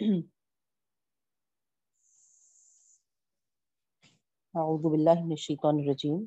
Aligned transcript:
اعوذ 0.00 0.22
باللہ 4.82 5.10
من 5.10 5.30
الشیطان 5.30 5.78
الرجیم۔ 5.78 6.24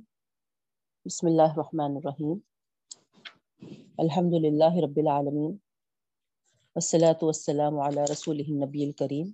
بسم 1.06 1.28
اللہ 1.28 1.42
الرحمن 1.42 1.96
الرحیم۔ 1.96 2.38
الحمد 3.98 4.34
للہ 4.34 4.86
رب 4.86 4.98
العالمین۔ 4.98 5.58
والصلاة 6.76 7.14
والسلام 7.22 7.80
علی 7.80 8.14
رسول 8.14 8.42
النبی 8.48 8.86
الکریم۔ 8.86 9.32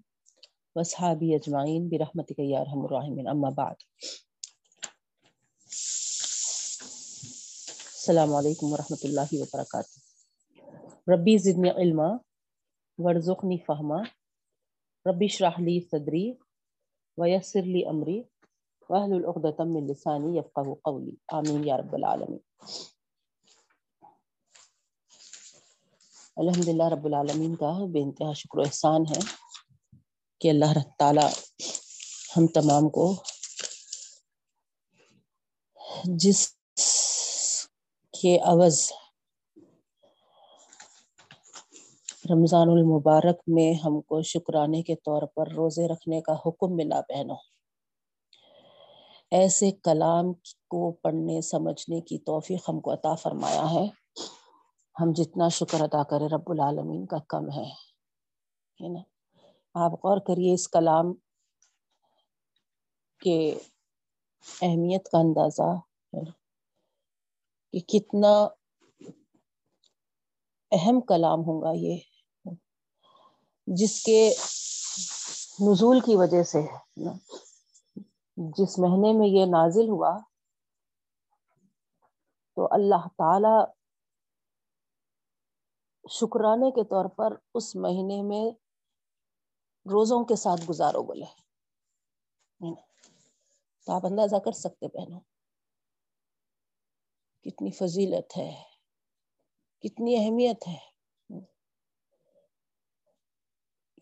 واصحابی 0.75 1.35
اجمعین 1.35 1.89
برحمتک 1.89 2.33
یا 2.37 2.59
ارحم 2.59 2.81
الراحمین۔ 2.81 3.27
اما 3.27 3.49
بعد۔ 3.49 3.75
السلام 7.85 8.35
علیکم 8.35 8.73
ورحمۃ 8.73 8.97
اللہ 9.03 9.27
وبرکاتہ۔ 9.31 9.99
ربی 11.13 11.37
زدنی 11.37 11.69
علما، 11.69 12.07
ورزقنی 12.97 13.57
فہما۔ 13.57 14.16
ربی 15.07 15.25
اشرح 15.25 15.59
لی 15.61 15.79
صدری 15.91 16.25
ویسر 17.17 17.63
لی 17.73 17.85
امری 17.85 18.19
واہل 18.89 19.13
العقدۃ 19.13 19.59
من 19.65 19.87
لسانی 19.87 20.37
یفقهوا 20.37 20.75
قولی. 20.83 21.15
آمین 21.37 21.63
یا 21.67 21.77
رب 21.77 21.93
العالمین. 21.93 22.43
الحمدللہ 26.37 26.87
رب 26.91 27.05
العالمین 27.05 27.55
کا 27.55 27.71
بے 27.93 28.01
انتہا 28.01 28.33
شکر 28.33 28.57
و 28.57 28.61
احسان 28.61 29.05
ہے 29.11 29.19
کہ 30.41 30.49
اللہ 30.49 30.77
تعالی 30.99 31.25
ہم 32.37 32.47
تمام 32.55 32.89
کو 32.89 33.05
جس 36.23 36.47
کے 38.13 38.37
عوض 38.45 38.79
رمضان 42.31 42.69
المبارک 42.69 43.35
میں 43.47 43.73
ہم 43.73 44.01
کو 44.01 44.21
شکرانے 44.21 44.81
کے 44.81 44.95
طور 44.95 45.21
پر 45.21 45.47
روزے 45.47 45.87
رکھنے 45.87 46.21
کا 46.21 46.33
حکم 46.45 46.75
ملا 46.75 47.01
بہنوں۔ 47.09 47.35
ایسے 49.31 49.71
کلام 49.71 50.33
کو 50.67 50.91
پڑھنے، 50.91 51.41
سمجھنے 51.41 52.01
کی 52.01 52.17
توفیق 52.17 52.69
ہم 52.69 52.79
کو 52.79 52.93
عطا 52.93 53.15
فرمایا 53.15 53.71
ہے۔ 53.71 53.87
ہم 54.99 55.11
جتنا 55.15 55.47
شکر 55.47 55.81
ادا 55.81 56.03
کریں 56.03 56.29
رب 56.29 56.51
العالمین 56.51 57.05
کا 57.05 57.17
کم 57.29 57.51
ہے۔ 57.51 57.69
نا؟ 58.79 58.99
آپ 59.73 59.91
غور 59.93 60.17
کریے 60.17 60.53
اس 60.53 60.67
کلام 60.67 61.13
کے 63.19 63.57
اہمیت 64.61 65.09
کا 65.09 65.17
اندازہ 65.17 65.79
کہ 67.71 67.79
کتنا 67.79 68.47
اہم 70.71 71.01
کلام 71.01 71.39
ہوگا 71.39 71.71
یہ۔ 71.75 71.97
جس 73.67 74.03
کے 74.03 74.29
نزول 75.59 75.99
کی 75.99 76.15
وجہ 76.15 76.43
سے 76.43 76.61
جس 78.57 78.77
مہینے 78.79 79.11
میں 79.19 79.27
یہ 79.27 79.45
نازل 79.45 79.89
ہوا، 79.89 80.17
تو 82.55 82.67
اللہ 82.71 83.07
تعالی 83.17 83.55
شکرانے 86.09 86.71
کے 86.71 86.83
طور 86.83 87.05
پر 87.09 87.35
اس 87.53 87.75
مہینے 87.75 88.21
میں 88.21 88.45
روزوں 89.85 90.23
کے 90.25 90.35
ساتھ 90.35 90.61
گزارو 90.69 91.03
بولے 91.03 91.25
تو 93.87 93.93
آپ 93.93 94.05
اندازہ 94.05 94.35
کر 94.45 94.51
سکتے 94.51 94.87
بہنوں، 94.87 95.19
کتنی 97.43 97.71
فضیلت 97.71 98.37
ہے، 98.37 98.51
کتنی 99.83 100.15
اہمیت 100.15 100.67
ہے۔ 100.67 100.96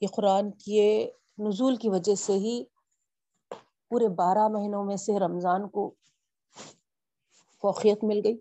یہ 0.06 0.16
قرآن 0.16 0.52
کی 0.52 1.10
نزول 1.38 1.76
کی 1.76 1.90
وجہ 1.90 2.16
سے 2.16 2.34
ہی 2.34 2.64
پورے 3.92 4.08
بارہ 4.10 4.48
مہینوں 4.48 4.84
میں 4.86 4.98
سے 4.98 5.20
رمضان 5.20 5.70
کو 5.70 5.96
فوقیت 7.64 8.04
مل 8.04 8.22
گئی۔ 8.24 8.38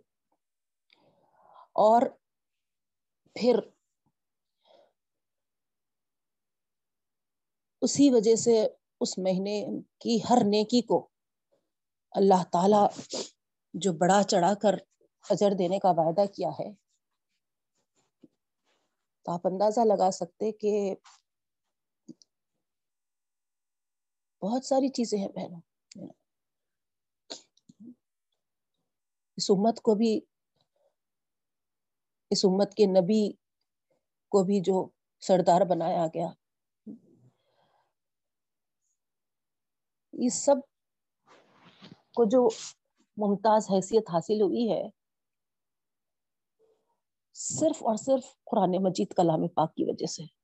اور 1.77 2.03
پھر 3.37 3.61
اسی 7.83 8.11
وجہ 8.11 8.37
سے 8.37 8.69
اس 9.01 9.19
مہینے 9.19 9.67
کی 9.99 10.19
ہر 10.31 10.39
نیکی 10.45 10.83
کو 10.83 11.09
اللہ 12.13 12.43
تعالی 12.53 12.83
جو 13.75 13.93
بڑا 13.93 14.23
چڑھا 14.23 14.55
کر 14.55 14.75
اجر 15.31 15.51
دینے 15.59 15.79
کا 15.79 15.91
وعدہ 15.91 16.27
کیا 16.27 16.49
ہے، 16.49 16.73
تو 19.27 19.33
آپ 19.33 19.47
اندازہ 19.47 19.81
لگا 19.81 20.11
سکتے 20.11 20.53
کہ 20.53 20.95
بہت 24.45 24.65
ساری 24.65 24.89
چیزیں 24.89 25.19
ہیں 25.19 25.29
بہنوں۔ 25.29 25.61
اس 29.37 29.51
امت 29.51 29.81
کو 29.81 29.95
بھی، 29.95 30.21
اس 32.31 32.45
امت 32.45 32.75
کے 32.75 32.87
نبی 32.87 33.33
کو 34.29 34.45
بھی 34.45 34.61
جو 34.61 34.89
سردار 35.21 35.61
بنایا 35.61 36.07
گیا۔ 36.07 36.29
اس 40.13 40.45
سب 40.45 40.57
کو 42.15 42.25
جو 42.25 42.49
ممتاز 43.17 43.67
حیثیت 43.71 44.11
حاصل 44.11 44.41
ہوئی 44.43 44.73
ہے، 44.73 44.83
صرف 47.35 47.83
اور 47.83 47.97
صرف 47.97 48.45
قرآن 48.45 48.83
مجید 48.83 49.15
کلام 49.15 49.49
پاک 49.49 49.75
کی 49.75 49.85
وجہ 49.85 50.07
سے۔ 50.07 50.44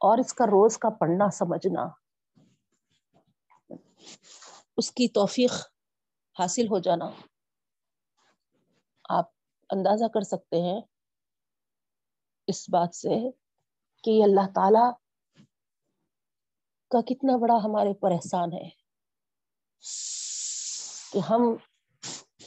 اور 0.00 0.18
اس 0.18 0.34
کا 0.34 0.46
روز 0.46 0.78
کا 0.78 0.90
پڑھنا 0.90 1.30
سمجھنا۔ 1.30 1.88
اس 4.76 4.90
کی 4.92 5.08
توفیق 5.08 5.52
حاصل 6.38 6.66
ہو 6.66 6.78
جانا۔ 6.78 7.10
آپ 9.08 9.24
اندازہ 9.70 10.04
کر 10.14 10.20
سکتے 10.20 10.56
ہیں 10.62 10.80
اس 12.46 12.70
بات 12.70 12.94
سے 12.94 13.30
کہ 14.04 14.10
یہ 14.10 14.24
اللہ 14.24 14.46
تعالی 14.54 14.90
کا 16.90 17.00
کتنا 17.00 17.36
بڑا 17.36 17.54
ہمارے 17.64 17.94
پر 17.94 18.10
احسان 18.10 18.52
ہے 18.52 18.68
کہ 21.12 21.18
ہم 21.18 21.56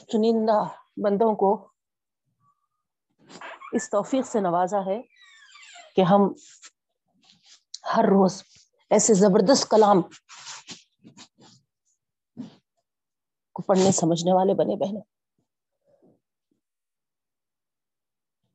چنندہ 0.08 0.64
بندوں 0.98 1.36
کو 1.36 1.68
اس 3.72 3.90
توفیق 3.90 4.26
سے 4.26 4.40
نوازا 4.40 4.86
ہے 4.86 5.02
کہ 5.96 6.02
ہم 6.02 6.22
ہر 7.86 8.04
روز 8.04 8.44
ایسے 8.90 9.14
زبردست 9.14 9.70
کلام 9.70 10.02
کو 13.54 13.62
پڑھنے، 13.62 13.92
سمجھنے 13.92 14.34
والے 14.34 14.54
بنے 14.54 14.76
بہنوں۔ 14.76 15.02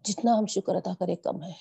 جتنا 0.05 0.39
ہم 0.39 0.47
شکر 0.47 0.75
ادا 0.75 0.95
کرے 0.95 1.17
کم 1.17 1.43
ہے۔ 1.43 1.53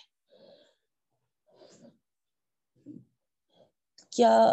کیا 4.10 4.52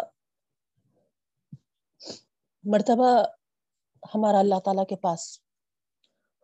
مرتبہ 2.63 3.25
ہمارا 4.15 4.39
اللہ 4.39 4.59
تعالی 4.65 4.85
کے 4.85 4.95
پاس 4.95 5.39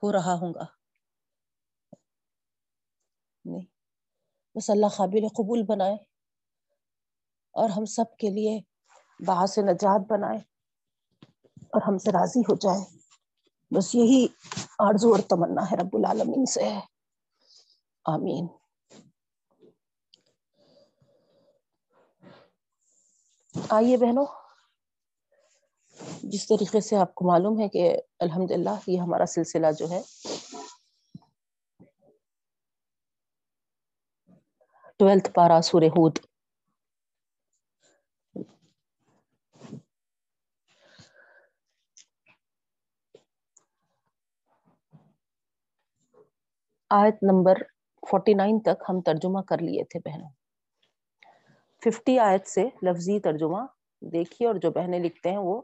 ہو 0.03 0.11
رہا 0.11 0.33
ہوں 0.33 0.53
گا؟ 0.53 0.65
نہیں۔ 3.45 3.65
بس 4.55 4.69
اللہ 4.69 4.87
قابل 4.87 5.27
قبول 5.27 5.63
بنائے۔ 5.65 6.10
اور 7.51 7.69
ہم 7.69 7.85
سب 7.85 8.17
کے 8.17 8.29
لیے 8.29 8.59
باعث 9.25 9.57
نجات 9.57 10.11
بنائے 10.11 10.37
اور 11.59 11.81
ہم 11.87 11.97
سے 11.97 12.11
راضی 12.11 12.39
ہو 12.39 12.55
جائے۔ 12.55 13.01
بس 13.71 13.95
یہی 13.95 14.27
آرزو 14.79 15.11
اور 15.11 15.19
تمنا 15.19 15.71
ہے 15.71 15.75
رب 15.75 15.89
العالمین 15.93 16.45
سے۔ 16.45 16.63
ہے 16.63 16.79
آمین۔ 18.05 18.47
آئیے 23.69 23.97
بہنوں، 23.97 24.25
جس 26.23 26.47
طریقے 26.47 26.81
سے 26.81 26.95
آپ 26.95 27.15
کو 27.15 27.25
معلوم 27.25 27.59
ہے 27.59 27.69
کہ 27.69 28.01
الحمد 28.19 28.51
للہ 28.51 28.69
یہ 28.87 28.99
ہمارا 28.99 29.25
سلسلہ 29.25 29.67
جو 29.77 29.89
ہے۔ 29.89 30.01
ٹویلتھ 34.97 35.31
پارا 35.31 35.61
سور 35.61 35.81
ہود۔ 35.81 36.19
آیت 46.93 47.15
نمبر 47.23 47.53
فورٹی 48.09 48.33
نائن 48.33 48.59
تک 48.59 48.83
ہم 48.89 49.01
ترجمہ 49.01 49.41
کر 49.41 49.57
لیے 49.57 49.83
تھے 49.83 49.99
بہنوں۔ 49.99 50.29
ففٹی 51.85 52.19
آیت 52.19 52.47
سے 52.47 52.63
لفظی 52.81 53.19
ترجمہ 53.19 53.65
دیکھیے 54.01 54.47
اور 54.47 54.55
جو 54.55 54.71
بہنیں 54.71 54.99
لکھتے 54.99 55.29
ہیں 55.29 55.37
وہ 55.37 55.61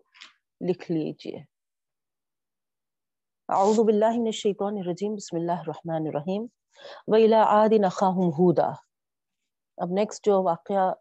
لکھ 0.62 0.92
لیجیے۔ 0.92 1.38
اعوذ 3.50 3.80
باللہ 3.80 4.10
من 4.10 4.26
الشیطان 4.26 4.78
الرجیم، 4.78 5.16
بسم 5.16 5.38
اللہ 5.38 5.52
الرحمن 5.52 6.08
الرحیم۔ 6.08 6.46
وَإِلَىٰ 7.08 7.46
عَادٍ 7.46 7.86
أَخَاهُمْ 7.86 8.32
هُودًا۔ 8.40 8.72
اب 9.78 9.90
نیکسٹ 9.92 10.26
جو 10.26 10.44
واقعہ 10.44 10.94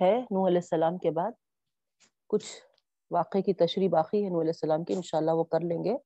ہے 0.00 0.20
نوح 0.20 0.46
علیہ 0.46 0.58
السلام 0.58 0.98
کے 0.98 1.10
بعد، 1.10 1.30
کچھ 2.28 2.46
واقعے 3.10 3.42
کی 3.42 3.54
تشریح 3.54 3.88
باقی 3.88 4.24
ہے 4.24 4.30
نوح 4.30 4.40
علیہ 4.40 4.50
السلام 4.50 4.84
کی، 4.84 4.94
انشاءاللہ 4.94 5.30
وہ 5.30 5.44
کر 5.44 5.60
لیں 5.60 5.84
گے۔ 5.84 5.96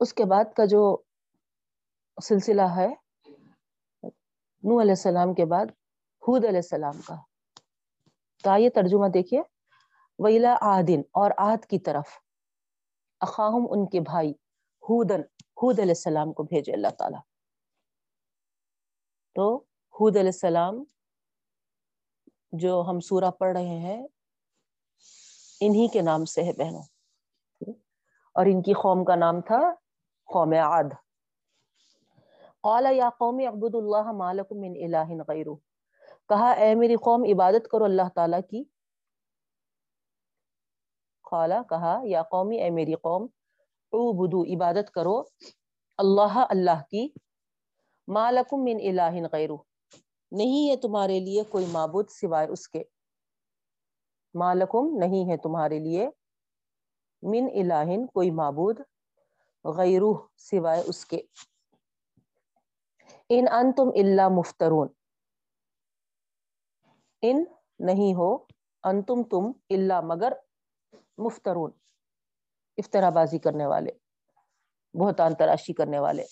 اس 0.00 0.14
کے 0.14 0.24
بعد 0.24 0.44
کا 0.56 0.64
جو 0.64 1.02
سلسلہ 2.22 2.62
ہے۔ 2.62 2.86
نوح 4.62 4.82
علیہ 4.82 4.92
السلام 4.92 5.34
کے 5.34 5.44
بعد 5.44 5.66
حود 6.28 6.44
علیہ 6.44 6.58
السلام 6.58 7.00
کا۔ 7.00 7.14
تو 8.42 8.50
آئیے 8.50 8.70
ترجمہ 8.70 9.08
دیکھیے۔ 9.08 9.40
ویلا 10.18 10.56
آدن 10.60 11.00
اور 11.12 11.30
آد 11.36 11.66
کی 11.66 11.78
طرف۔ 11.78 12.08
اخاہم 13.20 13.66
ان 13.70 13.86
کے 13.86 14.00
بھائی 14.00 14.30
ہودن 14.82 15.20
حود 15.40 15.78
علیہ 15.78 15.90
السلام 15.90 16.32
کو 16.32 16.42
بھیجے 16.42 16.72
اللہ 16.72 16.88
تعالی۔ 16.88 17.16
تو 19.34 19.56
حود 20.00 20.16
علیہ 20.16 20.28
السلام 20.28 20.84
جو 22.52 22.84
ہم 22.88 23.00
سورہ 23.00 23.30
پڑھ 23.30 23.52
رہے 23.58 23.78
ہیں، 23.78 24.06
انہی 25.60 25.88
کے 25.88 26.02
نام 26.02 26.24
سے 26.24 26.42
ہے 26.42 26.52
بہنوں۔ 26.52 26.82
اور 28.32 28.46
ان 28.46 28.62
کی 28.62 28.72
قوم 28.72 29.04
کا 29.04 29.14
نام 29.14 29.40
تھا 29.40 29.74
قوم 30.24 30.52
عاد۔ 30.52 31.03
قال، 32.64 32.86
یا 32.90 33.10
قوم 33.18 33.38
عبد 33.48 33.74
اللہ 33.74 34.12
مالکم 34.12 34.60
من 34.60 34.72
الہ 34.84 35.22
غیرہ. 35.28 35.54
کہا، 36.28 36.50
اے 36.50 36.74
میری 36.74 36.96
قوم، 36.96 37.22
عبادت 37.22 37.68
کرو 37.68 37.84
اللہ 37.84 38.08
تعالیٰ 38.14 38.40
کی. 38.50 38.64
قالا 41.30 41.62
کہا، 41.68 42.00
یا 42.04 42.22
قومی 42.22 42.62
اے 42.62 42.70
میری 42.70 42.94
قوم 42.94 43.22
عبدو 43.92 44.42
عبادت 44.42 44.90
کرو 44.90 45.22
اللہ 45.98 46.34
اللہ 46.50 46.80
کی 46.90 47.08
مالکم 48.08 48.64
من 48.64 48.76
الہ 48.82 49.26
غیرہ۔ 49.32 49.56
نہیں 50.32 50.70
ہے 50.70 50.76
تمہارے 50.76 51.20
لیے 51.20 51.42
کوئی 51.44 51.66
معبود 51.72 52.08
سوائے 52.08 52.48
اس 52.48 52.68
کے۔ 52.68 52.82
مالکم 54.34 54.96
نہیں 54.98 55.30
ہے 55.30 55.36
تمہارے 55.36 55.78
لیے 55.78 56.08
من 57.22 57.46
الہ 57.54 58.06
کوئی 58.12 58.30
معبود 58.30 58.80
غیرہ 59.64 60.12
سوائے 60.36 60.82
اس 60.86 61.04
کے۔ 61.06 61.22
ان 63.28 63.44
انتم 63.52 63.88
الا 63.94 64.28
مفترون۔ 64.28 64.88
ان 67.22 67.44
نہیں 67.78 68.14
ہو، 68.14 68.36
انتم 68.82 69.22
تم 69.22 69.52
الا 69.70 70.00
مگر 70.00 70.32
مفترون۔ 71.18 71.70
افطرا 72.76 73.10
بازی 73.10 73.38
کرنے 73.38 73.66
والے، 73.66 73.90
بہتان 74.98 75.34
تراشی 75.34 75.72
کرنے 75.72 75.98
والے۔ 75.98 76.24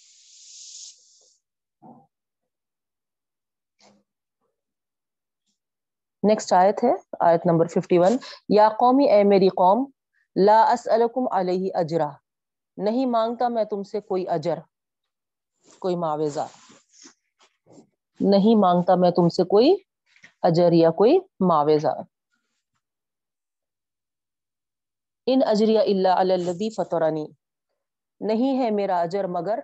نیکسٹ 6.29 6.53
آیت 6.53 6.85
ہے، 6.85 6.93
آیت 7.21 7.41
نمبر 7.47 7.67
51 7.67 8.17
یا 8.49 8.69
قومی، 8.69 9.11
اے 9.11 9.25
میری 9.25 9.49
قوم، 9.49 9.91
لا 10.37 10.63
اسألکم 10.73 11.33
علیہ 11.33 11.71
اجرا۔ 11.75 12.11
نہیں 12.77 13.07
مانگتا 13.07 13.49
میں 13.49 13.65
تم 13.65 13.83
سے 13.83 14.01
کوئی 14.01 14.29
اجر، 14.29 14.59
کوئی 15.79 15.97
معاوضہ۔ 15.97 16.47
نہیں 18.21 18.61
مانگتا 18.61 18.95
میں 18.95 19.11
تم 19.11 19.29
سے 19.29 19.45
کوئی 19.45 19.77
اجر 20.43 20.73
یا 20.73 20.91
کوئی 20.91 21.19
معاوضہ۔ 21.41 22.03
ان 25.27 25.41
اجریہ 25.47 25.79
اللہ 25.79 26.09
الذی 26.09 26.71
فطرنی۔ 26.71 27.27
نہیں 28.21 28.59
ہے 28.59 28.71
میرا 28.71 29.01
اجر 29.01 29.25
مگر، 29.25 29.59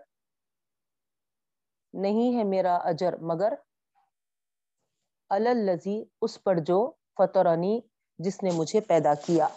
نہیں 1.92 2.38
ہے 2.38 2.44
میرا 2.44 2.76
اجر 2.76 3.16
مگر 3.20 3.52
الذی 5.30 6.04
اس 6.22 6.42
پر 6.42 6.56
جو 6.56 6.90
فطرنی 7.18 7.80
جس 8.18 8.42
نے 8.42 8.50
مجھے 8.50 8.80
پیدا 8.80 9.14
کیا۔ 9.14 9.48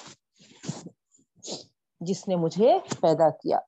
جس 2.00 2.28
نے 2.28 2.36
مجھے 2.36 2.78
پیدا 3.02 3.30
کیا۔ 3.30 3.60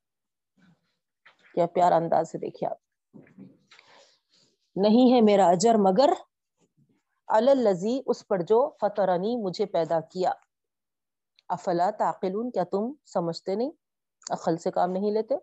کیا 1.53 1.65
پیار 1.65 1.91
انداز 1.91 2.31
سے 2.31 2.37
دیکھیں 2.37 2.69
آپ۔ 2.69 2.92
نہیں 4.75 5.15
ہے 5.15 5.21
میرا 5.21 5.47
اجر، 5.47 5.75
مگر 5.79 6.09
الذی 7.27 8.01
اس 8.05 8.27
پر 8.27 8.39
جو 8.39 8.71
فطرنی 8.81 9.43
مجھے 9.43 9.65
پیدا 9.65 9.99
کیا۔ 9.99 10.31
افلا 11.49 11.91
تعقلون، 11.91 12.51
کیا 12.51 12.63
تم 12.63 12.93
سمجھتے 13.05 13.55
نہیں؟ 13.55 13.71
عقل 14.29 14.57
سے 14.57 14.71
کام 14.71 14.91
نہیں 14.91 15.11
لیتے؟ 15.11 15.35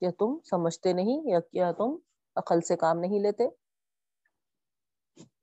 کیا 0.00 0.10
تم 0.18 0.38
سمجھتے 0.50 0.92
نہیں؟ 0.92 1.30
یا 1.30 1.40
کیا 1.40 1.72
تم 1.72 1.96
عقل 2.36 2.60
سے 2.60 2.76
کام 2.76 2.98
نہیں 2.98 3.20
لیتے؟ 3.20 3.48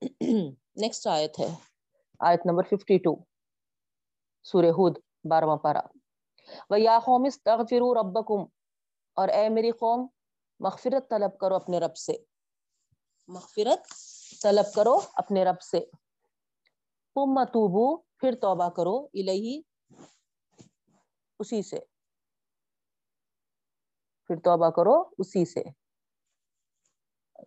نیکسٹ 0.76 1.08
آیت 1.08 1.40
ہے۔ 1.40 1.56
آیت 2.20 2.42
نمبر 2.46 2.64
52 2.64 3.16
سورہ 4.44 4.66
ہود 4.66 4.98
بارواں 5.30 5.58
پارا 5.58 5.80
وَيَا 6.70 7.00
قَوْمِ 7.00 7.28
اسْتَغْفِرُوا 7.28 7.96
رَبَّكُمْ 8.02 8.46
اور 9.14 9.30
اے 9.30 9.50
میری 9.50 9.72
قوم 9.72 10.08
مغفرت 10.60 11.10
طلب 11.10 11.38
کرو 11.38 11.56
اپنے 11.56 11.80
رب 11.80 11.98
سے۔ 11.98 12.14
مغفرت 13.28 13.94
طلب 14.42 14.76
کرو 14.76 15.00
اپنے 15.14 15.46
رب 15.46 15.62
سے۔ 15.62 15.80
تم 17.16 17.44
توبو، 17.44 17.98
پھر 17.98 18.36
توبہ 18.42 18.70
کرو 18.70 18.96
الہی 18.98 19.62
اسی 21.40 21.62
سے۔ 21.62 21.80
پھر 24.28 24.36
توبہ 24.36 24.70
کرو 24.70 25.02
اسی 25.18 25.46
سے۔ 25.46 25.64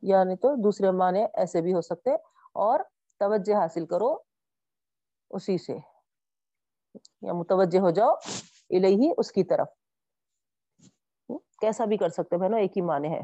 یعنی 0.03 0.37
تو 0.37 0.63
دوسرے 0.63 0.91
معنی 0.91 1.23
ایسے 1.35 1.61
بھی 1.61 1.75
ہو 1.75 1.81
سکتے۔ 1.81 2.15
اور 2.53 2.81
توجہ 3.19 3.55
حاصل 3.55 3.87
کرو 3.87 4.17
اسی 5.31 5.59
سے۔ 5.59 5.77
یا 7.23 7.33
متوجہ 7.33 7.79
ہو 7.79 7.91
جاؤ 7.91 8.13
الہی 8.71 9.11
اس 9.19 9.33
کی 9.33 9.45
طرف۔ 9.45 9.69
کیسا 11.61 11.85
بھی 11.85 11.97
کر 11.97 12.09
سکتے 12.09 12.37
بہنو 12.37 12.57
ایک 12.57 12.77
ہی 12.77 12.83
معنی 12.83 13.09
ہے۔ 13.09 13.21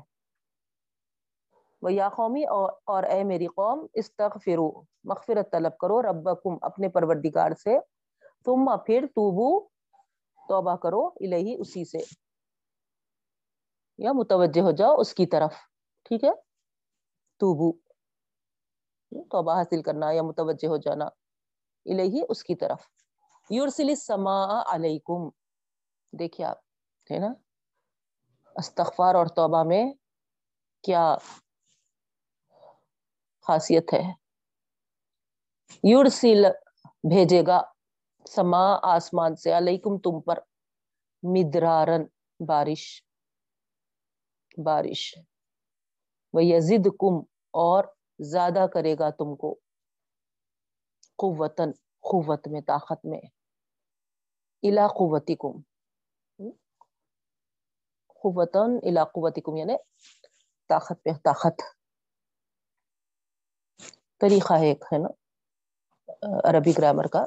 وہ 1.82 1.92
یا 1.92 2.08
قومی، 2.08 2.44
اور 2.44 3.02
اے 3.02 3.24
میری 3.24 3.46
قوم، 3.46 3.86
استغفرو، 3.94 4.70
مغفرت 5.04 5.52
طلب 5.52 5.78
کرو 5.78 6.02
ربکم 6.02 6.56
اپنے 6.62 6.88
پروردگار 6.88 7.50
سے۔ 7.64 7.78
تم 8.44 8.76
پھر 8.86 9.06
توبو، 9.06 9.68
توبہ 10.48 10.76
کرو 10.76 11.06
الہی 11.06 11.54
اسی 11.58 11.84
سے۔ 11.84 11.98
یا 13.98 14.12
متوجہ 14.12 14.60
ہو 14.60 14.70
جاؤ 14.70 14.96
اس 14.98 15.14
کی 15.14 15.26
طرف، 15.26 15.54
ٹھیک 16.04 16.24
ہے؟ 16.24 16.30
توبو، 17.40 17.72
توبہ 19.30 19.54
حاصل 19.54 19.82
کرنا 19.82 20.10
یا 20.10 20.22
متوجہ 20.22 20.66
ہو 20.66 20.76
جانا 20.76 21.04
الہی 21.86 22.20
اس 22.28 22.44
کی 22.44 22.54
طرف۔ 22.54 22.80
یورسل 23.50 23.88
السماء 23.88 24.62
علیکم، 24.66 25.28
دیکھیے 26.12 26.46
آپ، 26.46 26.58
ہے 27.10 27.18
نا؟ 27.18 27.32
استغفار 28.56 29.14
اور 29.14 29.26
توبہ 29.26 29.62
میں 29.64 29.92
کیا 30.82 31.16
خاصیت 33.42 33.92
ہے؟ 33.92 34.12
یورسل 35.82 36.44
بھیجے 37.08 37.42
گا 37.46 37.62
سما 38.26 38.78
آسمان 38.82 39.36
سے، 39.36 39.58
علیکم 39.58 39.98
تم 39.98 40.20
پر 40.20 40.38
مدرارن 41.22 42.02
بارش 42.48 43.04
بارش۔ 44.64 45.14
وہ 46.32 46.44
یزد 46.44 46.86
کم 46.86 47.20
اور 47.50 47.84
زیادہ 48.18 48.66
کرے 48.74 48.94
گا 48.98 49.10
تم 49.10 49.36
کو 49.36 49.58
قوتن 51.16 51.70
قوت 52.00 52.48
میں، 52.48 52.60
طاقت 52.60 53.04
میں۔ 53.04 53.20
الا 54.62 54.86
قوتی 54.86 55.34
کم 55.34 55.73
قوتن 58.24 58.78
الا 58.82 59.04
قوتی 59.04 59.40
کم 59.40 59.56
یعنی 59.56 59.76
طاقت 60.68 61.02
پہ، 61.04 61.10
طاقت۔ 61.24 61.62
طریقہ 64.20 64.54
ہے 64.54 64.66
ایک 64.66 64.84
ہے 64.92 64.98
نا، 64.98 65.08
عربی 66.44 66.72
گرامر 66.78 67.06
کا، 67.06 67.24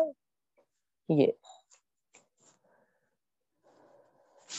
یہ۔ 1.09 1.31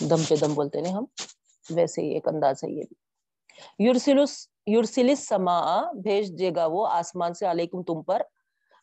دم 0.00 0.22
پہ 0.28 0.34
دم 0.36 0.54
بولتے 0.54 0.80
ہیں 0.80 0.92
ہم، 0.92 1.04
ویسے 1.70 2.02
ہی 2.02 2.14
ایک 2.14 2.28
انداز 2.28 2.64
ہے 2.64 2.70
یہ 2.70 2.82
بھی۔ 2.88 2.96
یورسلس 3.86 4.48
یورسلس 4.66 5.28
سما 5.28 5.58
بھیج 6.02 6.38
دے 6.38 6.50
گا 6.56 6.66
وہ 6.66 6.86
آسمان 6.86 7.34
سے 7.34 7.50
علیکم 7.50 7.82
تم 7.82 8.02
پر۔ 8.02 8.22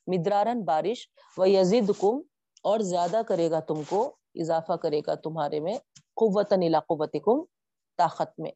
مدرارن 0.07 0.63
بارش 0.63 1.09
و 1.37 1.45
یزید 1.47 1.91
کم 2.01 2.21
اور 2.63 2.79
زیادہ 2.79 3.21
کرے 3.27 3.51
گا 3.51 3.59
تم 3.59 3.81
کو، 3.89 4.15
اضافہ 4.35 4.73
کرے 4.73 5.01
گا 5.07 5.15
تمہارے 5.15 5.59
میں۔ 5.59 5.77
قوت 6.17 6.53
نیلا 6.53 6.79
قوت 6.79 7.15
کم 7.25 7.43
طاقت 7.97 8.39
میں 8.39 8.51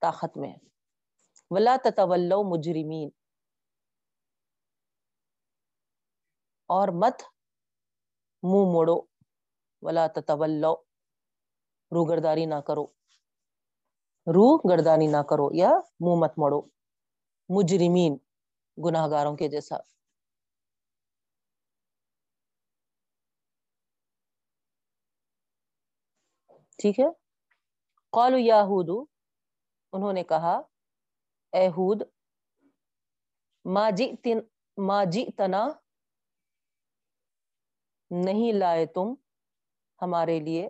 طاقت 0.00 0.36
میں 0.36 0.52
ولا 1.50 1.76
تتولو 1.84 2.42
مجرمین 2.50 3.08
اور 6.68 6.88
مت 6.88 7.22
منہ 8.42 8.72
موڑو۔ 8.72 9.00
ولا 9.82 10.06
تتولو 10.06 10.74
رو 11.94 12.04
گرداری 12.04 12.46
نہ 12.46 12.60
کرو۔ 12.66 12.86
رو 14.34 14.46
گردانی 14.70 15.06
نہ 15.06 15.22
کرو 15.28 15.48
یا 15.52 15.70
منہ 16.00 16.16
مت 16.20 16.32
مڑو 16.38 16.60
مجرمین 17.48 18.16
گناہ 18.84 19.08
گاروں 19.10 19.36
کے 19.36 19.48
جیسا۔ 19.48 19.76
ٹھیک 26.78 27.00
ہے؟ 27.00 27.04
قالو 28.12 28.38
یاہود 28.38 29.08
انہوں 29.92 30.12
نے 30.12 30.22
کہا، 30.24 30.60
اے 31.52 31.68
ہود، 31.68 32.02
ما 33.64 33.90
جئتن، 33.90 34.38
ما 34.76 35.04
جئتنا 35.04 35.68
نہیں 38.10 38.52
لائے 38.52 38.86
تم 38.86 39.14
ہمارے 40.02 40.40
لیے۔ 40.40 40.68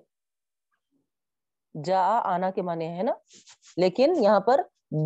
جا، 1.84 2.00
آنا 2.18 2.50
کے 2.50 2.62
معنی 2.62 2.88
ہے 2.98 3.02
نا؟ 3.02 3.12
لیکن 3.76 4.12
یہاں 4.20 4.40
پر 4.40 4.60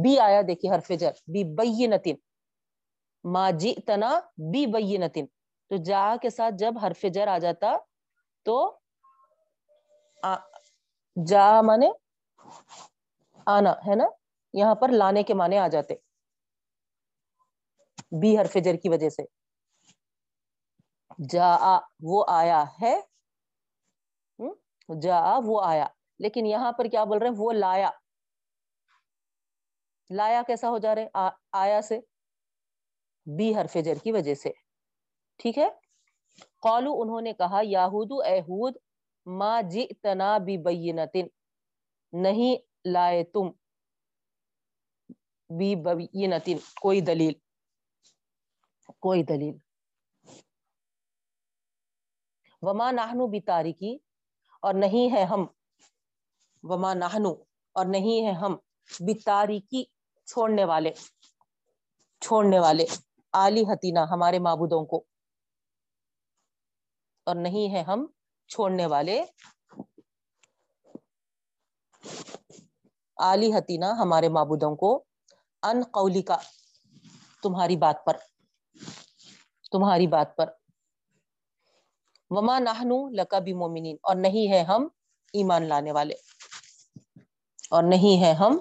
بی 0.04 0.18
آیا، 0.18 0.42
دیکھیے 0.48 0.70
حرف 0.74 0.88
جر، 1.00 1.10
بی 1.10 1.44
بینتن۔ 1.54 2.16
ما 3.24 3.50
جئتنا 3.50 4.20
بی 4.52 4.66
بینتن۔ 4.66 5.26
تو 5.70 5.76
جا 5.76 6.16
کے 6.22 6.30
ساتھ 6.30 6.54
جب 6.58 6.74
حرف 6.82 7.04
جر 7.14 7.28
آ 7.28 7.38
جاتا، 7.38 7.76
تو 8.42 8.78
جا 11.26 11.62
مانے 11.62 11.90
آنا، 13.46 13.70
ہے 13.70 13.94
نا؟ 13.94 14.04
یہاں 14.52 14.74
پر 14.74 14.88
لانے 14.88 15.22
کے 15.22 15.34
معنی 15.34 15.58
آ 15.58 15.68
جاتے۔ 15.68 15.94
بی 18.20 18.38
حرف 18.38 18.56
جر 18.64 18.76
کی 18.76 18.88
وجہ 18.88 19.08
سے۔ 19.08 19.22
جا 21.28 21.78
وہ 22.02 22.24
آیا 22.28 22.64
ہے۔ 22.82 23.00
جا 25.02 25.20
وہ 25.44 25.62
آیا۔ 25.64 25.86
لیکن 26.18 26.46
یہاں 26.46 26.72
پر 26.72 26.84
کیا 26.84 27.04
بول 27.04 27.18
رہے 27.18 27.26
ہیں؟ 27.26 27.34
وہ 27.38 27.52
لایا۔ 27.52 27.90
لایا 30.10 30.42
کیسا 30.46 30.68
ہو 30.70 30.78
جا 30.78 30.94
رہے؟ 30.94 31.08
آیا 31.52 31.82
سے۔ 31.82 32.00
بی 33.26 33.54
حرف 33.56 33.76
جر 33.84 33.94
کی 34.02 34.12
وجہ 34.12 34.34
سے۔ 34.34 34.50
ٹھیک 35.36 35.58
ہے؟ 35.58 35.68
قالو، 36.62 37.02
انہوں 37.02 37.20
نے 37.20 37.32
کہا 37.32 37.60
یاہود 37.62 38.26
اہود 38.26 38.76
ما 39.28 39.60
جئتنا 39.60 40.38
بی 40.38 40.56
نہیں 42.12 42.56
لائے 42.84 43.24
تم 43.24 43.50
بی 45.50 45.74
کوئی 46.80 47.00
دلیل 47.00 47.32
کوئی 49.00 49.22
دلیل۔ 49.22 49.56
وما 52.62 52.90
نہنو 52.90 53.26
بھی 53.26 53.40
تاریکی 53.40 53.98
اور 54.62 54.74
نہیں 54.74 55.12
ہے 55.12 55.24
ہم۔ 55.24 55.46
وما 56.62 56.94
نہنو 56.94 57.32
اور 57.72 57.86
نہیں 57.86 58.26
ہے 58.26 58.32
ہم۔ 58.32 58.56
بھی 59.06 59.14
تاریکی 59.14 59.84
چھوڑنے 60.26 60.64
والے 60.64 60.90
چھوڑنے 62.20 62.58
والے۔ 62.58 62.86
آلی 63.32 63.62
حتینا 63.62 64.04
ہمارے 64.10 64.38
معبودوں 64.38 64.86
کو۔ 64.86 65.04
اور 67.26 67.34
نہیں 67.34 67.74
ہے 67.74 67.82
ہم۔ 67.82 68.06
چھوڑنے 68.48 68.86
والے۔ 68.86 69.24
آلی 73.16 73.54
حتینا 73.54 73.90
ہمارے 73.90 74.28
معبودوں 74.28 74.76
کو۔ 74.76 75.04
ان 75.62 75.82
قولی 75.92 76.22
کا 76.22 76.36
تمہاری 77.42 77.76
بات 77.76 78.04
پر۔ 78.06 78.16
تمہاری 79.70 80.06
بات 80.06 80.36
پر۔ 80.36 80.50
وما 82.30 82.58
نہنو 82.58 83.08
لکا 83.08 83.38
بھی 83.38 83.52
مومنین 83.52 83.96
اور 84.02 84.16
نہیں 84.16 84.52
ہے 84.52 84.62
ہم 84.62 84.88
ایمان 85.32 85.66
لانے 85.66 85.92
والے۔ 85.92 86.14
اور 87.70 87.82
نہیں 87.82 88.24
ہے 88.24 88.32
ہم 88.32 88.58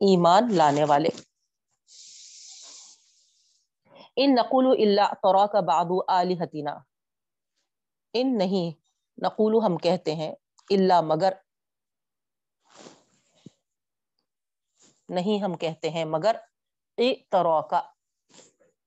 ایمان 0.00 0.54
لانے 0.54 0.84
والے۔ 0.84 1.08
ان 4.16 4.34
نقول 4.34 4.66
اللہ 4.66 5.14
تورا 5.14 5.46
کا 5.46 5.60
بابو 5.60 6.00
علی 6.08 6.34
حتینا۔ 6.34 6.78
ان 8.12 8.38
نہیں۔ 8.38 8.83
نقول 9.18 9.54
ہم 9.64 9.76
کہتے 9.76 10.14
ہیں 10.14 10.32
اللہ 10.70 11.00
مگر 11.04 11.32
نہیں 15.08 15.42
ہم 15.42 15.54
کہتے 15.54 15.90
ہیں، 15.90 16.04
مگر 16.04 16.36
اے 16.98 17.14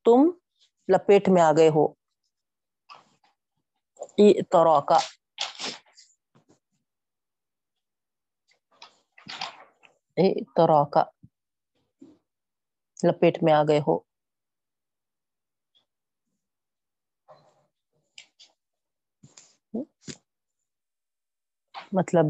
تم 0.06 0.30
لپیٹ 0.90 1.30
میں 1.30 1.42
آ 1.42 1.52
گئے 1.52 1.70
ہو۔ 1.70 1.88
کا 4.88 4.98
کا 10.86 11.04
لپیٹ 13.00 13.38
میں 13.42 13.54
آ 13.54 13.64
گئے 13.68 13.80
ہو۔ 13.80 14.07
مطلب 21.92 22.26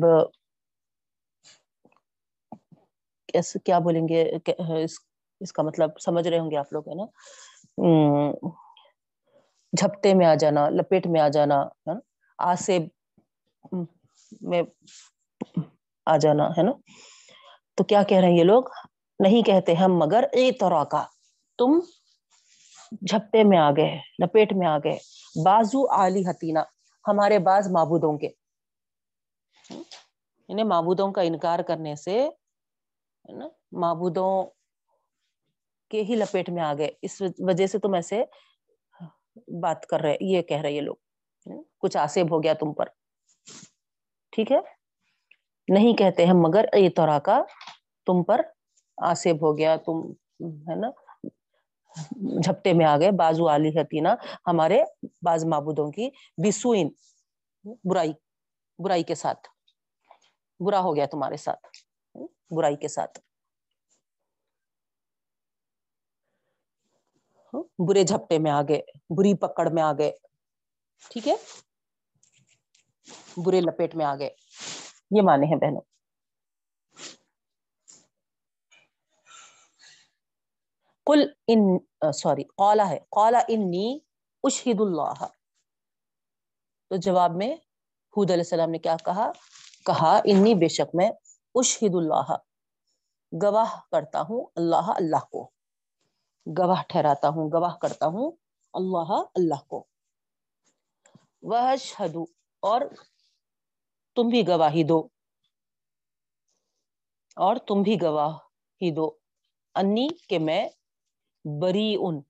کیسے 3.27 3.59
کیا 3.59 3.79
بولیں 3.79 4.07
گے 4.07 4.21
اس 5.39 5.51
کا 5.53 5.63
مطلب 5.63 5.89
سمجھ 5.99 6.27
رہے 6.27 6.39
ہوں 6.39 6.51
گے 6.51 6.57
آپ 6.57 6.73
لوگ، 6.73 6.89
ہے 6.89 6.95
نا؟ 6.95 7.05
جھپٹے 9.73 10.13
میں 10.13 10.25
آ 10.25 10.35
جانا، 10.35 10.69
لپیٹ 10.69 11.07
میں 11.07 11.21
آ 11.21 11.27
جانا 11.27 11.63
آسے 12.37 12.79
میں 14.41 14.61
آ 16.05 16.17
جانا، 16.17 16.47
ہے 16.49 16.63
نا؟ 16.63 16.71
تو 17.75 17.83
کیا 17.83 18.03
کہہ 18.03 18.17
رہے 18.17 18.27
ہیں 18.27 18.37
یہ 18.37 18.43
لوگ؟ 18.43 18.63
نہیں 19.19 19.41
کہتے 19.41 19.73
ہم، 19.73 19.97
مگر 19.97 20.23
اے 20.33 20.51
طرح 20.51 20.83
کا۔ 20.83 21.05
تم 21.57 21.79
جھپٹے 22.91 23.43
میں 23.43 23.57
آ 23.57 23.69
گئے، 23.71 23.99
لپیٹ 24.23 24.53
میں 24.53 24.67
آ 24.67 24.77
گئے۔ 24.77 24.97
بازو 25.43 25.87
علی 25.95 26.21
حتینا 26.29 26.63
ہمارے 27.07 27.39
بعض 27.39 27.71
معبودوں 27.71 28.17
کے۔ 28.17 28.29
انہیں 30.47 30.65
معبودوں 30.65 31.11
کا 31.11 31.21
انکار 31.21 31.59
کرنے 31.59 31.95
سے 31.95 32.29
نا، 33.29 33.47
معبودوں 33.71 34.31
کے 35.89 36.01
ہی 36.01 36.15
لپیٹ 36.15 36.49
میں 36.49 36.63
آ 36.63 36.73
گئے۔ 36.77 36.91
اس 37.01 37.21
وجہ 37.39 37.67
سے 37.67 37.79
تم 37.79 37.93
ایسے 37.93 38.23
بات 39.61 39.85
کر 39.85 39.99
رہے، 39.99 40.15
یہ 40.21 40.41
کہہ 40.41 40.61
رہے 40.61 40.71
یہ 40.71 40.81
لوگ 40.81 40.95
کچھ 41.77 41.97
آسیب 41.97 42.31
ہو 42.31 42.43
گیا 42.43 42.53
تم 42.53 42.73
پر۔ 42.73 42.87
ٹھیک 44.31 44.51
ہے؟ 44.51 44.59
نہیں 45.67 45.97
کہتے 45.97 46.25
ہیں، 46.25 46.33
مگر 46.33 46.65
اے 46.73 46.89
طرح 46.89 47.19
کا 47.19 47.41
تم 48.05 48.23
پر 48.23 48.41
آسیب 48.97 49.35
ہو 49.35 49.57
گیا، 49.57 49.75
تم، 49.75 49.99
ہے 50.69 50.75
نا، 50.75 50.89
جھپٹے 52.41 52.73
میں 52.73 52.85
آ 52.85 52.97
گئے۔ 52.99 53.11
بازو 53.11 53.47
علی 53.49 53.69
حتینا 53.69 54.15
ہمارے 54.47 54.83
باز 55.21 55.45
معبودوں 55.45 55.91
کی 55.91 56.09
بسوئن 56.37 56.89
برائی 57.89 58.13
برائی 58.79 59.03
کے 59.03 59.15
ساتھ۔ 59.15 59.47
برا 60.59 60.79
ہو 60.79 60.95
گیا 60.95 61.05
تمہارے 61.05 61.37
ساتھ۔ 61.37 61.67
برائی 62.51 62.75
کے 62.75 62.87
ساتھ۔ 62.87 63.19
برے 67.79 68.03
جھپٹے 68.03 68.39
میں 68.39 68.51
آگے 68.51 68.79
بری 69.09 69.33
پکڑ 69.37 69.69
میں 69.69 69.83
آگے 69.83 70.11
ٹھیک 71.11 71.27
ہے؟ 71.27 71.35
برے 73.37 73.61
لپیٹ 73.61 73.95
میں 73.95 74.05
آگے 74.05 74.29
یہ 75.11 75.21
مانے 75.21 75.45
ہیں 75.45 75.55
بہنوں۔ 75.55 75.81
کل 81.07 81.21
ان، 81.47 81.61
سوری 82.13 82.43
قولا 82.57 82.89
ہے۔ 82.89 82.99
قولا 83.11 83.39
انی 83.47 83.87
اشہد 84.43 84.81
اللہ 84.81 85.25
تو 86.91 86.95
جواب 86.95 87.35
میں 87.35 87.51
حود 88.13 88.31
علیہ 88.31 88.41
السلام 88.41 88.69
نے 88.69 88.77
کیا 88.77 88.95
کہا؟ 89.05 89.31
کہا، 89.87 90.19
انی 90.25 90.53
بے 90.53 90.67
شک 90.67 90.95
میں 90.95 91.11
اشہد 91.55 91.91
اللہ، 91.93 92.35
گواہ 93.43 93.79
کرتا 93.91 94.21
ہوں 94.21 94.45
اللہ 94.55 94.91
اللہ 94.95 95.25
کو۔ 95.31 95.49
گواہ 96.59 96.83
ٹھہراتا 96.83 97.29
ہوں، 97.29 97.49
گواہ 97.53 97.77
کرتا 97.77 98.07
ہوں 98.07 98.31
اللہ 98.73 99.13
اللہ 99.35 99.63
کو۔ 99.67 99.85
وہ 101.41 102.25
اور 102.59 102.81
تم 104.15 104.29
بھی 104.29 104.47
گواہی 104.47 104.83
دو۔ 104.83 105.07
اور 107.35 107.55
تم 107.55 107.81
بھی 107.81 107.97
گواہ 108.01 108.37
ہی 108.81 108.91
دو۔ 108.91 109.11
انی 109.75 110.07
کہ 110.29 110.39
میں 110.39 110.69
بری 111.61 111.95
ان 111.99 112.21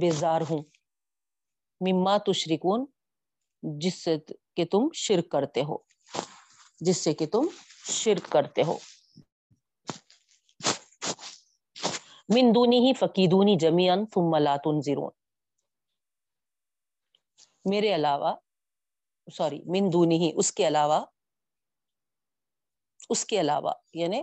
بیزار 0.00 0.40
ہوں۔ 0.50 0.62
مما 1.80 2.18
تشرکون، 2.18 2.84
جس 3.62 4.04
سے 4.04 4.16
کہ 4.56 4.64
تم 4.64 4.88
شرک 4.94 5.28
کرتے 5.30 5.62
ہو۔ 5.62 5.89
جس 6.80 6.96
سے 6.96 7.14
کہ 7.14 7.26
تم 7.26 7.46
شرک 7.84 8.32
کرتے 8.32 8.62
ہو۔ 8.62 8.78
من 12.28 12.54
دونی 12.54 12.78
ہی 12.78 12.92
فقیدونی 12.94 13.56
جمیان 13.58 14.04
ثم 14.06 14.36
لا 14.36 14.56
تنظرون 14.56 15.10
میرے 17.64 17.94
علاوہ، 17.94 18.34
سوری، 19.26 19.60
من 19.66 19.92
دونی 19.92 20.18
ہی 20.18 20.30
اس 20.36 20.52
کے 20.52 20.68
علاوہ، 20.68 21.04
اس 23.08 23.24
کے 23.24 23.40
علاوہ 23.40 23.72
یعنی 23.94 24.22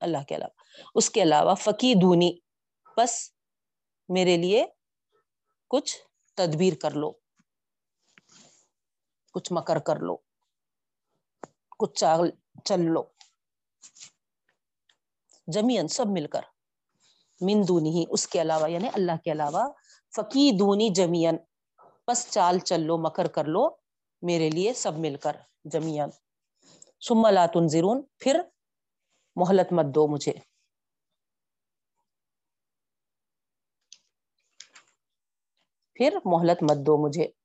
اللہ 0.00 0.24
کے 0.28 0.36
علاوہ، 0.36 0.62
اس 0.94 1.10
کے 1.10 1.22
علاوہ 1.22 1.54
فقی 1.54 1.92
دونی 2.02 2.30
بس 2.96 3.14
میرے 4.08 4.36
لیے 4.36 4.64
کچھ 5.70 5.96
تدبیر 6.38 6.74
کر 6.82 6.90
لو، 6.90 7.12
کچھ 9.34 9.52
مکر 9.52 9.78
کر 9.78 10.00
لو۔ 10.00 10.16
کچھ 11.82 11.98
چال 11.98 12.30
چل 12.64 12.80
لو۔ 12.80 13.02
جمین 15.46 15.88
سب 15.88 16.06
مل 16.06 16.26
کر۔ 16.26 16.40
من 17.40 17.68
دونی 17.68 17.90
ہی 17.90 18.04
اس 18.10 18.28
کے 18.28 18.40
علاوہ 18.42 18.70
یعنی 18.70 18.88
اللہ 18.92 19.16
کے 19.24 19.32
علاوہ 19.32 19.66
فقی 20.16 20.50
دونی 20.58 20.88
جمین 20.88 21.36
بس 22.08 22.26
چال 22.30 22.58
چل 22.58 22.80
لو، 22.80 22.98
مکر 22.98 23.26
کر 23.26 23.44
لو، 23.44 23.68
میرے 24.22 24.50
لیے 24.50 24.74
سب 24.74 24.98
مل 24.98 25.16
کر 25.16 25.36
جمیان 25.64 26.10
ثم 27.00 27.26
لا 27.26 27.46
تنظرون، 27.46 28.02
پھر 28.18 28.40
مہلت 29.36 29.72
مت 29.72 29.84
دو 29.94 30.08
مجھے۔ 30.08 30.32
پھر 35.94 36.18
مہلت 36.24 36.62
مت 36.62 36.76
دو 36.86 36.96
مجھے۔ 36.96 37.41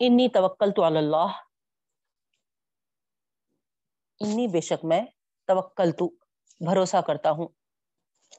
انی 0.00 0.28
توکل 0.28 0.70
تو 0.72 0.84
اللہ. 0.84 1.26
انی 4.20 4.48
بے 4.48 4.60
شک 4.60 4.84
میں 4.84 5.06
توکل 5.46 5.92
تو 5.92 6.08
بھروسہ 6.60 6.96
کرتا 6.96 7.30
ہوں. 7.30 7.48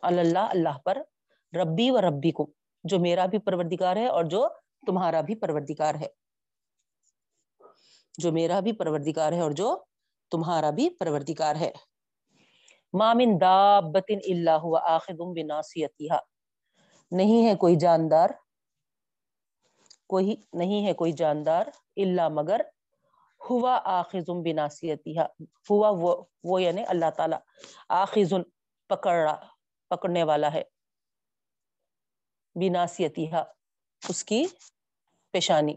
اللہ 0.01 0.39
اللہ 0.39 0.77
پر، 0.85 0.97
ربی 1.53 1.91
و 1.91 2.01
ربی 2.01 2.31
کو 2.31 2.51
جو 2.83 2.99
میرا 2.99 3.25
بھی 3.25 3.37
پروردگار 3.37 3.95
ہے 3.95 4.07
اور 4.07 4.23
جو 4.23 4.47
تمہارا 4.87 5.21
بھی 5.21 5.35
پروردگار 5.35 5.95
ہے. 5.95 6.07
جو 8.17 8.31
میرا 8.31 8.59
بھی 8.59 8.71
پروردگار 8.71 9.31
ہے 9.31 9.41
اور 9.41 9.51
جو 9.51 9.83
تمہارا 10.31 10.69
بھی 10.69 10.89
پروردگار 10.89 11.55
ہے. 11.55 11.71
مامن 12.93 13.41
دابت 13.41 14.11
اللہ 14.27 14.49
ہوا 14.49 14.79
آخم 14.83 15.33
بناسیتها 15.33 16.19
نہیں 17.11 17.47
ہے 17.47 17.55
کوئی 17.55 17.75
جاندار 17.75 18.29
کوئی 20.09 20.35
نہیں 20.53 20.85
ہے، 20.87 20.93
کوئی 20.93 21.11
جاندار 21.11 21.65
اللہ 21.97 22.29
مگر 22.31 22.61
ہوا 23.41 23.79
آخذ 23.85 24.29
بناسیتها 24.45 25.25
ہوا 25.69 25.89
وہ 25.99 26.15
وہ 26.43 26.61
یعنی 26.61 26.83
اللہ 26.87 27.09
تعالی 27.17 27.35
آخذ 27.89 28.33
پکڑ 28.89 29.15
رہا 29.15 29.35
پکڑنے 29.91 30.23
والا 30.23 30.53
ہے 30.53 30.63
بناسیتها 32.55 33.43
اس 34.01 34.23
کی 34.25 34.43
پیشانی، 35.33 35.73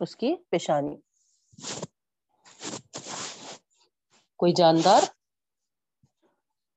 اس 0.00 0.16
کی 0.16 0.34
پیشانی۔ 0.50 0.96
کوئی 4.40 4.52
جاندار 4.56 5.02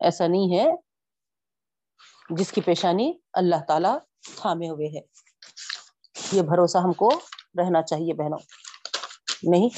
ایسا 0.01 0.27
نہیں 0.27 0.57
ہے 0.57 0.65
جس 2.29 2.51
کی 2.51 2.61
پیشانی 2.61 3.11
اللہ 3.33 3.63
تعالی 3.67 3.93
تھامے 4.23 4.69
ہوئے 4.69 4.87
ہے 4.87 5.01
یہ 6.31 6.41
بھروسہ 6.41 6.77
ہم 6.77 6.93
کو 6.93 7.09
رہنا 7.57 7.81
چاہیے 7.81 8.13
بہنوں۔ 8.13 8.39
نہیں۔ 9.43 9.69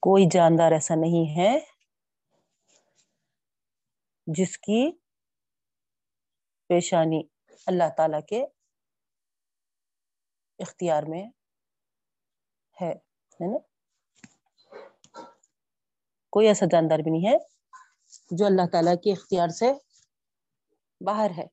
کوئی 0.00 0.24
جاندار 0.30 0.72
ایسا 0.72 0.94
نہیں 0.94 1.36
ہے 1.36 1.58
جس 4.26 4.58
کی 4.58 4.90
پیشانی 6.66 7.22
اللہ 7.66 7.84
تعالی 7.96 8.16
کے 8.28 8.44
اختیار 10.58 11.02
میں 11.02 11.22
ہے 12.82 12.92
نا؟ 13.40 13.71
کوئی 16.32 16.46
ایسا 16.48 16.66
جاندار 16.72 16.98
بھی 16.98 17.10
نہیں 17.10 17.32
ہے 17.32 17.38
جو 18.30 18.46
اللہ 18.46 18.66
تعالیٰ 18.72 18.94
کے 19.04 19.12
اختیار 19.12 19.48
سے 19.48 19.72
باہر 21.00 21.30
ہے 21.38 21.46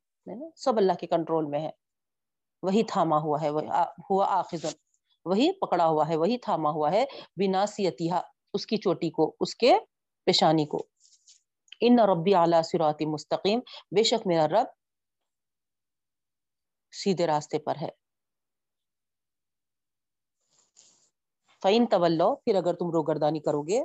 سب 0.56 0.78
اللہ 0.78 0.94
کے 1.00 1.08
کنٹرول 1.08 1.46
میں 1.46 1.60
ہے۔ 1.62 1.70
وہی 2.64 2.84
تھاما 2.84 3.18
ہوا 3.18 3.42
ہے 3.42 3.50
ہوا 4.10 4.26
آخذ 4.30 4.66
وہی 5.26 5.52
پکڑا 5.52 5.88
ہوا 5.88 6.08
ہے، 6.10 6.16
وہی 6.16 6.38
تھاما 6.38 6.70
ہوا 6.70 6.92
ہے۔ 6.92 7.06
بنا 7.36 7.66
سیتیہ 7.66 8.14
اس 8.54 8.66
کی 8.66 8.78
چوٹی 8.78 9.10
کو، 9.10 9.36
اس 9.40 9.56
کے 9.56 9.74
پیشانی 10.26 10.66
کو۔ 10.66 10.88
ان 11.82 12.00
ربی 12.00 12.36
اعلیٰ 12.36 12.62
سراتی 12.62 13.06
مستقیم، 13.06 13.60
بے 13.96 14.04
شک 14.04 14.28
میرا 14.28 14.48
رب 14.48 14.68
سیدھے 16.92 17.28
راستے 17.28 17.60
پر 17.60 17.76
ہے۔ 17.82 17.90
فعین 21.64 21.86
طول 21.86 22.22
پھر 22.44 22.56
اگر 22.56 22.74
تم 22.74 22.92
روگردانی 22.92 23.40
کرو 23.40 23.62
گے 23.62 23.84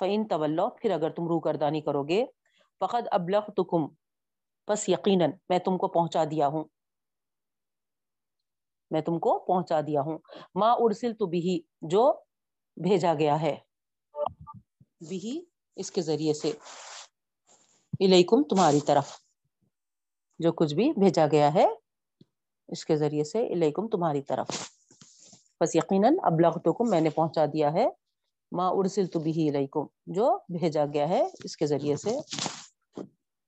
فعین 0.00 0.26
طول 0.28 0.60
پھر 0.76 0.90
اگر 0.90 1.10
تم 1.10 1.26
روگردانی 1.28 1.80
کرو 1.80 2.02
گے 2.02 2.24
فقط 2.80 3.08
ابلغ 3.10 3.50
تکم 3.56 3.86
بس 4.68 4.88
یقیناً 4.88 5.30
میں 5.48 5.58
تم 5.58 5.78
کو 5.78 5.88
پہنچا 5.88 6.24
دیا 6.24 6.46
ہوں۔ 6.48 6.64
میں 8.90 9.00
تم 9.00 9.18
کو 9.18 9.38
پہنچا 9.38 9.80
دیا 9.80 10.00
ہوں۔ 10.00 10.18
ماں 10.54 10.76
ارسل 10.78 11.14
تو 11.14 11.26
بھی 11.26 11.60
جو 11.82 12.12
بھیجا 12.76 13.14
گیا 13.14 13.40
ہے۔ 13.40 13.56
بھی 15.08 15.44
اس 15.76 15.90
کے 15.90 16.02
ذریعے 16.02 16.34
سے۔ 16.34 16.52
الیکم 18.00 18.42
تمہاری 18.42 18.80
طرف۔ 18.80 19.08
جو 20.38 20.52
کچھ 20.52 20.74
بھی 20.74 20.92
بھیجا 20.92 21.26
گیا 21.32 21.54
ہے، 21.54 21.66
اس 22.68 22.84
کے 22.84 22.96
ذریعے 22.96 23.24
سے۔ 23.24 23.46
الیکم 23.46 23.88
تمہاری 23.88 24.22
طرف۔ 24.22 24.48
بس 25.60 25.76
یقیناً 25.76 26.16
ابلغتکم 26.22 26.90
میں 26.90 27.00
نے 27.00 27.10
پہنچا 27.10 27.44
دیا 27.52 27.72
ہے۔ 27.72 27.86
ما 28.54 28.68
ارسل 28.68 29.06
تو 29.06 29.18
بھی 29.20 29.48
الیکم 29.48 29.86
جو 30.06 30.38
بھیجا 30.48 30.84
گیا 30.94 31.08
ہے 31.08 31.22
اس 31.44 31.56
کے 31.56 31.66
ذریعے 31.66 31.96
سے۔ 31.96 32.18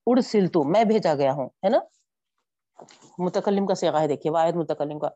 ارسل 0.07 0.47
تو، 0.47 0.65
میں 0.65 0.85
بھیجا 0.85 1.15
گیا 1.15 1.33
ہوں، 1.33 1.47
ہے 1.47 1.69
نا؟ 1.69 1.79
متکلم 3.19 3.67
کا 3.67 3.75
سیغہ 3.75 4.01
ہے، 4.01 4.09
دیکھیے، 4.09 4.33
واحد 4.33 4.53
متکلم 4.53 4.99
کا۔ 4.99 5.09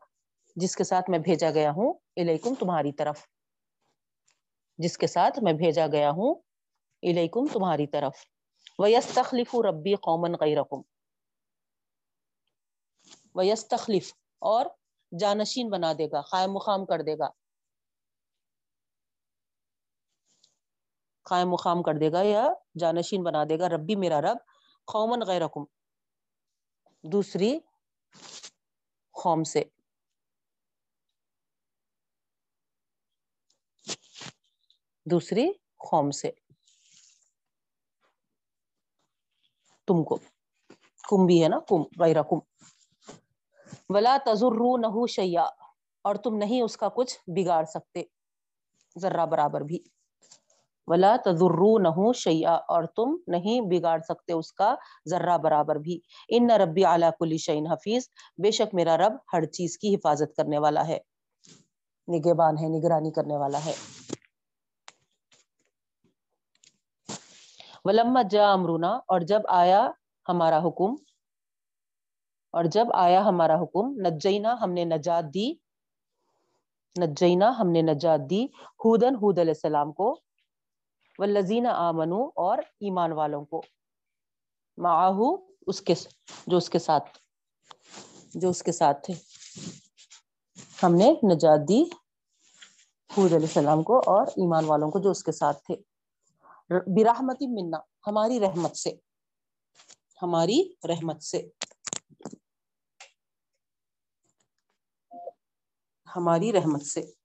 جس 0.55 0.75
کے 0.75 0.83
ساتھ 0.83 1.09
میں 1.09 1.19
بھیجا 1.19 1.51
گیا 1.51 1.71
ہوں 1.71 1.93
الیکم 2.15 2.55
تمہاری 2.55 2.91
طرف۔ 2.91 3.19
جس 4.77 4.97
کے 4.97 5.07
ساتھ 5.07 5.39
میں 5.43 5.53
بھیجا 5.53 5.87
گیا 5.87 6.11
ہوں 6.11 6.35
الیکم 7.03 7.47
تمہاری 7.47 7.87
طرف۔ 7.87 8.13
ویستخلف 8.79 9.55
ربی 9.55 9.95
قومن 9.95 10.33
غیرکم 10.41 10.81
ویستخلف 13.35 14.13
اور 14.39 14.65
جانشین 15.19 15.69
بنا 15.69 15.93
دے 15.97 16.07
گا 16.11 16.21
قائم 16.21 16.51
مقام 16.51 16.85
کر 16.85 17.01
دے 17.01 17.17
گا۔ 17.17 17.40
قائم 21.23 21.49
مقام 21.49 21.83
کر 21.83 21.93
دے 21.93 22.11
گا 22.11 22.21
یا 22.21 22.47
جانشین 22.79 23.23
بنا 23.23 23.43
دے 23.49 23.59
گا، 23.59 23.69
ربی 23.69 23.95
میرا 23.95 24.21
رب 24.21 24.37
قومن 24.85 25.19
غیرکم۔ 25.27 25.63
دوسری، 27.03 27.59
قوم 29.11 29.43
سے۔ 29.43 29.63
دوسری، 35.05 35.47
قوم 35.77 36.11
سے۔ 36.11 36.31
تم 39.87 40.03
کو۔ 40.03 40.15
کم 41.09 41.25
بھی 41.25 41.43
ہے 41.43 41.49
نا، 41.49 41.59
کم 41.59 41.81
غیر 41.99 42.23
کم 42.23 42.39
ولا 43.89 44.17
تجرو 44.25 44.77
نہ 44.77 45.05
شیا 45.07 45.43
اور 46.01 46.15
تم 46.15 46.35
نہیں 46.35 46.61
اس 46.61 46.77
کا 46.77 46.89
کچھ 46.89 47.19
بگاڑ 47.27 47.65
سکتے، 47.65 48.03
ذرہ 48.99 49.25
برابر 49.25 49.61
بھی۔ 49.61 49.79
ولا 50.87 51.15
تجرو 51.25 51.77
نہ 51.79 52.11
شیا 52.15 52.53
اور 52.67 52.83
تم 52.95 53.15
نہیں 53.27 53.61
بگاڑ 53.61 53.99
سکتے 53.99 54.33
اس 54.33 54.51
کا 54.53 54.73
ذرہ 55.09 55.37
برابر 55.37 55.75
بھی۔ 55.75 55.99
ان 56.29 56.47
نہ 56.47 56.53
ربی 56.53 56.85
اعلیٰ 56.85 57.09
کلی 57.19 57.37
شعین 57.37 57.67
حفیظ 57.67 58.09
بے 58.43 58.51
شک 58.51 58.73
میرا 58.75 58.97
رب 58.97 59.13
ہر 59.33 59.45
چیز 59.45 59.77
کی 59.77 59.95
حفاظت 59.95 60.35
کرنے 60.35 60.57
والا 60.57 60.87
ہے۔ 60.87 60.99
نگہبان 62.07 62.57
ہے، 62.57 62.67
نگرانی 62.69 63.11
کرنے 63.11 63.37
والا 63.37 63.65
ہے۔ 63.65 63.73
ولما 67.85 68.21
جا 68.21 68.51
امرونا 68.51 68.91
اور 69.07 69.21
جب 69.21 69.41
آیا 69.49 69.89
ہمارا 70.29 70.57
حکم، 70.57 70.95
اور 72.53 72.63
جب 72.65 72.87
آیا 72.93 73.25
ہمارا 73.25 73.55
حکم، 73.61 73.91
نجینا 74.05 74.55
ہم 74.61 74.71
نے 74.71 74.83
نجات 74.85 75.33
دی۔ 75.33 75.53
نجینا 76.95 77.51
ہم 77.59 77.69
نے 77.71 77.81
نجات 77.81 78.29
دی۔ 78.29 78.45
ہودن، 78.85 79.15
ہود 79.15 79.39
علیہ 79.39 79.53
السلام 79.53 79.91
کو 79.91 80.07
والذین 81.21 81.65
آمنو 81.65 82.25
اور 82.25 82.57
ایمان 82.57 83.11
والوں 83.11 83.45
کو، 83.45 83.61
معاہو 84.77 85.35
اس 85.67 85.81
کے 85.81 85.93
جو 86.47 86.57
اس 86.57 86.69
کے 86.69 86.79
ساتھ، 86.79 87.17
جو 88.35 88.49
اس 88.49 88.63
کے 88.63 88.71
ساتھ 88.71 89.05
تھے۔ 89.05 89.13
ہم 90.83 90.95
نے 90.95 91.35
نجات 91.35 91.69
دی 91.69 91.83
حود 93.17 93.33
علیہ 93.33 93.47
السلام 93.47 93.83
کو 93.83 93.97
اور 93.97 94.27
ایمان 94.27 94.65
والوں 94.65 94.91
کو 94.91 94.99
جو 94.99 95.11
اس 95.11 95.23
کے 95.23 95.31
ساتھ 95.31 95.57
تھے۔ 95.57 95.75
برحمتی 96.69 97.47
منا 97.47 97.77
ہماری 98.07 98.39
رحمت 98.39 98.77
سے۔ 98.77 98.91
ہماری 100.21 100.73
رحمت 100.87 101.23
سے۔ 101.23 101.49
ہماری 106.15 106.53
رحمت 106.53 106.81
سے۔ 106.81 107.20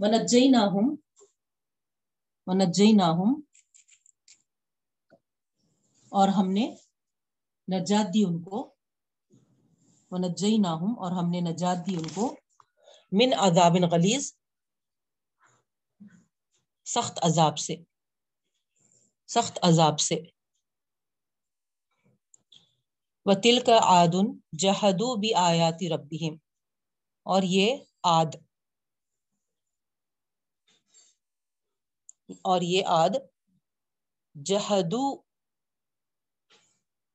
ونجیناہم 0.00 0.94
ونجیناہم، 2.46 3.40
اور 6.12 6.28
ہم 6.28 6.50
نے 6.52 6.66
نجات 7.68 8.14
دی 8.14 8.24
ان 8.24 8.42
کو، 8.42 8.58
ونجیناہم، 10.10 10.98
اور 10.98 11.12
ہم 11.12 11.30
نے 11.30 11.40
نجات 11.40 11.86
دی 11.86 11.96
ان 11.96 12.08
کو۔ 12.14 12.36
من 13.12 13.30
عذاب 13.38 13.74
غلیظ، 13.92 14.24
سخت 16.86 17.18
عذاب 17.22 17.58
سے، 17.58 17.76
سخت 19.28 19.58
عذاب 19.62 20.00
سے۔ 20.00 20.14
وطل 23.26 23.58
کا 23.66 23.78
آدن 23.82 24.26
جہدو 24.58 25.14
بھی 25.16 25.34
آیاتی 25.34 25.88
ربیم 25.88 26.34
اور 27.26 27.42
یہ 27.42 27.76
آد 28.02 28.36
اور 32.28 32.60
یہ 32.60 32.82
آد 32.86 33.10
جہدو 34.34 35.04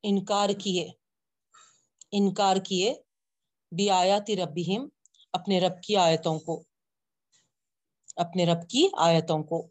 انکار 0.04 0.50
کیے 0.50 0.88
انکار 2.12 2.58
کیے 2.58 2.94
بھی 3.72 3.90
آیاتی 3.90 4.36
ربیم 4.36 4.88
اپنے 5.34 5.60
رب 5.60 5.82
کی 5.84 5.96
آیتوں 5.96 6.40
کو، 6.40 6.64
اپنے 8.18 8.46
رب 8.46 8.68
کی 8.70 8.88
آیتوں 8.98 9.44
کو۔ 9.44 9.68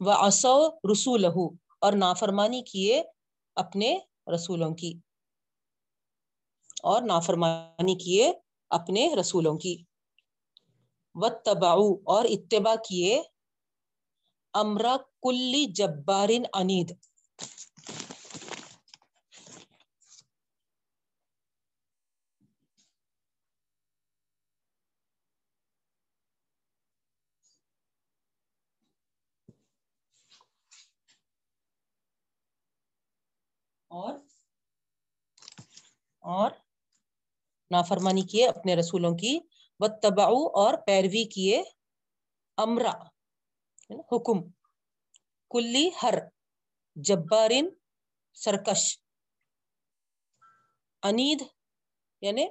وہ 0.00 0.12
اصو 0.12 0.56
رسول 0.92 1.24
اور 1.82 1.92
نافرمانی 1.92 2.62
کیے 2.62 3.02
اپنے 3.56 3.96
رسولوں 4.34 4.74
کی، 4.74 4.92
اور 6.82 7.02
نافرمانی 7.02 7.94
کیے 7.94 8.32
اپنے 8.70 9.14
رسولوں 9.14 9.56
کی۔ 9.58 9.76
و 11.14 11.28
تباؤ 11.44 11.88
اور 12.06 12.24
اتباع 12.24 12.74
کیے 12.88 13.22
امرا 14.54 14.96
کلی 15.22 15.66
جبارن 15.66 16.42
انید۔ 16.52 16.92
اور 33.90 34.14
اور 36.20 36.50
نافرمانی 37.70 38.22
کیے 38.22 38.48
اپنے 38.48 38.76
رسولوں 38.76 39.16
کی۔ 39.18 39.38
و 39.80 39.88
تباؤ 39.88 40.46
اور 40.54 40.74
پیروی 40.86 41.24
کیے۔ 41.24 41.62
امرا۔ 42.56 43.19
حکم، 43.98 44.50
کلی 45.50 45.90
ہر 46.02 46.14
جبارن 46.96 47.68
سرکش، 48.34 48.98
انید 51.02 51.42
یعنی 52.20 52.46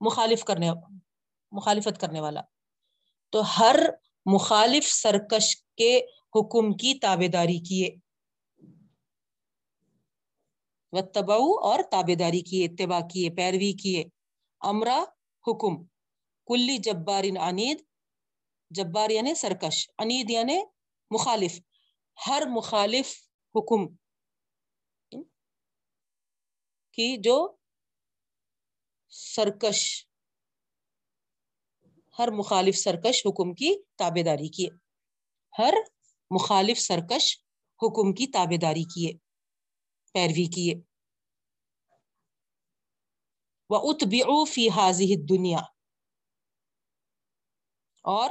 مخالف 0.00 0.44
کرنے، 0.44 0.70
مخالفت 1.52 2.00
کرنے 2.00 2.20
والا۔ 2.20 2.40
تو 3.30 3.40
ہر 3.58 3.76
مخالف 4.26 4.92
سرکش 4.92 5.56
کے 5.56 6.00
حکم 6.34 6.72
کی 6.72 6.98
تابے 6.98 7.28
داری 7.28 7.58
کیے۔ 7.58 7.96
تباؤ 11.14 11.58
اور 11.62 11.78
تابے 11.90 12.14
داری 12.14 12.40
کیے، 12.40 12.64
اتباع 12.64 13.00
کیے، 13.12 13.30
پیروی 13.30 13.72
کیے۔ 13.72 14.04
امرا 14.60 15.04
حکم، 15.48 15.84
کلی 16.46 16.78
جبارن 16.78 17.36
انید 17.36 17.85
جبار 18.70 19.10
یعنی 19.10 19.34
سرکش 19.34 19.90
انید 19.98 20.30
یعنی 20.30 20.58
مخالف، 21.10 21.60
ہر 22.26 22.42
مخالف 22.46 23.14
حکم 23.54 23.86
کی 26.92 27.16
جو 27.16 27.56
سرکش، 29.08 30.06
ہر 32.18 32.30
مخالف 32.30 32.76
سرکش 32.76 33.26
حکم 33.26 33.54
کی 33.54 33.74
تابے 33.96 34.22
داری 34.22 34.48
کیے 34.48 34.68
ہر 35.58 35.74
مخالف 36.30 36.78
سرکش 36.78 37.38
حکم 37.80 38.12
کی 38.12 38.26
تابے 38.26 38.56
داری 38.56 38.84
کیے 38.84 39.12
پیروی 40.14 40.44
کیے 40.44 40.74
وہ 43.70 43.78
اتبعو 43.82 44.44
فی 44.44 44.68
حاضی 44.68 45.14
دنیا 45.28 45.58
اور 48.04 48.30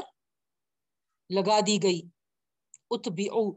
لگا 1.29 1.59
دی 1.67 1.83
گئی۔ 1.83 2.01
اتبعو۔ 2.91 3.49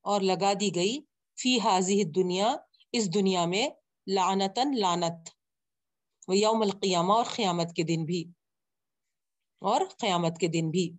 اور 0.00 0.20
لگا 0.20 0.52
دی 0.60 0.74
گئی۔ 0.74 1.00
فی 1.36 1.58
حاضی 1.60 2.04
دنیا 2.04 2.56
اس 2.92 3.14
دنیا 3.14 3.46
میں 3.46 3.68
لعنتن 4.06 4.68
لعنت۔ 4.80 5.28
وہ 6.28 6.36
یوم 6.36 6.62
القیامہ 6.62 7.12
اور 7.12 7.24
قیامت 7.24 7.76
کے 7.76 7.82
دن 7.82 8.04
بھی۔ 8.04 8.24
اور 9.60 9.80
قیامت 9.98 10.38
کے 10.40 10.46
دن 10.46 10.70
بھی۔ 10.70 10.96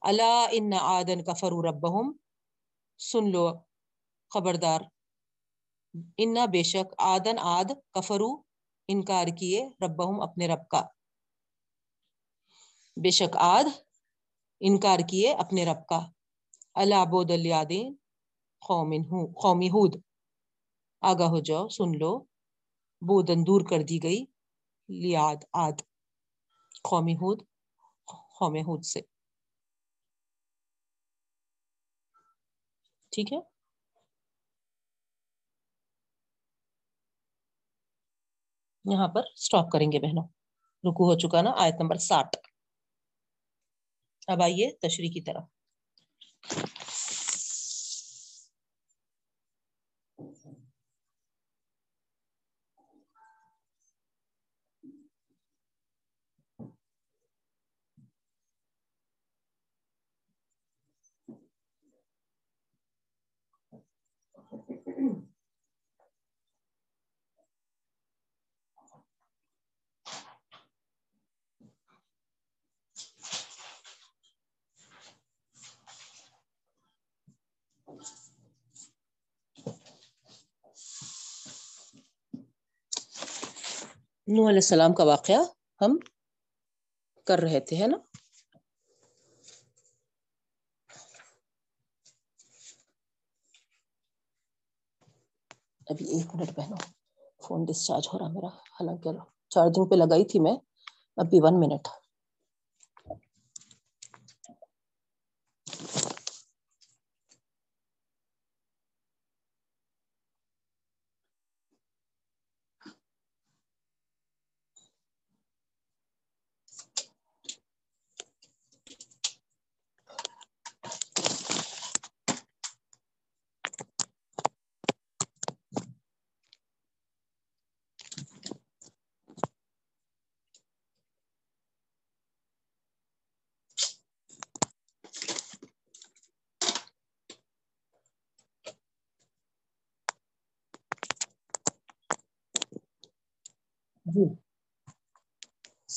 اللہ 0.00 0.46
ان 0.52 0.70
آدن 0.80 1.24
کفروا 1.24 1.70
ربہم۔ 1.70 2.12
سن 2.98 3.30
لو 3.30 3.52
خبردار۔ 4.34 4.80
انا 6.18 6.46
بے 6.46 6.62
شک 6.62 6.94
آدن 6.98 7.38
آد 7.38 7.64
کفرو 7.90 8.42
انکار 8.88 9.26
کیے 9.26 9.68
ربہم 9.84 10.20
اپنے 10.20 10.48
رب 10.48 10.68
کا۔ 10.68 10.82
بے 12.96 13.10
شک 13.10 13.36
آد 13.36 13.64
انکار 14.66 14.98
کیے 15.10 15.32
اپنے 15.34 15.64
رب 15.64 15.86
کا۔ 15.86 16.00
اللہ 16.74 17.04
بود 17.10 17.30
الیادین 17.30 17.94
قومی 19.42 19.68
ہود 19.68 19.92
آگاہ 21.00 21.28
ہو 21.28 21.40
جاؤ، 21.40 21.68
سن 21.68 21.90
لو۔ 21.98 22.12
بودن 23.02 23.40
دور 23.46 23.60
کر 23.70 23.82
دی 23.88 24.02
گئی، 24.02 24.24
لیاد 24.88 25.36
آد 25.52 25.76
قومی 26.82 27.14
ہود 27.14 27.42
قوم 28.38 28.56
ہود 28.56 28.84
سے۔ 28.84 29.00
ٹھیک 33.12 33.32
ہے؟ 33.32 33.38
یہاں 38.84 39.08
پر 39.08 39.22
سٹاپ 39.36 39.70
کریں 39.70 39.92
گے 39.92 39.98
بہنوں۔ 39.98 40.26
رکو 40.84 41.02
ہو 41.04 41.18
چکا 41.18 41.42
نا، 41.42 41.50
آیت 41.56 41.74
نمبر 41.80 41.96
ساٹھ۔ 41.96 42.53
اب 44.28 44.42
آئیے 44.42 44.70
تشریح 44.82 45.10
کی 45.10 45.20
طرف۔ 45.20 45.44
نوح 84.28 84.48
علیہ 84.48 84.58
السلام 84.58 84.92
کا 84.94 85.04
واقعہ 85.04 85.40
ہم 85.80 85.96
کر 87.26 87.38
رہے 87.38 87.60
تھے، 87.60 87.76
ہے 87.76 87.86
نا؟ 87.86 87.96
ابھی 95.86 96.06
ایک 96.06 96.34
منٹ 96.34 96.50
بہنو 96.56 96.76
فون 97.42 97.64
ڈسچارج 97.64 98.08
ہو 98.12 98.18
رہا 98.18 98.28
میرا، 98.28 98.48
حالانکہ 98.76 99.10
چارجنگ 99.52 99.88
پہ 99.88 99.94
لگائی 99.94 100.24
تھی 100.24 100.40
میں 100.40 100.56
ابھی 101.18 101.40
ون 101.42 101.60
منٹ 101.60 101.88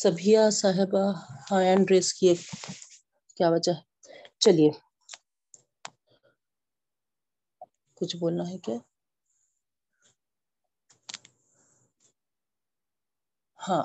سبھیا 0.07 0.49
صاحبہ 0.49 1.13
ہینڈ 1.51 1.91
ریس 1.91 2.13
کی 2.13 2.27
ایک 2.27 2.39
کیا 3.37 3.49
وجہ؟ 3.49 3.71
ہے 3.71 3.81
چلیے۔ 4.39 4.71
کچھ 7.93 8.17
بولنا 8.17 8.49
ہے 8.49 8.57
کیا؟ 8.57 8.75
ہاں۔ 13.69 13.83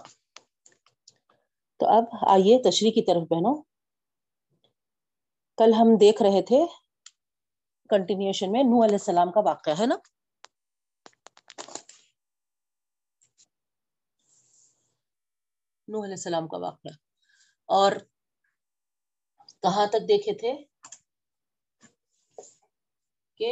تو 1.76 1.87
اب 1.87 2.04
آئیے 2.28 2.70
تشریح 2.70 2.90
کی 2.90 3.02
طرف 3.02 3.22
بہنوں۔ 3.28 3.62
کل 5.56 5.72
ہم 5.74 5.96
دیکھ 6.00 6.22
رہے 6.22 6.42
تھے 6.42 6.64
کنٹینیوشن 7.88 8.52
میں 8.52 8.62
نو 8.62 8.85
علیہ 8.85 8.94
السلام 8.94 9.32
کا 9.32 9.40
واقعہ، 9.40 9.74
ہے 9.78 9.87
نا؟ 9.87 9.96
نوح 15.92 16.05
علیہ 16.05 16.14
السلام 16.14 16.48
کا 16.48 16.59
واقعہ۔ 16.59 16.92
اور 17.68 17.92
کہاں 19.62 19.87
تک 19.87 20.09
دیکھے 20.09 20.35
تھے 20.35 20.52
کہ 23.40 23.50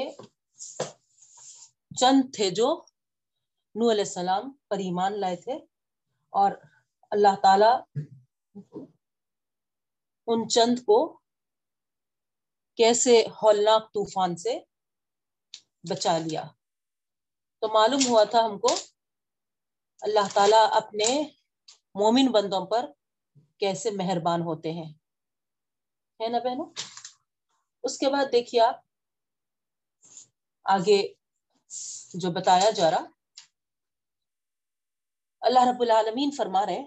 چند 1.96 2.22
تھے 2.35 2.50
جو 2.50 2.68
نو 3.74 3.90
علیہ 3.90 4.05
السلام 4.05 4.50
پر 4.68 4.79
ایمان 4.79 5.20
لائے 5.20 5.37
تھے 5.37 5.53
اور 6.33 6.53
اللہ 7.12 7.35
تعالی 7.42 7.72
ان 10.29 10.48
چند 10.48 10.79
کو 10.79 10.98
کیسے 12.79 13.20
ہولناک 13.42 13.92
طوفان 13.94 14.37
سے 14.37 14.59
بچا 15.90 16.18
لیا۔ 16.18 16.42
تو 17.62 17.68
معلوم 17.74 18.07
ہوا 18.09 18.24
تھا 18.24 18.40
ہم 18.46 18.59
کو 18.59 18.74
اللہ 20.03 20.29
تعالیٰ 20.35 20.66
اپنے 20.72 21.07
مومن 21.94 22.31
بندوں 22.33 22.64
پر 22.66 22.87
کیسے 23.61 23.90
مہربان 23.96 24.42
ہوتے 24.42 24.72
ہیں؟ 24.72 24.92
ہے 26.20 26.29
نا 26.29 26.38
بہنوں؟ 26.44 26.66
اس 27.85 27.98
کے 27.98 28.09
بعد 28.11 28.33
دیکھیے 28.33 28.61
آپ، 28.61 28.81
آگے 30.66 31.03
جو 32.14 32.31
بتایا 32.33 32.70
جا 32.76 32.90
رہا، 32.90 33.05
اللہ 35.42 35.68
رب 35.68 35.81
العالمین 35.83 36.31
فرما 36.37 36.64
رہے 36.66 36.83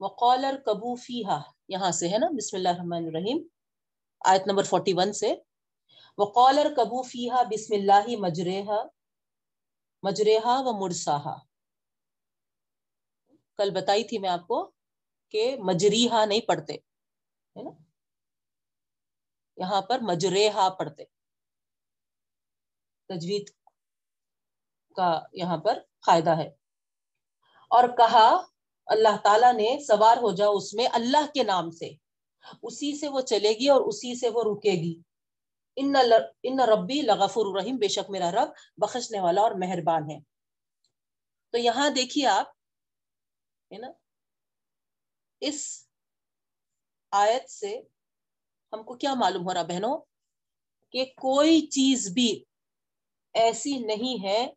وقالر 0.00 0.56
کبو 0.66 0.94
فیحا 1.02 1.38
یہاں 1.68 1.90
سے 1.98 2.08
ہے 2.08 2.18
نا، 2.18 2.26
بسم 2.36 2.56
اللہ 2.56 2.68
الرحمن 2.68 3.06
الرحیم، 3.06 3.38
آیت 4.24 4.46
نمبر 4.46 4.64
41 4.64 5.12
سے 5.12 5.34
وقالر 6.18 6.74
کبو 6.76 7.02
فیحا 7.02 7.42
بسم 7.42 7.74
اللہ 7.74 8.16
مجرحا 8.18 8.82
مجرحا 10.02 10.60
و 10.60 10.84
مرساہا۔ 10.84 11.38
کل 13.56 13.70
بتائی 13.70 14.04
تھی 14.04 14.18
میں 14.18 14.28
آپ 14.28 14.46
کو 14.48 14.72
کہ 15.28 15.56
مجریحا 15.58 16.24
نہیں 16.24 16.40
پڑھتے، 16.40 16.72
ہے 16.72 17.62
نا؟ 17.62 17.70
یہاں 19.56 19.82
پر 19.82 19.98
مجرحا 20.00 20.68
پڑھتے۔ 20.68 21.04
تجوید 23.08 23.50
کا 24.96 25.20
یہاں 25.32 25.58
پر 25.58 25.78
فائدہ 26.06 26.30
ہے۔ 26.30 26.48
اور 27.70 27.88
کہا، 27.88 28.46
اللہ 28.86 29.16
تعالیٰ 29.22 29.54
نے 29.54 29.84
سوار 29.88 30.16
ہو 30.16 30.32
جاؤ 30.32 30.56
اس 30.56 30.74
میں 30.74 30.86
اللہ 30.92 31.26
کے 31.34 31.42
نام 31.42 31.70
سے۔ 31.70 31.90
اسی 32.62 32.98
سے 32.98 33.08
وہ 33.08 33.20
چلے 33.20 33.52
گی 33.52 33.68
اور 33.68 33.80
اسی 33.80 34.18
سے 34.18 34.28
وہ 34.28 34.42
رکے 34.42 34.72
گی۔ 34.72 35.02
ان 35.76 36.60
ربی 36.60 37.02
لغفر 37.02 37.40
الرحیم 37.44 37.76
بے 37.76 37.88
شک 37.88 38.10
میرا 38.10 38.30
رب 38.30 38.48
بخشنے 38.76 39.20
والا 39.20 39.40
اور 39.40 39.50
مہربان 39.50 40.10
ہے۔ 40.10 40.18
تو 41.50 41.58
یہاں 41.58 41.90
دیکھیے 41.90 42.26
آپ، 42.26 42.46
ہے 43.72 43.78
نا، 43.78 43.88
اس 45.40 45.88
آیت 47.10 47.50
سے 47.50 47.80
ہم 48.72 48.82
کو 48.82 48.94
کیا 48.94 49.14
معلوم 49.14 49.48
ہو 49.48 49.54
رہا 49.54 49.62
بہنوں؟ 49.62 49.98
کہ 50.92 51.04
کوئی 51.04 51.66
چیز 51.66 52.12
بھی 52.12 52.44
ایسی 53.34 53.78
نہیں 53.78 54.24
ہے 54.24 54.52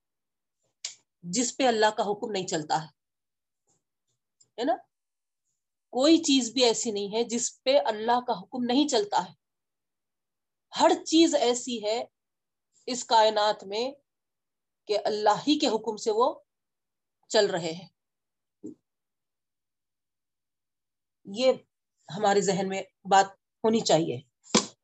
جس 1.24 1.58
پہ 1.58 1.68
اللہ 1.68 1.90
کا 1.98 2.04
حکم 2.04 2.32
نہیں 2.32 2.48
چلتا 2.48 2.84
ہے 2.84 4.64
نا؟ 4.64 4.76
کوئی 5.90 6.18
چیز 6.18 6.54
بھی 6.54 6.64
ایسی 6.64 6.92
نہیں 6.92 7.14
ہے 7.14 7.24
جس 7.24 7.64
پہ 7.64 7.78
اللہ 7.86 8.20
کا 8.28 8.40
حکم 8.40 8.64
نہیں 8.64 8.88
چلتا 8.88 9.30
ہے۔ 9.30 9.39
ہر 10.74 10.92
چیز 11.06 11.36
ایسی 11.36 11.84
ہے 11.84 12.04
اس 12.88 13.04
کائنات 13.06 13.64
میں 13.64 13.92
کہ 14.90 14.98
اللہ 15.06 15.42
ہی 15.48 15.58
کے 15.60 15.68
حکم 15.68 15.98
سے 15.98 16.12
وہ 16.12 16.34
چل 17.32 17.46
رہے 17.46 17.72
ہیں۔ 17.72 17.88
یہ 21.26 21.52
ہمارے 22.10 22.42
ذہن 22.42 22.70
میں 22.70 22.82
بات 23.10 23.28
ہونی 23.64 23.80
چاہیے 23.82 24.18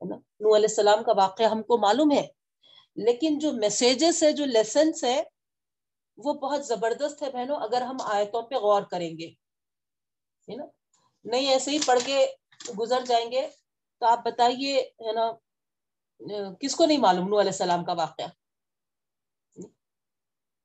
نو 0.04 0.56
علیہ 0.56 0.70
السلام 0.70 1.04
کا 1.04 1.14
واقعہ 1.18 1.46
ہم 1.46 1.62
کو 1.64 1.78
معلوم 1.78 2.12
ہے، 2.12 2.26
لیکن 2.98 3.38
جو 3.40 3.52
میسیجز 3.54 4.22
ہے 4.24 4.32
جو 4.32 4.46
لیسنس 4.46 5.04
ہے 5.04 5.22
وہ 6.18 6.34
بہت 6.42 6.66
زبردست 6.66 7.22
ہے 7.24 7.30
بہنوں، 7.32 7.58
اگر 7.62 7.82
ہم 7.82 7.98
آیتوں 8.14 8.42
پہ 8.42 8.56
غور 8.56 8.82
کریں 8.92 9.10
گے، 9.20 9.28
ہے 10.48 10.56
نا؟ 10.56 10.66
نہیں 11.26 11.48
ایسے 11.50 11.72
ہی 11.72 11.80
پڑھ 11.86 12.00
کے 12.06 12.26
گزر 12.80 13.06
جائیں 13.06 13.32
گے 13.32 13.48
تو 14.02 14.06
آپ 14.06 14.24
بتائیے، 14.26 14.80
ہے 14.80 15.14
نا؟ 15.14 15.26
کس 16.60 16.76
کو 16.76 16.86
نہیں 16.86 16.98
معلوم؟ 16.98 17.28
نو 17.28 17.40
علیہ 17.40 17.52
السلام 17.52 17.86
کا 17.86 17.94
واقعہ۔ 17.94 18.26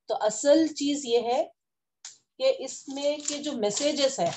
تو 0.07 0.15
اصل 0.21 0.67
چیز 0.67 1.05
یہ 1.05 1.19
ہے 1.19 1.43
کہ 2.37 2.55
اس 2.59 2.87
میں 2.87 3.17
کے 3.27 3.37
جو 3.37 3.51
میسیجز 3.51 4.19
ہے 4.19 4.31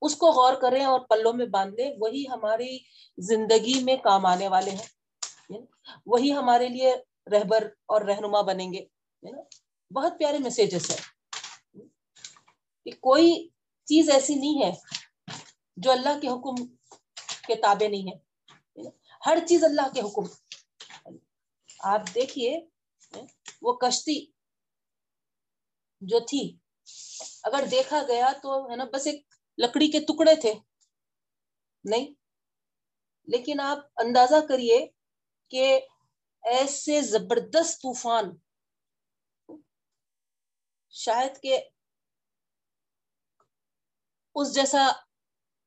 اس 0.00 0.16
کو 0.16 0.26
غور 0.26 0.54
کریں 0.54 0.84
اور 0.84 1.00
پلوں 1.00 1.32
میں 1.32 1.46
باندھ 1.46 1.76
دیں 1.76 1.92
وہی 1.98 2.24
ہماری 2.28 2.78
زندگی 3.18 3.82
میں 3.82 3.96
کام 3.96 4.26
آنے 4.26 4.48
والے 4.48 4.70
ہیں۔ 4.70 5.58
وہی 6.06 6.32
ہمارے 6.32 6.68
لیے 6.68 6.94
رہبر 7.32 7.66
اور 7.86 8.00
رہنما 8.00 8.40
بنیں 8.40 8.72
گے۔ 8.72 8.86
بہت 9.94 10.12
پیارے 10.18 10.38
میسیجز 10.38 10.90
ہے 10.90 10.96
کہ 12.84 12.90
کوئی 12.90 13.48
چیز 13.84 14.10
ایسی 14.10 14.34
نہیں 14.34 14.64
ہے 14.64 14.72
جو 15.76 15.90
اللہ 15.90 16.20
کے 16.22 16.28
حکم 16.28 16.66
کے 17.46 17.54
تابع 17.54 17.88
نہیں 17.88 18.12
ہے۔ 18.12 18.27
ہر 19.28 19.38
چیز 19.48 19.64
اللہ 19.64 19.94
کے 19.94 20.00
حکم 20.00 20.22
آپ 21.80 22.00
دیکھیے، 22.14 22.66
وہ 23.62 23.72
کشتی 23.72 24.26
جو 26.00 26.20
تھی، 26.20 26.56
اگر 27.42 27.64
دیکھا 27.70 28.02
گیا 28.08 28.32
تو، 28.42 28.70
ہے 28.70 28.76
نا، 28.76 28.84
بس 28.84 29.06
ایک 29.06 29.26
لکڑی 29.58 29.90
کے 29.90 30.00
ٹکڑے 30.00 30.40
تھے۔ 30.40 30.54
نہیں۔ 31.84 32.14
لیکن 33.26 33.60
آپ 33.60 33.78
اندازہ 33.96 34.46
کریے 34.48 34.86
کہ 35.50 35.80
ایسے 36.42 37.00
زبردست 37.00 37.76
طوفان، 37.76 38.24
شاید 40.90 41.42
کہ 41.42 41.68
اس 44.34 44.54
جیسا، 44.54 44.92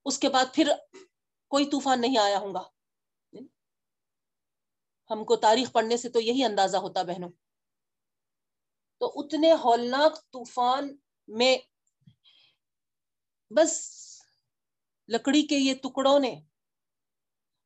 اس 0.06 0.20
کے 0.20 0.30
بعد 0.30 0.46
پھر 0.54 0.72
کوئی 1.48 1.66
طوفان 1.66 2.02
نہیں 2.02 2.18
آیا 2.18 2.38
ہوں 2.38 2.54
گا۔ 2.54 2.81
ہم 5.12 5.24
کو 5.26 5.36
تاریخ 5.36 5.72
پڑھنے 5.72 5.98
سے 5.98 6.10
تو 6.10 6.20
یہی 6.20 6.44
اندازہ 6.44 6.78
ہوتا 6.78 7.04
بہنوں۔ 7.04 7.30
تو 9.00 9.12
اتنے 9.16 9.52
ہولناک 9.54 10.16
طوفان 10.32 10.98
میں 11.28 11.58
بس 13.52 13.74
لکڑی 15.10 15.42
کے 15.42 15.56
یہ 15.56 15.74
ٹکڑوں 15.74 16.20
نے 16.20 16.32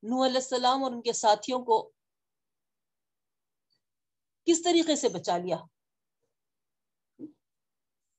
نو 0.03 0.25
علیہ 0.25 0.35
السلام 0.35 0.83
اور 0.83 0.91
ان 0.91 1.01
کے 1.01 1.13
ساتھیوں 1.13 1.59
کو 1.59 1.91
کس 4.47 4.61
طریقے 4.63 4.95
سے 4.95 5.09
بچا 5.09 5.37
لیا؟ 5.37 5.57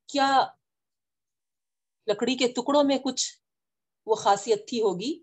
کیا 0.09 0.47
لکڑی 2.09 2.37
کے 2.37 2.49
ٹکڑوں 2.49 2.85
میں 2.85 2.99
کچھ 2.99 3.41
وہ 4.07 4.15
خاصیت 4.15 4.69
تھی 4.69 4.81
ہوگی؟ 4.81 5.23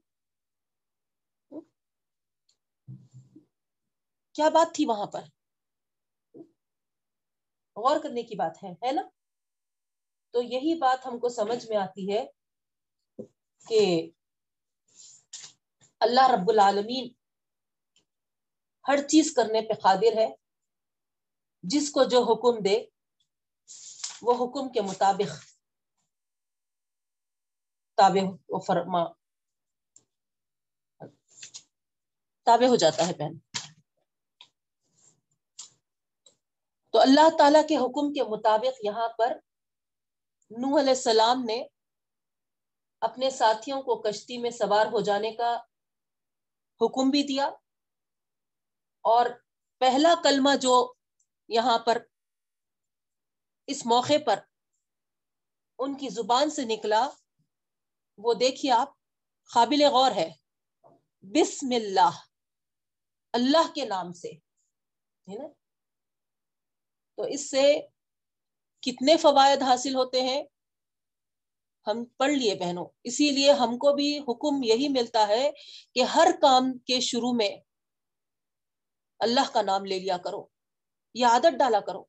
کیا 4.36 4.50
بات 4.50 4.76
تھی 4.76 4.86
وہاں 4.86 5.06
پر؟ 5.06 5.22
غور 7.76 8.00
کرنے 8.04 8.24
کی 8.24 8.36
بات 8.36 8.64
ہے 8.64 8.70
ہے 8.70 8.92
نا؟ 8.92 9.02
تو 10.34 10.42
یہی 10.42 10.76
بات 10.80 11.06
ہم 11.06 11.20
کو 11.20 11.30
سمجھ 11.30 11.66
میں 11.70 11.78
آتی 11.78 12.14
ہے 12.14 12.26
کہ 13.68 14.10
اللہ 16.00 16.30
رب 16.32 16.50
العالمین 16.50 17.14
ہر 18.88 19.08
چیز 19.08 19.34
کرنے 19.34 19.62
پہ 19.62 19.74
قادر 19.74 20.18
ہے، 20.18 20.28
جس 21.64 21.92
کو 21.92 22.04
جو 22.04 22.24
حکم 22.24 22.62
دے، 22.64 22.86
وہ 24.22 24.34
حکم 24.34 24.72
کے 24.72 24.82
مطابق 24.82 25.32
تابع 27.98 28.22
و 28.50 28.60
فرما، 28.60 29.04
تابع 32.48 32.68
ہو 32.68 32.76
جاتا 32.76 33.08
ہے 33.08 33.14
بہن۔ 33.14 33.53
تو 36.94 37.00
اللہ 37.00 37.30
تعالی 37.38 37.60
کے 37.68 37.78
حکم 37.78 38.14
کے 38.14 38.24
مطابق 38.24 38.86
یہاں 38.86 39.08
پر 39.10 39.38
نوح 40.52 40.80
علیہ 40.80 40.90
السلام 40.90 41.44
نے 41.44 41.68
اپنے 43.02 43.30
ساتھیوں 43.30 43.82
کو 43.82 43.96
کشتی 44.02 44.38
میں 44.38 44.50
سوار 44.50 44.86
ہو 44.86 45.02
جانے 45.02 45.32
کا 45.32 45.56
حکم 46.82 47.10
بھی 47.10 47.24
دیا 47.24 47.46
اور 49.06 49.26
پہلا 49.78 50.14
کلمہ 50.24 50.56
جو 50.56 50.94
یہاں 51.48 51.80
پر 51.80 51.98
اس 53.68 53.86
موقع 53.86 54.18
پر 54.26 54.40
ان 55.80 55.98
کی 55.98 56.10
زبان 56.10 56.50
سے 56.50 56.66
نکلا، 56.66 57.10
وہ 58.18 58.34
دیکھیے 58.34 58.72
آپ، 58.72 58.94
قابل 59.54 59.84
غور 59.84 60.12
ہے۔ 60.12 60.30
بسم 61.22 61.68
اللہ 61.76 62.22
اللہ 63.34 63.74
کے 63.76 63.86
نام 63.86 64.14
سے، 64.14 64.30
ہے 65.28 65.36
نا؟ 65.36 65.63
تو 67.18 67.24
اس 67.24 67.50
سے 67.50 67.80
کتنے 68.82 69.18
فوائد 69.18 69.62
حاصل 69.62 69.96
ہوتے 69.96 70.22
ہیں؟ 70.22 70.44
ہم 71.88 72.06
پڑھ 72.18 72.32
لیے 72.32 72.56
بہنوں۔ 72.56 72.86
اسی 73.04 73.30
لیے 73.32 73.52
ہم 73.52 73.78
کو 73.78 73.94
بھی 73.96 74.20
حکم 74.20 74.64
یہی 74.64 74.88
ملتا 74.90 75.28
ہے 75.28 75.52
کہ 75.96 76.04
ہر 76.04 76.28
کام 76.42 76.78
کے 76.78 77.00
شروع 77.00 77.34
میں 77.34 77.50
اللہ 79.20 79.54
کا 79.54 79.62
نام 79.62 79.86
لے 79.86 80.00
لیا 80.00 80.18
کرو، 80.18 80.48
یہ 81.14 81.26
عادت 81.26 81.60
ڈالا 81.60 81.80
کرو 81.80 82.04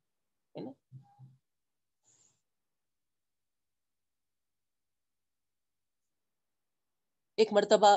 ایک 7.36 7.52
مرتبہ 7.52 7.96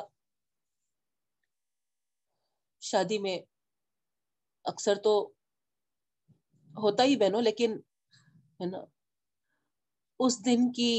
شادی 2.82 3.18
میں 3.20 3.40
اکثر 4.66 4.96
تو 4.96 5.34
ہوتا 6.78 7.04
ہی 7.04 7.16
بہنوں، 7.16 7.42
لیکن، 7.42 7.78
ہے 8.60 8.66
نا، 8.66 8.82
اس 10.20 10.46
دن 10.46 10.72
کی 10.72 10.94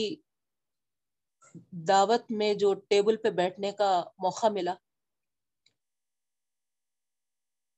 دعوت 1.88 2.31
میں 2.31 2.53
جو 2.55 2.75
ٹیبل 2.88 3.17
پہ 3.17 3.31
بیٹھنے 3.31 3.73
کا 3.73 3.91
موقع 4.19 4.49
ملا، 4.49 4.75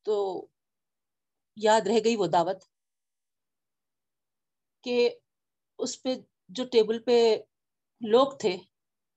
تو 0.06 0.16
یاد 1.56 1.86
رہ 1.86 1.98
گئی 2.04 2.16
وہ 2.16 2.26
دعوت 2.26 2.64
کہ 4.84 4.96
اس 5.78 6.02
پہ 6.02 6.14
جو 6.50 6.64
ٹیبل 6.64 6.98
پہ 6.98 7.16
لوگ 8.00 8.36
تھے 8.38 8.56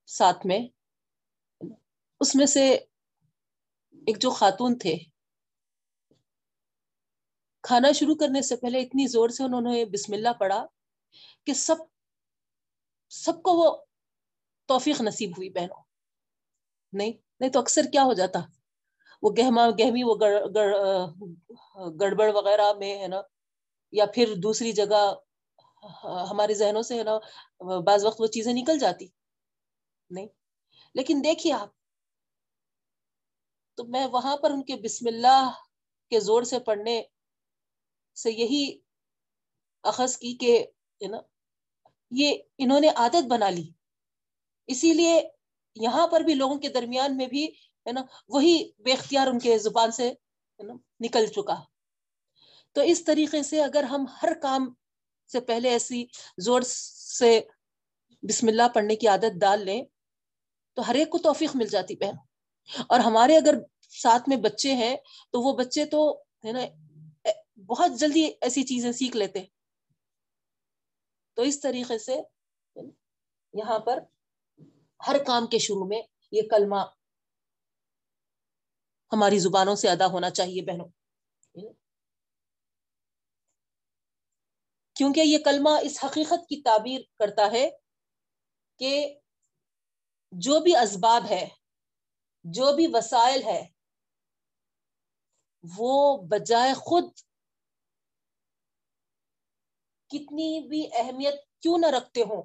ساتھ 0.09 0.45
میں، 0.45 0.59
اس 2.21 2.35
میں 2.35 2.45
سے 2.45 2.63
ایک 4.07 4.21
جو 4.21 4.29
خاتون 4.29 4.77
تھے 4.77 4.95
کھانا 7.63 7.91
شروع 7.91 8.15
کرنے 8.15 8.41
سے 8.41 8.55
پہلے 8.55 8.79
اتنی 8.79 9.07
زور 9.07 9.29
سے 9.29 9.43
انہوں 9.43 9.61
نے 9.61 9.85
بسم 9.85 10.13
اللہ 10.13 10.33
پڑھا 10.39 10.65
کہ 11.45 11.53
سب 11.53 11.75
سب 13.09 13.43
کو 13.43 13.53
وہ 13.53 13.77
توفیق 14.65 15.01
نصیب 15.01 15.31
ہوئی 15.37 15.49
بہنوں۔ 15.49 15.81
نہیں 16.93 17.11
نہیں 17.39 17.49
تو 17.49 17.59
اکثر 17.59 17.81
کیا 17.91 18.03
ہو 18.03 18.13
جاتا؟ 18.13 18.39
وہ 19.21 19.29
گہما، 19.37 19.69
گہمی، 19.69 20.03
وہ 20.03 20.15
گڑبڑ 21.99 22.33
وغیرہ 22.33 22.73
میں، 22.73 23.01
ہے 23.01 23.07
نا؟ 23.07 23.21
یا 23.91 24.05
پھر 24.05 24.33
دوسری 24.43 24.71
جگہ، 24.71 25.13
ہمارے 26.03 26.53
ذہنوں 26.53 26.81
سے، 26.81 26.99
ہے 26.99 27.03
نا؟ 27.03 27.19
بعض 27.79 28.05
وقت 28.05 28.21
وہ 28.21 28.27
چیزیں 28.27 28.53
نکل 28.53 28.79
جاتی۔ 28.79 29.07
نہیں۔ 30.09 30.27
لیکن 30.95 31.21
دیکھیے 31.23 31.53
آپ، 31.53 31.69
تو 33.75 33.83
میں 33.83 34.07
وہاں 34.07 34.37
پر 34.37 34.51
ان 34.51 34.63
کے 34.63 34.75
بسم 34.75 35.07
اللہ 35.07 35.49
کے 36.09 36.19
زور 36.19 36.43
سے 36.43 36.59
پڑھنے 36.59 37.03
سے 38.15 38.31
یہی 38.31 38.79
اخذ 39.83 40.17
کی 40.17 40.33
کہ 40.33 40.65
نا 41.09 41.17
یہ 42.11 42.37
انہوں 42.57 42.79
نے 42.79 42.89
عادت 42.89 43.25
بنا 43.27 43.49
لی۔ 43.49 43.69
اسی 44.67 44.93
لیے 44.93 45.29
یہاں 45.75 46.07
پر 46.07 46.21
بھی 46.21 46.33
لوگوں 46.33 46.59
کے 46.59 46.69
درمیان 46.69 47.17
میں 47.17 47.27
بھی 47.27 47.45
ہے 47.87 47.91
نا 47.91 48.05
وہی 48.27 48.71
بے 48.79 48.91
اختیار 48.91 49.27
ان 49.27 49.39
کے 49.39 49.57
زبان 49.57 49.91
سے 49.91 50.13
نکل 50.99 51.25
چکا۔ 51.25 51.63
تو 52.71 52.81
اس 52.81 53.03
طریقے 53.03 53.43
سے 53.43 53.63
اگر 53.63 53.83
ہم 53.83 54.05
ہر 54.23 54.33
کام 54.41 54.73
سے 55.31 55.39
پہلے 55.39 55.69
ایسی 55.69 56.05
زور 56.37 56.61
سے 57.19 57.41
بسم 58.21 58.47
اللہ 58.47 58.67
پڑھنے 58.73 58.95
کی 58.95 59.07
عادت 59.07 59.39
ڈال 59.41 59.65
لیں، 59.65 59.83
تو 60.73 60.87
ہر 60.87 60.95
ایک 60.95 61.09
کو 61.09 61.17
توفیق 61.17 61.51
مل 61.55 61.67
جاتی 61.67 61.95
بہن۔ 61.95 62.15
اور 62.87 62.99
ہمارے 62.99 63.37
اگر 63.37 63.55
ساتھ 63.89 64.29
میں 64.29 64.37
بچے 64.37 64.73
ہیں، 64.73 64.97
تو 65.31 65.41
وہ 65.41 65.57
بچے 65.57 65.85
تو 65.85 66.23
ہے 66.45 66.51
نا 66.51 66.59
بہت 67.57 67.91
جلدی 67.99 68.23
ایسی 68.41 68.63
چیزیں 68.63 68.91
سیکھ 68.91 69.17
لیتے 69.17 69.45
تو 71.33 71.41
اس 71.41 71.59
طریقے 71.61 71.97
سے 71.97 72.15
یہاں 73.53 73.79
پر 73.79 73.99
ہر 75.07 75.15
کام 75.27 75.47
کے 75.47 75.59
شروع 75.59 75.87
میں 75.87 76.01
یہ 76.31 76.41
کلمہ 76.49 76.79
ہماری 79.11 79.39
زبانوں 79.39 79.75
سے 79.75 79.89
ادا 79.89 80.07
ہونا 80.07 80.29
چاہیے 80.29 80.61
بہنوں۔ 80.61 80.87
کیونکہ 84.95 85.19
یہ 85.19 85.37
کلمہ 85.45 85.69
اس 85.83 86.03
حقیقت 86.03 86.47
کی 86.49 86.61
تعبیر 86.61 87.01
کرتا 87.19 87.51
ہے 87.51 87.69
کہ 88.79 89.19
جو 90.31 90.59
بھی 90.59 90.75
اسباب 90.75 91.23
ہے، 91.29 91.49
جو 92.43 92.75
بھی 92.75 92.87
وسائل 92.93 93.43
ہے، 93.43 93.67
وہ 95.77 96.17
بجائے 96.27 96.73
خود 96.73 97.03
کتنی 100.13 100.67
بھی 100.67 100.89
اہمیت 100.93 101.33
کیوں 101.61 101.77
نہ 101.77 101.85
رکھتے 101.85 102.21
ہوں۔ 102.21 102.43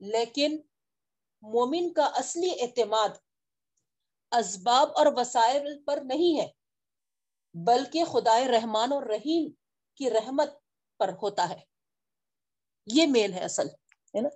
لیکن 0.00 0.58
مومن 1.42 1.92
کا 1.92 2.04
اصلی 2.04 2.50
اعتماد 2.60 3.08
اسباب 4.32 4.88
اور 4.88 5.06
وسائل 5.16 5.82
پر 5.84 5.98
نہیں 6.04 6.40
ہے، 6.40 6.48
بلکہ 7.54 8.04
خدائے 8.04 8.48
رحمان 8.48 8.92
اور 8.92 9.02
رحیم 9.02 9.50
کی 9.94 10.10
رحمت 10.10 10.48
پر 10.98 11.08
ہوتا 11.08 11.48
ہے۔ 11.48 11.60
یہ 12.86 13.06
مین 13.06 13.32
ہے 13.32 13.44
اصل، 13.44 13.66
ہے 14.14 14.20
نا؟ 14.20 14.28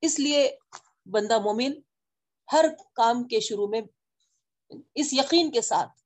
اس 0.00 0.18
لیے 0.18 0.56
بندہ 1.06 1.38
مومن 1.38 1.72
ہر 2.52 2.64
کام 2.92 3.24
کے 3.24 3.40
شروع 3.40 3.68
میں 3.68 3.80
اس 4.94 5.12
یقین 5.12 5.50
کے 5.50 5.60
ساتھ 5.60 6.02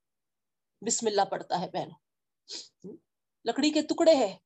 بسم 0.86 1.06
اللہ 1.06 1.24
پڑھتا 1.24 1.60
ہے 1.60 1.70
بہن 1.70 1.88
لکڑی 3.44 3.70
کے 3.70 3.82
ٹکڑے 3.82 4.14
ہے 4.14 4.36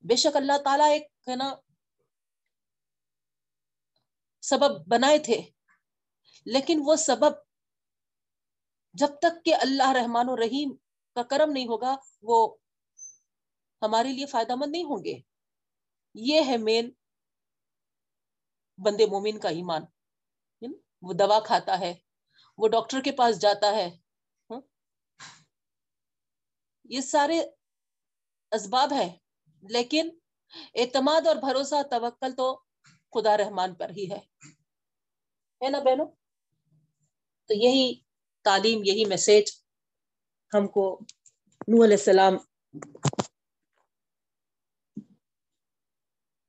بے 0.00 0.16
شک 0.16 0.36
اللہ 0.36 0.58
تعالیٰ 0.64 0.88
ایک 0.88 1.02
ہے 1.28 1.36
نا 1.36 1.54
سبب 4.42 4.86
بنائے 4.88 5.18
تھے۔ 5.18 5.50
لیکن 6.46 6.80
وہ 6.84 6.96
سبب 6.96 7.32
جب 8.94 9.08
تک 9.18 9.44
کہ 9.44 9.54
اللہ 9.54 9.92
رحمان 9.92 10.26
و 10.28 10.36
رحیم 10.36 10.76
کا 11.14 11.22
کرم 11.22 11.52
نہیں 11.52 11.66
ہوگا، 11.66 11.96
وہ 12.22 12.56
ہمارے 13.82 14.12
لیے 14.12 14.26
فائدہ 14.26 14.54
مند 14.54 14.70
نہیں 14.70 14.84
ہوں 14.84 15.04
گے۔ 15.04 15.14
یہ 16.14 16.40
ہے 16.46 16.56
مین 16.56 16.90
بندے 18.78 19.06
مومن 19.06 19.38
کا 19.38 19.48
ایمان۔ 19.48 19.82
وہ 21.02 21.12
دوا 21.12 21.40
کھاتا 21.40 21.80
ہے، 21.80 21.94
وہ 22.58 22.68
ڈاکٹر 22.68 23.00
کے 23.00 23.12
پاس 23.12 23.40
جاتا 23.40 23.72
ہے۔ 23.72 24.03
یہ 26.84 27.00
سارے 27.00 27.40
اسباب 28.52 28.92
ہے 28.92 29.16
لیکن 29.62 30.10
اعتماد 30.74 31.26
اور 31.26 31.36
بھروسہ، 31.36 31.82
توکل 31.90 32.32
تو 32.32 32.62
خدا 33.14 33.36
رحمان 33.36 33.74
پر 33.74 33.90
ہی 33.90 34.10
ہے۔ 34.10 34.20
ہے 35.64 35.68
نا 35.68 35.78
بہنوں؟ 35.78 36.06
تو 37.46 37.54
یہی 37.54 38.00
تعلیم، 38.42 38.80
یہی 38.84 39.04
میسج 39.04 39.50
ہم 40.54 40.66
کو 40.68 41.00
نو 41.68 41.84
علیہ 41.84 41.96
السلام 41.96 42.36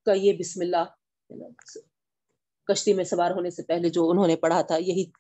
کا 0.06 0.14
یہ 0.14 0.34
بسم 0.40 0.62
اللہ 0.62 0.86
کشتی 2.64 2.94
میں 2.94 3.04
سوار 3.04 3.32
ہونے 3.32 3.50
سے 3.50 3.64
پہلے 3.64 3.90
جو 3.90 4.10
انہوں 4.10 4.28
نے 4.28 4.36
پڑھا 4.36 4.62
تھا، 4.62 4.78
یہی 4.78 5.12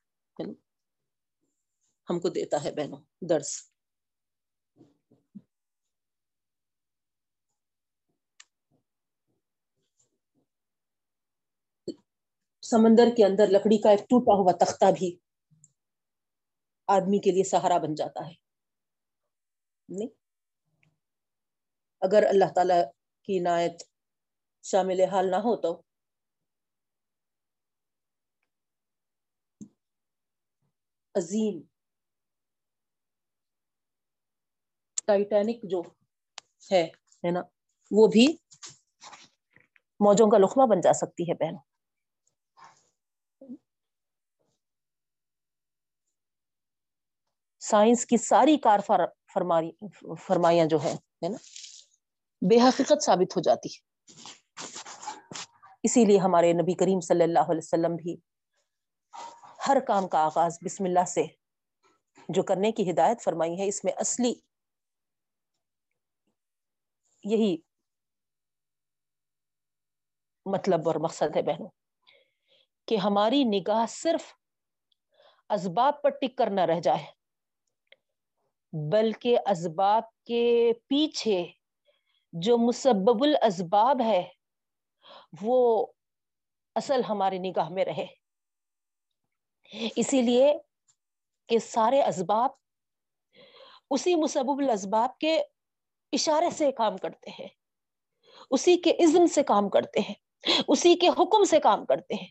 ہم 2.09 2.19
کو 2.19 2.29
دیتا 2.29 2.63
ہے 2.63 2.71
بہنوں، 2.71 3.01
درس۔ 3.21 3.74
سمندر 12.65 13.07
کے 13.17 13.25
اندر 13.25 13.47
لکڑی 13.47 13.77
کا 13.77 13.89
ایک 13.89 13.99
ٹوٹا 13.99 14.33
ہوا 14.33 14.51
تختہ 14.65 14.91
بھی 14.99 15.15
آدمی 16.87 17.19
کے 17.19 17.31
لیے 17.31 17.43
سہارا 17.43 17.77
بن 17.77 17.95
جاتا 17.95 18.27
ہے۔ 18.27 18.33
نہیں۔ 19.89 20.07
اگر 22.01 22.23
اللہ 22.29 22.53
تعالی 22.55 22.79
کی 23.27 23.39
عنایت 23.39 23.83
شامل 24.63 25.01
حال 25.01 25.31
نہ 25.31 25.35
ہو 25.35 25.55
تو۔ 25.55 25.81
عظیم۔ 31.15 31.55
ٹائٹینک 35.07 35.63
جو 35.63 35.81
ہے 36.71 36.83
نا، 37.31 37.41
وہ 37.91 38.07
بھی 38.07 38.25
موجوں 39.99 40.29
کا 40.31 40.37
لخمہ 40.37 40.65
بن 40.65 40.81
جا 40.81 40.93
سکتی 40.93 41.23
ہے 41.23 41.33
بہن۔ 41.33 41.55
سائنس 47.65 48.05
کی 48.05 48.17
ساری 48.17 48.57
کار 48.59 48.79
فرمائیاں 50.27 50.65
جو 50.65 50.77
ہے 50.83 50.93
نا، 51.21 51.37
بے 52.41 52.59
حقیقت 52.61 53.03
ثابت 53.05 53.35
ہو 53.35 53.41
جاتی 53.41 53.69
ہے 53.69 53.79
اسی 55.83 56.05
لیے 56.05 56.17
ہمارے 56.19 56.51
نبی 56.53 56.73
کریم 56.75 56.99
صلی 57.07 57.23
اللہ 57.23 57.51
علیہ 57.51 57.63
وسلم 57.63 57.95
بھی 57.95 58.15
ہر 59.67 59.79
کام 59.87 60.07
کا 60.07 60.19
آغاز 60.25 60.57
بسم 60.65 60.83
اللہ 60.83 61.05
سے 61.07 61.23
جو 62.29 62.43
کرنے 62.43 62.71
کی 62.71 62.89
ہدایت 62.89 63.21
فرمائی 63.23 63.59
ہے 63.59 63.67
اس 63.67 63.83
میں 63.83 63.93
اصلی 63.97 64.33
یہی 67.23 67.55
مطلب 70.45 70.87
اور 70.87 70.95
مقصد 71.01 71.35
ہے 71.35 71.41
بہنوں، 71.41 71.69
کہ 72.87 72.95
ہماری 72.97 73.43
نگاہ 73.45 73.85
صرف 73.89 74.33
اسباب 75.49 76.01
پر 76.01 76.09
ٹک 76.11 76.37
کر 76.37 76.49
نہ 76.51 76.65
رہ 76.71 76.79
جائے۔ 76.79 77.05
بلکہ 78.91 79.37
اسباب 79.51 80.03
کے 80.25 80.71
پیچھے 80.87 81.45
جو 82.33 82.57
مسبب 82.57 83.23
الاسباب 83.23 84.01
ہے، 84.01 84.23
وہ 85.41 85.85
اصل 86.75 87.01
ہماری 87.09 87.37
نگاہ 87.39 87.69
میں 87.69 87.85
رہے۔ 87.85 88.05
اسی 89.95 90.21
لیے 90.21 90.53
کہ 91.47 91.59
سارے 91.59 92.03
اسباب 92.03 92.49
اسی 93.89 94.15
مسبب 94.15 94.59
الاسباب 94.59 95.17
کے 95.17 95.43
اشارے 96.13 96.49
سے 96.49 96.71
کام 96.71 96.97
کرتے 96.97 97.29
ہیں، 97.39 97.47
اسی 98.51 98.77
کے 98.77 98.91
اذن 98.91 99.27
سے 99.27 99.43
کام 99.43 99.69
کرتے 99.69 99.99
ہیں، 99.99 100.13
اسی 100.67 100.95
کے 100.95 101.07
حکم 101.07 101.43
سے 101.43 101.59
کام 101.59 101.85
کرتے 101.85 102.13
ہیں۔ 102.13 102.27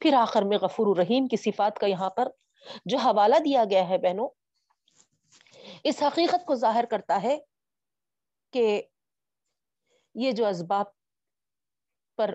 پھر 0.00 0.14
آخر 0.14 0.42
میں 0.42 0.58
غفور 0.58 0.86
الرحیم 0.86 1.26
کی 1.26 1.36
صفات 1.36 1.78
کا 1.78 1.86
یہاں 1.86 2.10
پر 2.10 2.28
جو 2.84 2.98
حوالہ 2.98 3.36
دیا 3.44 3.64
گیا 3.70 3.88
ہے 3.88 3.98
بہنوں 3.98 4.28
اس 5.88 6.02
حقیقت 6.02 6.46
کو 6.46 6.54
ظاہر 6.54 6.84
کرتا 6.84 7.22
ہے 7.22 7.38
کہ 8.50 8.82
یہ 10.14 10.32
جو 10.32 10.46
اسباب 10.46 10.86
پر 12.16 12.34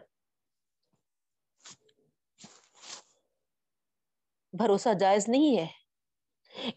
بھروسہ 4.54 4.94
جائز 5.00 5.30
نہیں 5.30 5.58
ہے، 5.58 5.68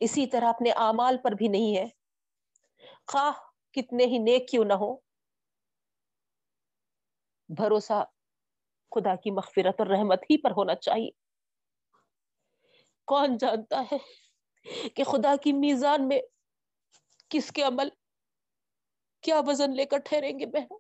اسی 0.01 0.27
طرح 0.27 0.49
اپنے 0.49 0.71
اعمال 0.71 1.17
پر 1.25 1.33
بھی 1.33 1.49
نہیں 1.49 1.77
ہے۔ 1.77 1.87
خواہ 3.13 3.33
کتنے 3.73 4.05
ہی 4.05 4.19
نیک 4.19 4.49
کیوں 4.49 4.65
نہ 4.65 4.73
ہو، 4.73 4.95
بھروسہ 7.49 8.05
خدا 8.91 9.17
کی 9.17 9.31
مغفرت 9.31 9.75
اور 9.79 9.87
رحمت 9.87 10.23
ہی 10.23 10.43
پر 10.43 10.51
ہونا 10.51 10.75
چاہیے۔ 10.75 11.11
کون 13.05 13.37
جانتا 13.37 13.83
ہے 13.93 13.99
کہ 14.89 15.05
خدا 15.05 15.35
کی 15.43 15.53
میزان 15.53 16.09
میں 16.09 16.21
کس 17.35 17.53
کے 17.53 17.63
عمل 17.63 17.89
کیا 19.23 19.41
وزن 19.47 19.77
لے 19.77 19.85
کر 19.85 19.99
ٹھہریں 19.99 20.39
گے 20.39 20.47
بہن 20.47 20.77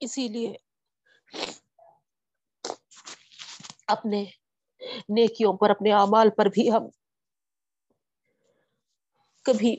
اسی 0.00 0.28
لیے 0.28 0.52
اپنے 3.86 4.24
نیکیوں 5.08 5.52
پر، 5.52 5.70
اپنے 5.70 5.92
اعمال 5.92 6.30
پر 6.30 6.46
بھی 6.46 6.72
ہم 6.72 6.88
کبھی 9.44 9.76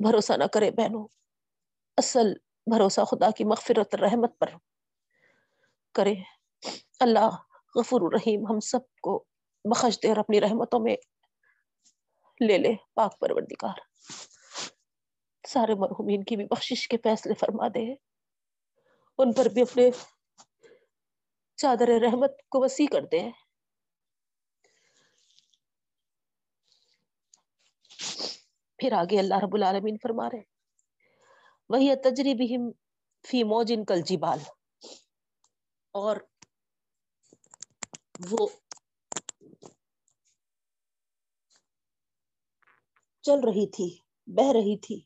بھروسہ 0.00 0.32
نہ 0.32 0.44
کرے 0.44 0.70
بہنوں۔ 0.70 1.06
اصل 1.98 2.32
بھروسہ 2.66 3.04
خدا 3.04 3.30
کی 3.30 3.44
مغفرت، 3.44 3.94
رحمت 3.94 4.38
پر۔ 4.38 4.48
کرے۔ 5.98 6.14
اللہ 7.00 7.30
غفور 7.74 8.00
الرحیم 8.00 8.46
ہم 8.50 8.60
سب 8.60 8.80
کو 9.02 9.24
بخش 9.64 9.98
دے 10.02 10.08
اور 10.08 10.16
اپنی 10.16 10.40
رحمتوں 10.40 10.80
میں 10.80 10.96
لے 12.46 12.58
لے، 12.58 12.74
پاک 12.94 13.18
پروردگار۔ 13.20 13.78
سارے 15.48 15.74
مرحومین 15.74 16.24
کی 16.24 16.36
بھی 16.36 16.44
بخشش 16.44 16.88
کے 16.88 16.96
فیصلے 16.96 17.34
فرما 17.34 17.68
دے۔ 17.68 17.94
ان 19.18 19.32
پر 19.32 19.46
بھی 19.46 19.62
اپنے 19.62 19.90
چادر 21.56 21.88
رحمت 22.02 22.32
کو 22.48 22.60
وسیع 22.60 22.86
کر 22.92 23.04
دے۔ 23.12 23.30
پھر 28.78 28.92
آگے 28.92 29.18
اللہ 29.18 29.34
رب 29.34 29.54
العالمین 29.54 29.96
فرما 30.02 30.26
رہے 30.26 30.42
وہی 31.68 31.94
تجریب 31.96 32.38
فی 33.28 33.42
موج 33.44 33.72
ان 33.76 33.84
کل 33.84 34.00
جبال۔ 34.00 34.38
اور 35.94 36.16
وہ 38.30 38.46
چل 43.22 43.40
رہی 43.44 43.70
تھی، 43.70 43.98
بہ 44.26 44.52
رہی 44.52 44.78
تھی 44.78 45.00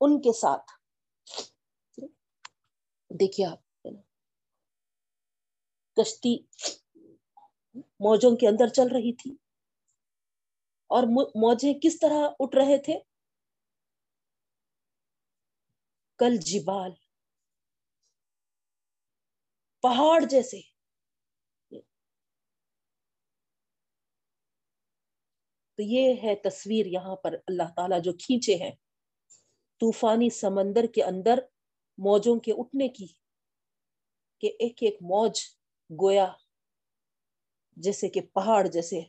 ان 0.00 0.20
کے 0.20 0.32
ساتھ۔ 0.32 0.70
دیکھیے 3.10 3.46
آپ، 3.46 3.60
کشتی 5.96 6.36
موجوں 8.00 8.36
کے 8.36 8.48
اندر 8.48 8.68
چل 8.68 8.86
رہی 8.92 9.12
تھی۔ 9.16 9.30
اور 10.90 11.02
موجے 11.34 11.72
کس 11.82 11.98
طرح 11.98 12.28
اٹھ 12.38 12.56
رہے 12.56 12.82
تھے؟ 12.82 12.98
کل 16.18 16.36
جبال۔ 16.40 17.03
پہاڑ 19.84 20.20
جیسے۔ 20.24 20.60
تو 25.78 25.82
یہ 25.82 26.14
ہے 26.22 26.34
تصویر 26.34 26.86
یہاں 26.86 27.16
پر 27.16 27.34
اللہ 27.46 27.68
تعالیٰ 27.76 28.00
جو 28.02 28.12
کھینچے 28.12 28.54
ہیں۔ 28.54 28.70
طوفانی 29.80 30.30
سمندر 30.30 30.84
کے 30.94 31.04
اندر 31.04 31.38
موجوں 31.98 32.40
کے 32.40 32.52
اٹھنے 32.52 32.88
کی 32.88 33.06
کہ 34.38 34.46
ایک 34.58 34.82
ایک 34.82 34.94
موج 35.02 35.40
گویا 35.90 36.32
جیسے 37.76 38.08
کہ 38.08 38.20
پہاڑ 38.20 38.66
جیسے۔ 38.66 39.00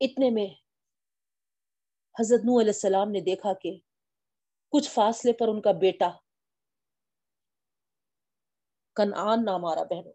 اتنے 0.00 0.30
میں 0.30 0.46
حضرت 2.20 2.40
نو 2.40 2.60
علیہ 2.60 2.70
السلام 2.70 3.10
نے 3.10 3.20
دیکھا 3.20 3.52
کہ 3.52 3.78
کچھ 4.72 4.90
فاصلے 4.90 5.32
پر 5.32 5.48
ان 5.48 5.60
کا 5.60 5.72
بیٹا 5.72 6.10
کنعان 8.98 9.44
نام 9.44 9.64
آ 9.64 9.74
رہا 9.74 9.82
بہنوں۔ 9.82 10.12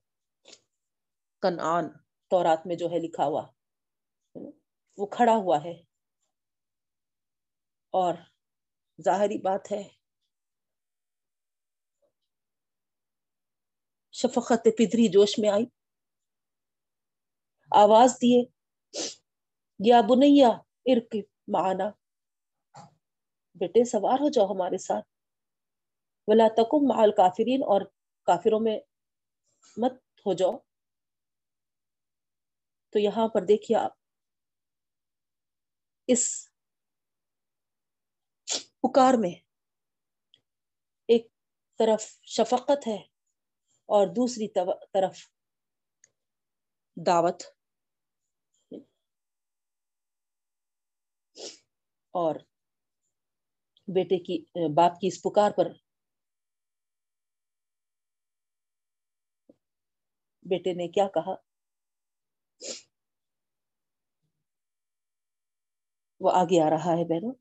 کنعان 1.42 1.90
تورات 2.28 2.68
میں 2.68 2.76
جو 2.76 2.86
ہے 2.92 3.00
لکھا 3.00 3.26
ہوا، 3.26 3.48
وہ 4.98 5.06
کھڑا 5.06 5.36
ہوا 5.36 5.64
ہے۔ 5.64 5.84
اور 7.92 8.14
ظاہری 9.02 9.38
بات 9.38 9.72
ہے، 9.72 9.90
شفقت 14.12 14.68
پدری 14.78 15.08
جوش 15.08 15.40
میں 15.40 15.50
آئی۔ 15.50 15.66
آواز 17.72 18.16
دیے، 18.22 18.46
یا 19.80 20.02
بنیا 20.02 20.50
ارک 20.86 21.16
معنا۔ 21.48 21.90
بیٹے 23.56 23.86
سوار 23.86 24.20
ہو 24.20 24.30
جاؤ 24.30 24.46
ہمارے 24.46 24.78
ساتھ۔ 24.78 25.06
ولا 26.28 26.48
تکم 26.54 26.98
مال 26.98 27.12
کافرین 27.12 27.62
اور 27.64 27.82
کافروں 28.24 28.60
میں 28.60 28.80
مت 29.78 29.94
ہو 30.26 30.34
جاؤ۔ 30.34 30.58
تو 32.90 33.00
یہاں 33.00 33.28
پر 33.28 33.42
دیکھیے 33.42 33.78
آپ۔ 33.78 33.92
اس 36.08 36.50
پکار 38.84 39.14
میں 39.20 39.32
ایک 41.08 41.28
طرف 41.80 42.20
شفقت 42.22 42.88
ہے 42.88 42.98
اور 43.86 44.08
دوسری 44.08 44.48
طرف 44.94 45.18
دعوت۔ 47.06 47.44
اور 52.12 52.36
بیٹے 53.88 54.24
کی، 54.24 54.46
باپ 54.76 55.00
کی 55.00 55.08
اس 55.08 55.22
پکار 55.22 55.52
پر 55.52 55.83
بیٹے 60.46 60.74
نے 60.74 60.88
کیا 60.88 61.08
کہا؟ 61.08 61.36
وہ 66.20 66.32
آگے 66.32 66.62
آ 66.62 66.70
رہا 66.70 66.98
ہے 66.98 67.04
بہنوں۔ 67.04 67.34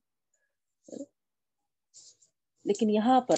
لیکن 2.65 2.91
یہاں 2.91 3.21
پر 3.21 3.35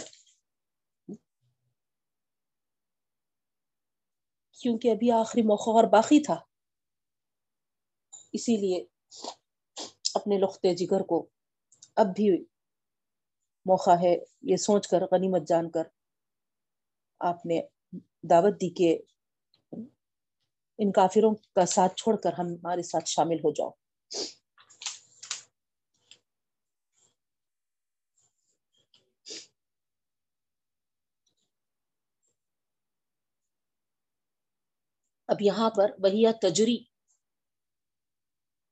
کیونکہ 4.52 4.90
ابھی 4.90 5.10
آخری 5.10 5.42
موقع 5.42 5.70
اور 5.70 5.84
باقی 5.84 6.22
تھا، 6.22 6.34
اسی 8.32 8.56
لیے 8.56 8.84
اپنے 10.14 10.38
لختے 10.38 10.74
جگر 10.74 11.02
کو 11.02 11.28
اب 11.96 12.06
بھی 12.06 12.44
موقع 13.66 13.90
ہے 13.90 14.14
یہ 14.42 14.56
سوچ 14.56 14.88
کر، 14.88 15.02
غنیمت 15.12 15.48
جان 15.48 15.70
کر 15.70 15.82
آپ 17.20 17.46
نے 17.46 17.60
دعوت 18.30 18.54
دی 18.54 18.74
کہ 18.74 18.98
ان 20.78 20.92
کافروں 20.92 21.34
کا 21.34 21.66
ساتھ 21.66 21.94
چھوڑ 21.96 22.16
کر 22.16 22.32
ہمارے 22.32 22.82
ساتھ 22.82 23.08
شامل 23.08 23.38
ہو 23.38 23.52
جاؤ۔ 23.52 23.70
اب 35.28 35.42
یہاں 35.42 35.70
پر 35.70 35.90
وہی 35.98 36.24
تجری 36.42 36.76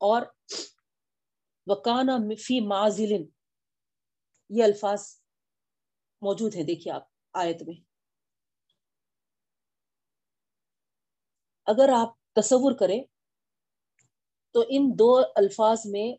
اور 0.00 0.22
وکانا 1.66 2.16
فی 2.40 2.60
معذل 2.60 3.12
یہ 4.50 4.64
الفاظ 4.64 5.00
موجود 6.22 6.54
ہے 6.54 6.62
دیکھیے 6.62 6.92
آپ 6.92 7.08
آیت 7.32 7.62
میں۔ 7.62 7.91
اگر 11.66 11.90
آپ 11.96 12.32
تصور 12.32 12.72
کریں 12.72 13.04
تو 14.52 14.64
ان 14.68 14.90
دو 14.98 15.22
الفاظ 15.36 15.80
میں 15.84 16.14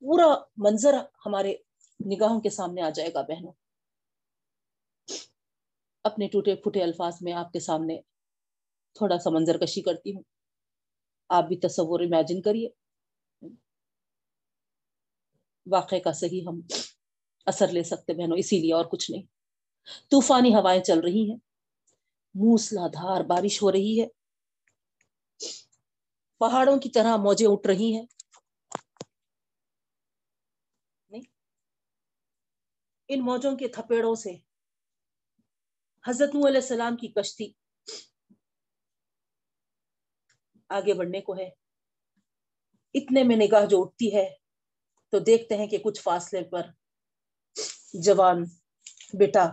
پورا 0.00 0.26
منظر 0.56 0.94
ہمارے 1.26 1.54
نگاہوں 2.16 2.40
کے 2.40 2.50
سامنے 2.50 2.82
آ 2.82 2.90
جائے 2.90 3.14
گا 3.14 3.22
بہنوں۔ 3.22 3.52
اپنے 6.04 6.28
ٹوٹے 6.28 6.54
پھوٹے 6.54 6.82
الفاظ 6.82 7.18
میں 7.20 7.32
آپ 7.32 7.52
کے 7.52 7.60
سامنے 7.60 8.00
تھوڑا 8.94 9.18
سا 9.18 9.30
منظر 9.30 9.58
کشی 9.58 9.82
کرتی 9.82 10.14
ہوں۔ 10.14 10.22
آپ 11.28 11.44
بھی 11.44 11.56
تصور 11.56 12.00
امیجن 12.00 12.42
کریے۔ 12.42 12.68
واقع 15.66 15.96
کا 16.04 16.12
صحیح 16.12 16.42
ہم 16.46 16.60
اثر 17.46 17.68
لے 17.68 17.82
سکتے 17.82 18.14
بہنوں، 18.14 18.38
اسی 18.38 18.60
لیے 18.60 18.74
اور 18.74 18.84
کچھ 18.84 19.10
نہیں۔ 19.10 19.22
طوفانی 20.10 20.54
ہوائیں 20.54 20.82
چل 20.82 21.00
رہی 21.00 21.30
ہیں۔ 21.30 21.51
موسلا 22.34 22.86
دھار 22.86 23.20
بارش 23.24 23.62
ہو 23.62 23.72
رہی 23.72 24.00
ہے۔ 24.00 24.06
پہاڑوں 26.40 26.76
کی 26.78 26.88
طرح 26.90 27.16
موجیں 27.16 27.46
اٹھ 27.46 27.66
رہی 27.66 27.94
ہیں۔ 27.94 28.06
ان 33.08 33.24
موجوں 33.24 33.56
کے 33.56 33.68
تھپیڑوں 33.68 34.14
سے 34.14 34.32
حضرت 36.04 36.34
علیہ 36.36 36.60
السلام 36.60 36.96
کی 36.96 37.08
کشتی 37.08 37.46
آگے 40.70 40.94
بڑھنے 40.94 41.20
کو 41.20 41.36
ہے۔ 41.36 41.48
اتنے 42.94 43.22
میں 43.22 43.36
نگاہ 43.36 43.66
جو 43.66 43.80
اٹھتی 43.82 44.14
ہے 44.14 44.24
تو 45.12 45.18
دیکھتے 45.18 45.56
ہیں 45.56 45.66
کہ 45.66 45.78
کچھ 45.78 46.00
فاصلے 46.00 46.42
پر 46.44 46.66
جوان 47.94 48.44
بیٹا 49.18 49.44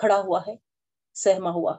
کھڑا 0.00 0.18
ہوا 0.18 0.40
ہے، 0.46 0.54
سہما 1.16 1.50
ہوا۔ 1.50 1.74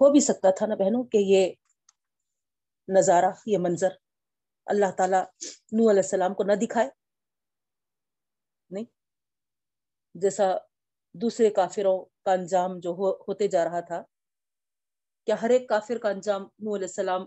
ہو 0.00 0.10
بھی 0.12 0.20
سکتا 0.20 0.50
تھا 0.50 0.66
نا 0.66 0.74
بہنوں 0.74 1.02
کہ 1.04 1.18
یہ 1.24 1.52
نظارہ، 2.88 3.30
یہ 3.46 3.58
منظر 3.58 3.92
اللہ 4.66 4.90
تعالی 4.96 5.20
نو 5.72 5.90
علیہ 5.90 6.02
السلام 6.02 6.34
کو 6.34 6.44
نہ 6.44 6.52
دکھائے۔ 6.62 6.88
نہیں، 8.70 8.84
جیسا 10.14 10.44
دوسرے 11.14 11.50
کافروں 11.50 11.98
کا 12.24 12.32
انجام 12.32 12.78
جو 12.78 12.90
ہوتے 13.28 13.48
جا 13.48 13.64
رہا 13.64 13.80
تھا، 13.80 14.02
کیا 15.26 15.36
ہر 15.42 15.50
ایک 15.50 15.68
کافر 15.68 15.98
کا 15.98 16.08
انجام 16.10 16.42
نو 16.42 16.74
علیہ 16.76 16.88
السلام 16.88 17.24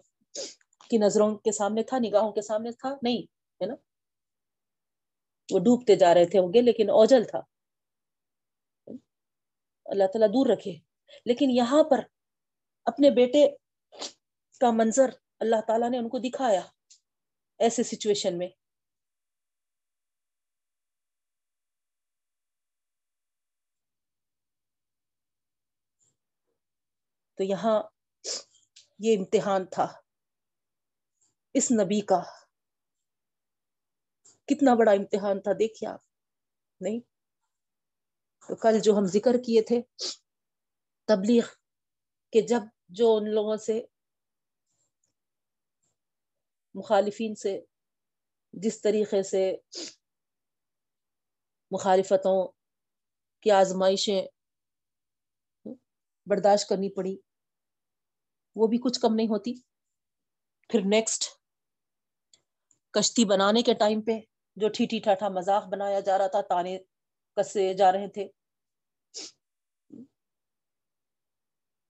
کی 0.90 0.98
نظروں 0.98 1.30
کے 1.46 1.52
سامنے 1.52 1.84
تھا، 1.84 1.98
نگاہوں 2.00 2.32
کے 2.32 2.42
سامنے 2.42 2.72
تھا؟ 2.72 2.96
نہیں، 3.04 3.22
ہے 3.62 3.66
نا؟ 3.66 3.76
وہ 5.52 5.60
ڈوبتے 5.60 5.96
جا 5.96 6.14
رہے 6.14 6.26
تھے 6.26 6.40
ہوں 6.40 6.54
گے، 6.54 6.62
لیکن 6.62 6.90
اوجل 6.90 7.24
تھا۔ 7.24 7.40
اللہ 9.86 10.04
تعالیٰ 10.04 10.28
دور 10.28 10.48
رکھے۔ 10.54 10.72
لیکن 11.26 11.46
یہاں 11.50 11.84
پر 11.84 12.00
اپنے 12.86 13.10
بیٹے 13.10 13.50
کا 14.60 14.72
منظر 14.72 15.10
اللہ 15.40 15.56
تعالیٰ 15.68 15.90
نے 15.90 15.98
ان 15.98 16.10
کو 16.10 16.20
دکھایا 16.20 16.62
ایسے 17.58 17.84
سچویشن 17.84 18.38
میں۔ 18.38 18.48
تو 27.38 27.44
یہاں 27.44 27.84
یہ 29.00 29.18
امتحان 29.18 29.66
تھا۔ 29.66 29.88
اس 31.54 31.72
نبی 31.72 32.02
کا 32.02 32.49
کتنا 34.50 34.74
بڑا 34.76 34.92
امتحان 34.92 35.42
تھا، 35.42 35.52
دیکھیے 35.60 35.90
آپ، 35.90 36.00
نہیں؟ 36.82 37.00
تو 38.50 38.56
کل 38.56 38.80
جو 38.80 38.94
ہم 38.94 39.06
ذکر 39.06 39.38
کیے 39.46 39.62
تھے، 39.62 39.82
تبلیغ 41.08 41.48
کہ 42.34 42.42
جب 42.42 42.62
جو 42.90 43.16
ان 43.16 43.30
لوگوں 43.30 43.58
سے، 43.58 43.82
مخالفین 46.76 47.36
سے، 47.36 47.60
جس 48.54 48.82
طریقے 48.82 49.24
سے 49.24 49.56
مخالفتوں 51.72 52.38
کی 53.42 53.52
آزمائشیں 53.52 54.22
برداشت 56.28 56.70
کرنی 56.70 56.90
پڑی، 56.90 57.16
وہ 58.56 58.68
بھی 58.68 58.78
کچھ 58.78 59.00
کم 59.00 59.16
نہیں 59.16 59.28
ہوتی۔ 59.28 59.54
پھر 60.70 60.80
نیکسٹ 60.86 61.24
کشتی 62.94 63.26
بنانے 63.26 63.62
کے 63.62 63.74
ٹائم 63.74 64.02
پہ 64.02 64.20
جو 64.60 64.70
ٹھیٹھی 64.70 65.00
ٹھاٹھا 65.00 65.30
مذاق 65.30 65.66
بنایا 65.66 66.00
جا 66.00 66.18
رہا 66.18 66.28
تھا، 66.28 66.42
تانے 66.42 66.78
کسے 67.36 67.74
جا 67.74 67.92
رہے 67.92 68.08
تھے۔ 68.08 68.28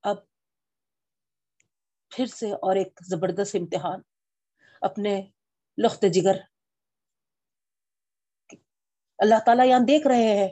اب 0.04 0.18
پھر 2.10 2.26
سے 2.26 2.52
اور 2.52 2.76
ایک 2.76 3.00
زبردست 3.08 3.56
امتحان 3.56 4.02
اپنے 4.82 5.32
لخت 5.78 6.06
جگر۔ 6.14 6.38
اللہ 9.18 9.36
تعالیٰ 9.46 9.66
یہاں 9.66 9.80
دیکھ 9.80 10.08
رہے 10.08 10.38
ہیں۔ 10.38 10.48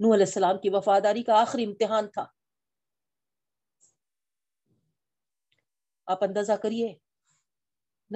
نو 0.00 0.14
علیہ 0.14 0.26
السلام 0.26 0.58
کی 0.58 0.68
وفاداری 0.68 1.22
کا 1.22 1.40
آخری 1.40 1.64
امتحان 1.64 2.08
تھا۔ 2.08 2.26
آپ 6.06 6.24
اندازہ 6.24 6.52
کریے، 6.52 6.94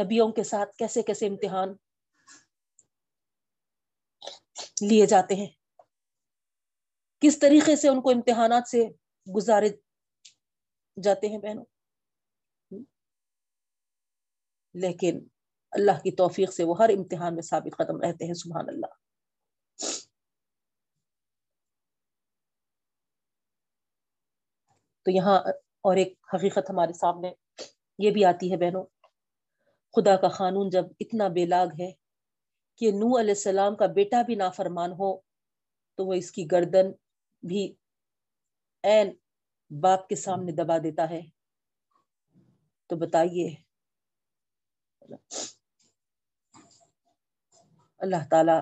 نبیوں 0.05 0.33
کے 0.33 0.45
ساتھ 0.45 0.77
کیسے 0.77 1.03
کیسے 1.03 1.27
امتحان 1.27 1.77
لیے 4.63 5.07
جاتے 5.07 5.35
ہیں۔ 5.35 5.47
کس 7.21 7.39
طریقے 7.39 7.77
سے 7.77 7.89
ان 7.89 8.03
کو 8.03 8.11
امتحانات 8.11 8.69
سے 8.69 8.85
گزارے 9.37 9.69
جاتے 11.03 11.29
ہیں 11.29 11.39
بہنوں؟ 11.39 11.65
لیکن 14.75 15.27
اللہ 15.73 15.91
کی 15.91 16.17
توفیق 16.17 16.53
سے 16.53 16.65
وہ 16.65 16.79
ہر 16.79 16.89
امتحان 16.89 17.35
میں 17.35 17.43
ثابت 17.43 17.77
قدم 17.79 18.01
رہتے 18.01 18.25
ہیں، 18.25 18.35
سبحان 18.35 18.65
اللہ۔ 18.69 19.01
تو 25.03 25.11
یہاں 25.11 25.41
اور 25.81 25.97
ایک 25.97 26.13
حقیقت 26.35 26.71
ہمارے 26.71 26.93
سامنے 26.93 27.33
یہ 27.99 28.11
بھی 28.11 28.25
آتی 28.25 28.53
ہے 28.53 28.57
بہنوں، 28.57 28.85
خدا 29.93 30.17
کا 30.17 30.29
قانون 30.29 30.71
جب 30.71 30.85
اتنا 31.01 31.29
بے 31.29 31.47
لاگ 31.47 31.67
ہے 31.67 32.00
کہ 32.81 32.91
نو 32.91 33.21
علیہ 33.21 33.31
السلام 33.31 33.77
کا 33.77 33.87
بیٹا 33.87 34.23
بھی 34.23 34.35
نافرمان 34.35 34.93
ہو، 34.93 35.21
تو 35.95 36.07
وہ 36.07 36.15
اس 36.15 36.31
کی 36.33 36.47
گردن 36.53 36.93
بھی 37.43 37.75
این 38.83 39.15
باپ 39.81 40.09
کے 40.09 40.17
سامنے 40.17 40.53
دبا 40.53 40.79
دیتا 40.79 41.11
ہے۔ 41.11 41.21
تو 42.87 42.97
بتائیے۔ 42.97 43.55
اللہ 47.99 48.29
تعالی 48.31 48.59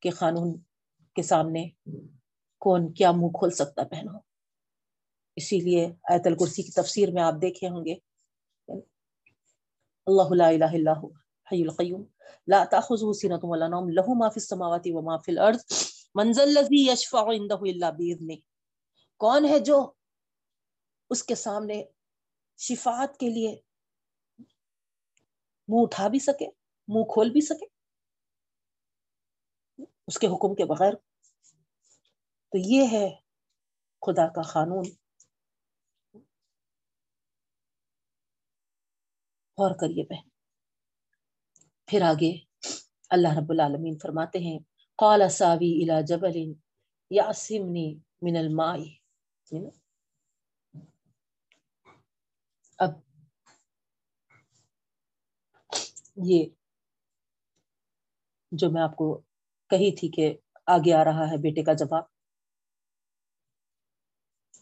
کے 0.00 0.10
قانون 0.10 0.58
کے 1.14 1.22
سامنے 1.22 1.70
کون 2.58 2.92
کیا 2.92 3.12
منہ 3.12 3.28
کھول 3.28 3.50
سکتا 3.50 3.84
پہنو 3.84 4.18
اسی 5.36 5.60
لیے 5.60 5.86
آیت 5.86 6.26
الکرسی 6.26 6.62
کی 6.62 6.72
تفسیر 6.72 7.10
میں 7.10 7.22
آپ 7.22 7.34
دیکھے 7.42 7.68
ہوں 7.68 7.84
گے۔ 7.84 7.94
اللہ 10.06 10.34
لا 10.34 10.48
الہ 10.48 10.72
الا 10.72 11.21
حی 11.52 11.62
القیوم. 11.62 12.04
لا 12.48 12.60
تاخذه 12.74 13.12
سنۃ 13.22 13.44
ولا 13.50 13.68
نوم، 13.72 13.90
له 13.98 14.14
ما 14.20 14.28
في 14.28 14.40
السماوات 14.42 14.86
وما 14.94 15.16
في 15.26 15.30
الارض. 15.32 15.60
من 16.14 16.32
ذا 16.32 16.44
الذي 16.44 16.80
يشفع 16.86 17.24
عنده 17.34 17.60
الا 17.72 17.90
باذنه 17.98 18.36
کون 19.20 19.48
ہے 19.48 19.58
جو 19.66 19.76
اس 21.10 21.22
کے 21.24 21.34
سامنے 21.40 21.82
شفاعت 22.58 23.18
کے 23.18 23.28
لیے 23.30 23.50
منہ 25.68 25.82
اٹھا 25.82 26.08
بھی 26.08 26.18
سکے، 26.24 26.48
منہ 26.88 27.04
کھول 27.12 27.30
بھی 27.32 27.40
سکے؟ 27.48 27.66
اس 30.08 30.18
کے 30.18 30.26
حکم 30.34 30.54
کے 30.54 30.64
بغیر. 30.72 30.94
تو 32.52 32.58
یہ 32.72 32.92
ہے 32.92 33.06
خدا 34.02 34.26
کا 34.34 34.42
قانون. 34.52 34.90
اور 39.58 39.74
کریے 39.80 40.04
بہن. 40.10 40.31
پھر 41.92 42.02
آگے 42.02 42.30
اللہ 43.10 43.32
رب 43.38 43.50
العالمین 43.50 43.96
فرماتے 43.98 44.38
ہیں، 44.38 44.58
قال 44.98 45.28
ساوی 45.30 45.70
الى 45.82 46.02
جبل 46.06 46.36
یعصمنی 47.10 47.88
من 48.22 48.36
الماء. 48.36 48.76
یعنی 49.50 49.70
اب 52.78 52.92
یہ 56.30 56.44
جو 58.52 58.70
میں 58.70 58.82
آپ 58.82 58.96
کو 58.96 59.08
کہی 59.70 59.94
تھی 59.96 60.08
کہ 60.10 60.32
آگے 60.66 60.92
آ 60.94 61.04
رہا 61.04 61.30
ہے 61.30 61.36
بیٹے 61.42 61.62
کا 61.62 61.72
جواب، 61.72 62.04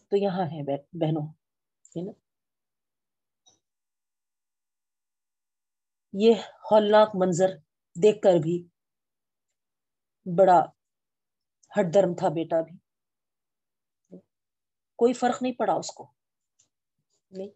تو 0.09 0.17
یہاں 0.17 0.45
ہے 0.51 0.61
بہنوں 0.99 1.27
یعنی 1.95 2.11
یہ 6.13 6.33
ہولناک 6.39 7.09
منظر 7.15 7.55
دیکھ 8.03 8.21
کر 8.21 8.33
بھی 8.33 8.67
بڑا 10.37 10.59
ہٹ 11.79 11.93
درم 11.93 12.13
تھا 12.13 12.27
بیٹا 12.27 12.61
بھی۔ 12.61 12.77
کوئی 14.95 15.13
فرق 15.13 15.41
نہیں 15.41 15.53
پڑا 15.53 15.73
اس 15.73 15.93
کو۔ 15.93 16.11
نہیں۔ 17.31 17.47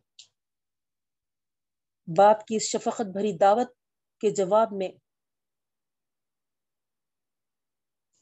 باپ 2.17 2.45
کی 2.45 2.55
اس 2.55 2.63
شفقت 2.63 3.05
بھری 3.13 3.37
دعوت 3.37 3.67
کے 4.19 4.29
جواب 4.29 4.67
میں 4.71 4.89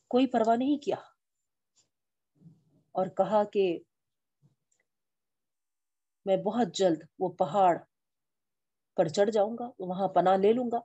کوئی 0.08 0.28
پرواہ 0.28 0.56
نہیں 0.56 0.78
کیا۔ 0.78 0.96
اور 2.92 3.08
کہا 3.08 3.44
کہ 3.44 3.80
میں 6.26 6.38
بہت 6.38 6.68
جلد 6.74 7.04
وہ 7.20 7.30
پہاڑ 7.30 7.78
پر 8.96 9.08
چڑھ 9.08 9.32
جاؤں 9.32 9.58
گا، 9.60 9.72
وہاں 9.80 10.08
پناہ 10.08 10.38
لے 10.38 10.54
لوں 10.54 10.72
گا۔ 10.72 10.80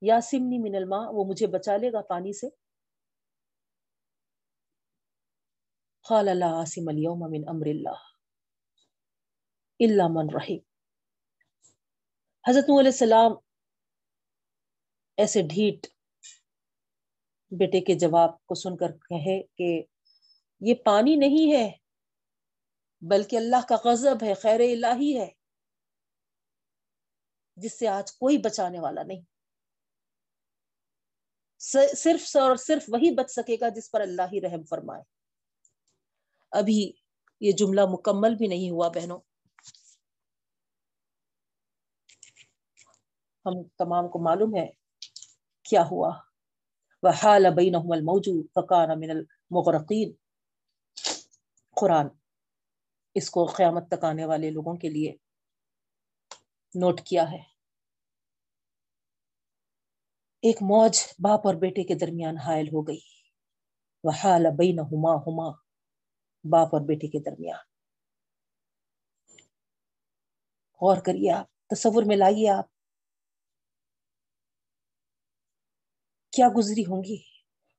یا 0.00 0.20
سمنی 0.20 0.58
من 0.58 0.74
الماء، 0.74 1.10
وہ 1.12 1.24
مجھے 1.24 1.46
بچا 1.46 1.76
لے 1.76 1.92
گا 1.92 2.02
پانی 2.02 2.32
سے۔ 2.32 2.48
خال 6.02 6.28
اللہ 6.28 6.44
عاصم 6.44 6.88
اليوم 6.88 7.30
من 7.30 7.48
امر 7.48 7.66
اللہ 7.66 7.98
اللہ 9.80 10.02
من 10.10 10.34
رحیم۔ 10.34 10.58
حضرت 12.48 12.64
علیہ 12.64 12.90
السلام 12.90 13.32
ایسے 15.16 15.42
ڈھیٹ 15.42 15.86
بیٹے 17.50 17.80
کے 17.80 17.94
جواب 17.94 18.46
کو 18.46 18.54
سن 18.54 18.76
کر 18.76 18.92
کہے 18.92 19.42
کہ 19.42 19.82
یہ 20.60 20.74
پانی 20.84 21.16
نہیں 21.16 21.52
ہے، 21.52 21.70
بلکہ 23.00 23.36
اللہ 23.36 23.66
کا 23.68 23.76
غضب 23.84 24.16
ہے، 24.22 24.34
خیر 24.34 24.60
الہی 24.60 25.18
ہے۔ 25.18 25.39
جس 27.60 27.78
سے 27.78 27.88
آج 27.88 28.12
کوئی 28.12 28.38
بچانے 28.38 28.80
والا 28.80 29.02
نہیں۔ 29.02 29.20
صرف 31.96 32.36
اور 32.36 32.56
صرف 32.56 32.84
وہی 32.88 33.14
بچ 33.14 33.30
سکے 33.30 33.56
گا 33.60 33.68
جس 33.68 33.90
پر 33.90 34.00
اللہ 34.00 34.22
ہی 34.32 34.40
رحم 34.40 34.64
فرمائے۔ 34.64 35.02
ابھی 36.50 36.92
یہ 37.40 37.52
جملہ 37.52 37.80
مکمل 37.90 38.34
بھی 38.34 38.46
نہیں 38.46 38.70
ہوا 38.70 38.88
بہنوں۔ 38.88 39.18
ہم 43.46 43.62
تمام 43.78 44.08
کو 44.08 44.18
معلوم 44.18 44.56
ہے 44.56 44.66
کیا 45.62 45.82
ہوا۔ 45.90 46.10
وحال 47.02 47.46
بینہم 47.56 47.92
الموجود 47.92 48.46
فکان 48.54 49.00
من 49.00 49.10
المغرقین 49.10 50.12
قرآن 51.76 52.06
اس 53.14 53.30
کو 53.30 53.44
قیامت 53.44 53.88
تک 53.90 54.04
آنے 54.04 54.24
والے 54.24 54.50
لوگوں 54.50 54.76
کے 54.76 54.88
لیے 54.88 55.16
نوٹ 56.74 57.00
کیا 57.00 57.30
ہے۔ 57.30 57.42
ایک 60.42 60.56
موج 60.62 60.98
باپ 61.18 61.46
اور 61.46 61.54
بیٹے 61.54 61.84
کے 61.84 61.94
درمیان 61.94 62.38
حائل 62.38 62.66
ہو 62.66 62.88
گئی۔ 62.88 63.00
وحال 64.02 64.46
بینہما 64.58 65.14
ہما 65.14 65.50
باپ 66.44 66.74
اور 66.74 66.80
بیٹے 66.80 67.06
کے 67.06 67.18
درمیان۔ 67.18 67.58
غور 70.80 70.96
کریے 70.96 71.32
آپ، 71.32 71.46
تصور 71.66 72.02
میں 72.06 72.16
لائیے 72.16 72.50
آپ۔ 72.50 72.64
کیا 76.32 76.48
گزری 76.56 76.82
ہوں 76.82 77.04
گی؟ 77.04 77.16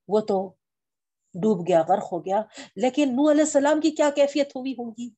وہ 0.07 0.19
تو 0.19 0.49
ڈوب 1.33 1.67
گیا، 1.67 1.81
غرق 1.81 2.03
ہو 2.11 2.25
گیا۔ 2.25 2.41
لیکن 2.75 3.09
نو 3.09 3.31
علیہ 3.31 3.43
السلام 3.43 3.81
کی 3.81 3.91
کیا 3.91 4.09
کیفیت 4.15 4.47
ہوئی 4.47 4.71
ہوں 4.71 4.91
گی؟ 4.91 5.09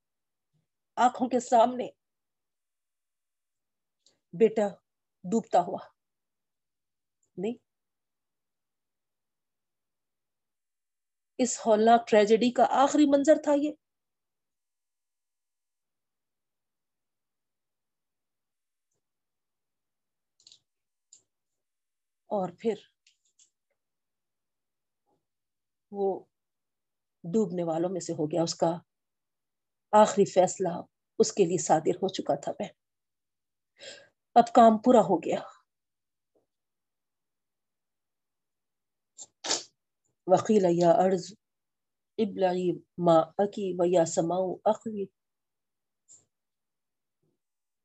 آنکھوں 0.95 1.29
کے 1.29 1.39
سامنے 1.39 2.02
بیٹا 4.33 4.67
ڈوبتا 5.23 5.61
ہوا۔ 5.61 5.77
نہیں۔ 7.37 7.53
اس 11.39 11.59
ہولناک 11.65 12.07
ٹریجڈی 12.07 12.51
کا 12.51 12.65
آخری 12.69 13.05
منظر 13.05 13.35
تھا 13.43 13.53
یہ۔ 13.57 13.71
اور 22.29 22.49
پھر 22.59 22.75
وہ 25.91 26.25
ڈوبنے 27.23 27.63
والوں 27.63 27.89
میں 27.89 27.99
سے 27.99 28.13
ہو 28.13 28.31
گیا۔ 28.31 28.43
اس 28.43 28.55
کا 28.55 28.71
آخری 29.93 30.25
فیصلہ 30.25 30.69
اس 31.19 31.33
کے 31.33 31.45
لیے 31.45 31.57
صادر 31.57 31.95
ہو 31.95 32.07
چکا 32.07 32.35
تھا۔ 32.35 32.51
بہن۔ 32.51 32.82
اب 34.35 34.53
کام 34.53 34.77
پورا 34.77 35.01
ہو 35.01 35.17
گیا۔ 35.17 35.39
وکیل 40.27 40.65
یا 40.69 40.91
ارض 40.91 41.33
ابلائی 42.17 42.71
ما 42.97 43.17
اکی 43.37 43.75
و 43.79 43.85
یا 43.85 44.05
سماؤ 44.05 44.53
اخلی 44.65 45.05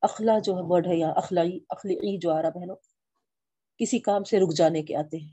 اخلا 0.03 0.39
جو 0.39 0.53
ہے 0.57 0.63
ورڈ 0.65 0.87
ہے 0.87 0.97
یا 0.97 1.09
اخلائی 1.17 1.61
اخلی 1.69 2.19
جو 2.19 2.31
آ 2.31 2.43
رہا 2.43 2.51
بہنوں۔ 2.51 2.77
کسی 3.81 3.99
کام 3.99 4.25
سے 4.25 4.41
رک 4.41 4.55
جانے 4.57 4.83
کے 4.83 4.97
آتے 4.97 5.17
ہیں۔ 5.17 5.33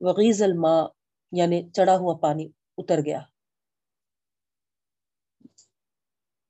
وغیز 0.00 0.42
الماء 0.42 0.82
یعنی 1.32 1.70
چڑھا 1.70 1.96
ہوا 1.96 2.18
پانی 2.22 2.48
اتر 2.78 2.98
گیا۔ 3.06 3.20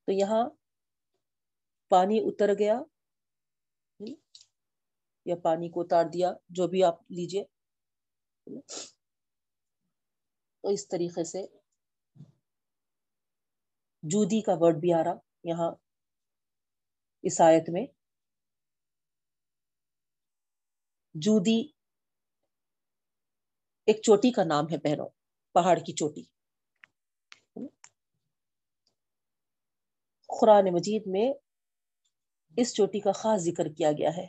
تو 0.08 0.12
یہاں 0.12 0.44
پانی 1.92 2.18
اتر 2.20 2.50
گیا۔ 2.58 2.76
یا 5.26 5.36
پانی 5.36 5.68
کو 5.70 5.80
اتار 5.80 6.04
دیا، 6.04 6.32
جو 6.48 6.68
بھی 6.68 6.84
آپ 6.84 7.00
لیجیے۔ 7.10 7.44
تو 10.60 10.68
اس 10.68 10.88
طریقے 10.88 11.24
سے 11.24 11.42
جودی 14.02 14.40
کا 14.40 14.52
ورڈ 14.60 14.76
بھی 14.76 14.92
آ 14.92 15.04
رہا 15.04 15.14
یہاں 15.44 15.70
اس 17.22 17.40
آیت 17.40 17.68
میں۔ 17.68 17.86
جودی 21.14 21.60
ایک 23.86 24.02
چوٹی 24.02 24.30
کا 24.32 24.44
نام 24.44 24.64
ہے 24.70 24.76
بہنوں 24.76 25.08
پہاڑ 25.54 25.78
کی 25.78 25.92
چوٹی۔ 25.92 26.22
قرآن 30.40 30.64
مجید 30.72 31.02
میں 31.06 31.32
اس 32.56 32.74
چوٹی 32.74 33.00
کا 33.00 33.12
خاص 33.12 33.40
ذکر 33.40 33.68
کیا 33.68 33.92
گیا 33.92 34.10
ہے۔ 34.16 34.26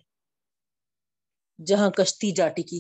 جہاں 1.65 1.89
کشتی 1.89 2.31
جاٹی 2.31 2.63
کی۔ 2.63 2.79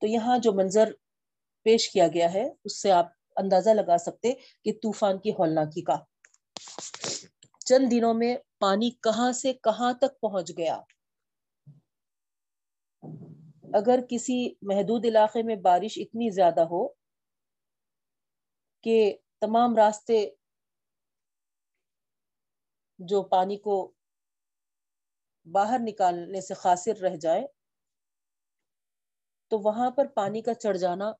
تو 0.00 0.06
یہاں 0.06 0.38
جو 0.38 0.52
منظر 0.52 0.92
پیش 1.62 1.90
کیا 1.90 2.08
گیا 2.08 2.32
ہے، 2.32 2.48
اس 2.64 2.82
سے 2.82 2.90
آپ 2.90 3.06
اندازہ 3.36 3.70
لگا 3.70 3.98
سکتے 3.98 4.32
کہ 4.64 4.72
طوفان 4.72 5.18
کی 5.18 5.30
ہولناکی 5.30 5.82
کا۔ 5.82 5.96
چند 7.64 7.90
دنوں 7.90 8.14
میں 8.14 8.36
پانی 8.58 8.90
کہاں 8.90 9.32
سے 9.32 9.52
کہاں 9.52 9.92
تک 9.92 10.20
پہنچ 10.20 10.52
گیا۔ 10.58 10.80
اگر 13.74 14.00
کسی 14.08 14.54
محدود 14.62 15.04
علاقے 15.04 15.42
میں 15.42 15.56
بارش 15.56 15.98
اتنی 15.98 16.30
زیادہ 16.30 16.60
ہو 16.60 16.88
کہ 18.84 19.16
تمام 19.40 19.76
راستے 19.76 20.30
جو 22.98 23.22
پانی 23.22 23.56
کو 23.56 23.92
باہر 25.46 25.78
نکالنے 25.80 26.40
سے 26.40 26.54
خاصر 26.54 27.00
رہ 27.00 27.16
جائے، 27.16 27.46
تو 29.50 29.58
وہاں 29.58 29.90
پر 29.90 30.06
پانی 30.06 30.42
کا 30.42 30.54
چڑھ 30.54 30.78
جانا 30.78 31.12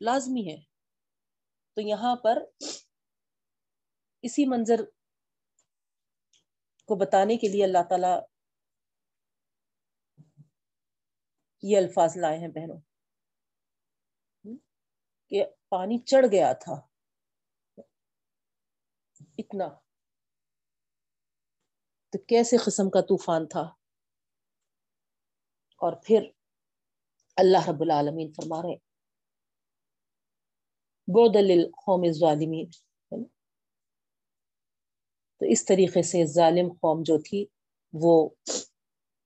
لازمی 0.00 0.50
ہے۔ 0.50 0.56
تو 1.74 1.80
یہاں 1.80 2.16
پر 2.16 2.42
اسی 4.22 4.44
منظر 4.44 4.80
کو 6.84 6.94
بتانے 6.94 7.36
کے 7.36 7.48
لیے 7.48 7.64
اللہ 7.64 7.82
تعالی 7.88 8.29
یہ 11.62 11.78
الفاظ 11.78 12.16
لائے 12.16 12.38
ہیں 12.38 12.48
بہنوں۔ 12.48 12.80
کہ 15.28 15.44
پانی 15.68 15.98
چڑھ 15.98 16.26
گیا 16.32 16.52
تھا۔ 16.52 16.72
اتنا۔ 19.38 19.68
تو 22.10 22.18
کیسے 22.18 22.56
قسم 22.56 22.90
کا 22.90 23.00
طوفان 23.00 23.48
تھا؟ 23.48 23.60
اور 25.76 25.92
پھر 26.04 26.22
اللہ 27.36 27.68
رب 27.68 27.80
العالمین 27.80 28.32
فرما 28.32 28.62
رہے 28.62 28.76
بودل 31.06 31.70
قوم 31.70 32.12
ظالمین 32.12 32.70
تو 35.36 35.46
اس 35.46 35.64
طریقے 35.64 36.02
سے 36.02 36.26
ظالم 36.26 36.72
قوم 36.72 37.02
جو 37.02 37.18
تھی، 37.18 37.46
وہ 37.92 38.30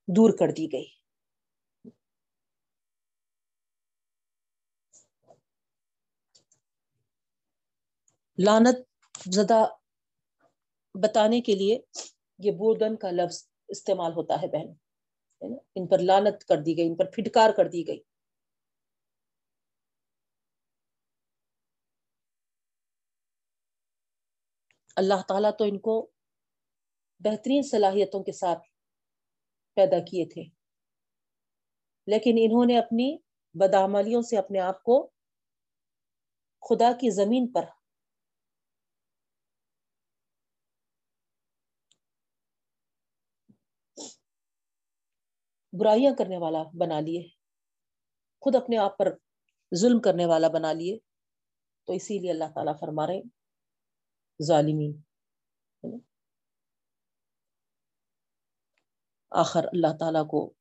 دور 0.06 0.38
کر 0.38 0.46
دی 0.56 0.72
گئی۔ 0.72 0.93
لانت 8.38 8.78
زدہ 9.32 9.64
بتانے 11.02 11.40
کے 11.40 11.54
لیے 11.54 11.78
یہ 12.38 12.50
بودن 12.50 12.96
کا 12.96 13.10
لفظ 13.10 13.48
استعمال 13.68 14.12
ہوتا 14.12 14.42
ہے 14.42 14.46
بہن 14.46 14.72
ان 15.74 15.86
پر 15.86 15.98
لانت 15.98 16.44
کر 16.44 16.56
دی 16.56 16.76
گئی، 16.76 16.86
ان 16.86 16.96
پر 16.96 17.04
پھٹکار 17.04 17.50
کر 17.56 17.68
دی 17.68 17.86
گئی۔ 17.86 18.02
اللہ 24.96 25.22
تعالیٰ 25.28 25.50
تو 25.58 25.64
ان 25.64 25.78
کو 25.78 26.10
بہترین 27.18 27.62
صلاحیتوں 27.62 28.24
کے 28.24 28.32
ساتھ 28.32 28.58
پیدا 29.74 29.98
کیے 30.10 30.24
تھے۔ 30.26 30.42
لیکن 32.06 32.34
انہوں 32.38 32.64
نے 32.66 32.78
اپنی 32.78 33.16
بدعملیوں 33.54 34.22
سے 34.22 34.38
اپنے 34.38 34.60
آپ 34.60 34.82
کو 34.82 35.10
خدا 36.68 36.92
کی 36.92 37.10
زمین 37.10 37.52
پر 37.52 37.64
برائیاں 45.78 46.14
کرنے 46.18 46.36
والا 46.36 46.62
بنا 46.62 47.00
لیے۔ 47.00 47.28
خود 48.40 48.54
اپنے 48.54 48.76
آپ 48.76 48.98
پر 48.98 49.08
ظلم 49.74 50.00
کرنے 50.00 50.26
والا 50.26 50.48
بنا 50.48 50.72
لیے۔ 50.72 50.98
تو 51.86 51.92
اسی 51.92 52.18
لیے 52.18 52.30
اللہ 52.30 52.44
تعالیٰ 52.54 52.78
فرما 52.80 53.06
رہے 53.06 53.20
ظالمین۔ 54.42 55.00
آخر 59.30 59.64
اللہ 59.64 59.96
تعالیٰ 59.98 60.28
کو 60.28 60.52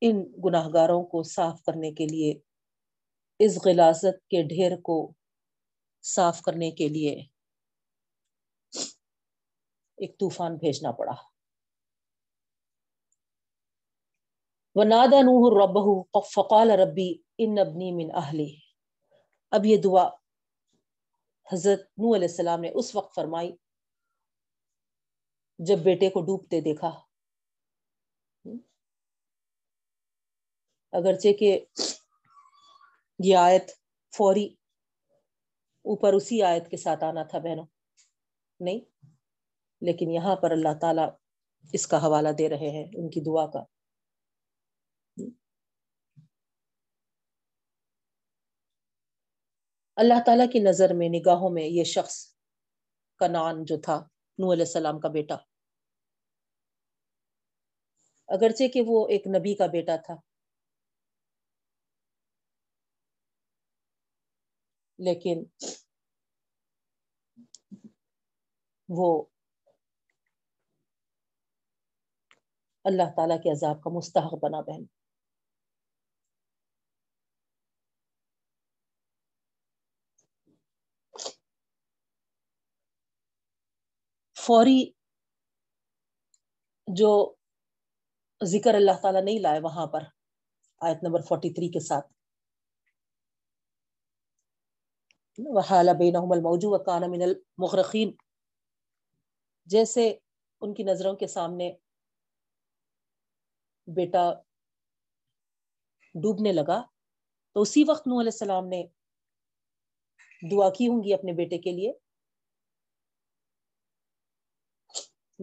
ان 0.00 0.16
گناہ 0.44 0.68
گاروں 0.74 1.02
کو 1.02 1.22
صاف 1.22 1.62
کرنے 1.62 1.92
کے 1.92 2.06
لیے، 2.06 2.34
اس 3.38 3.58
غلازت 3.66 4.28
کے 4.28 4.42
ڈھیر 4.48 4.80
کو 4.80 5.12
صاف 6.02 6.42
کرنے 6.42 6.70
کے 6.70 6.88
لیے 6.88 7.22
ایک 9.96 10.18
طوفان 10.18 10.56
بھیجنا 10.56 10.92
پڑا۔ 10.92 11.29
وَنَادَ 14.74 15.14
نُوحُ 15.14 15.62
رَبَّهُ، 15.62 16.02
فَقَالَ 16.34 16.72
رَبِّي 16.72 17.12
إِنَّ 17.12 17.60
ابْنِي 17.60 17.90
مِنْ 17.90 18.14
أَهْلِي. 18.14 18.54
اب 19.50 19.66
یہ 19.66 19.76
دعا 19.76 20.08
حضرت 21.52 21.80
نوح 21.80 22.16
علیہ 22.16 22.28
السلام 22.28 22.60
نے 22.60 22.70
اس 22.74 22.94
وقت 22.96 23.14
فرمائی، 23.14 23.56
جب 25.58 25.78
بیٹے 25.78 26.10
کو 26.10 26.20
ڈوبتے 26.20 26.60
دیکھا۔ 26.60 27.00
اگرچہ 30.92 31.32
کہ 31.32 31.64
یہ 33.24 33.36
آیت 33.36 33.70
فوری 34.16 34.46
اوپر 35.82 36.12
اسی 36.12 36.42
آیت 36.42 36.70
کے 36.70 36.76
ساتھ 36.76 37.04
آنا 37.04 37.22
تھا 37.22 37.38
بہنوں، 37.38 37.66
نہیں، 38.60 38.80
لیکن 39.80 40.10
یہاں 40.10 40.36
پر 40.36 40.50
اللہ 40.50 40.78
تعالی 40.80 41.02
اس 41.72 41.86
کا 41.86 42.06
حوالہ 42.06 42.28
دے 42.28 42.48
رہے 42.48 42.70
ہیں 42.70 42.84
ان 42.84 43.10
کی 43.10 43.20
دعا 43.20 43.46
کا۔ 43.46 43.79
اللہ 50.02 50.14
تعالیٰ 50.26 50.46
کی 50.52 50.58
نظر 50.58 50.94
میں، 50.94 51.08
نگاہوں 51.08 51.50
میں 51.50 51.62
یہ 51.62 51.84
شخص 51.84 52.34
کا 53.16 53.28
نان 53.28 53.64
جو 53.64 53.80
تھا 53.80 54.08
نو 54.38 54.52
علیہ 54.52 54.62
السلام 54.62 55.00
کا 55.00 55.08
بیٹا۔ 55.08 55.34
اگرچہ 58.28 58.68
کہ 58.68 58.82
وہ 58.86 59.08
ایک 59.08 59.26
نبی 59.26 59.54
کا 59.54 59.66
بیٹا 59.66 59.96
تھا۔ 59.96 60.14
لیکن 64.98 65.44
وہ 68.88 69.24
اللہ 72.84 73.10
تعالیٰ 73.16 73.36
کے 73.36 73.50
عذاب 73.50 73.82
کا 73.82 73.90
مستحق 73.90 74.34
بنا 74.42 74.60
بہن۔ 74.60 74.99
فوری 84.40 84.80
جو 86.88 87.10
ذکر 88.40 88.74
اللہ 88.74 89.00
تعالیٰ 89.02 89.22
نہیں 89.22 89.38
لائے 89.38 89.60
وہاں 89.60 89.86
پر، 89.86 90.02
آیت 90.80 91.02
نمبر 91.02 91.20
فورٹی 91.20 91.52
تھری 91.54 91.68
کے 91.68 91.80
ساتھ۔ 91.80 92.06
وحال 95.38 95.88
بینہم 95.98 96.32
الموجو 96.32 96.70
وکان 96.70 97.10
من 97.10 97.22
المغرقین 97.22 98.10
جیسے 99.68 100.08
ان 100.62 100.74
کی 100.74 100.82
نظروں 100.82 101.14
کے 101.16 101.26
سامنے 101.26 101.70
بیٹا 103.88 104.24
ڈوبنے 106.14 106.52
لگا، 106.52 106.80
تو 107.56 107.60
اسی 107.60 107.84
وقت 107.88 108.06
نوح 108.06 108.20
علیہ 108.20 108.32
السلام 108.32 108.68
نے 108.68 108.82
دعا 110.42 110.68
کی 110.70 110.88
ہوں 110.88 111.02
گی 111.04 111.14
اپنے 111.14 111.32
بیٹے 111.32 111.58
کے 111.58 111.72
لیے۔ 111.72 111.92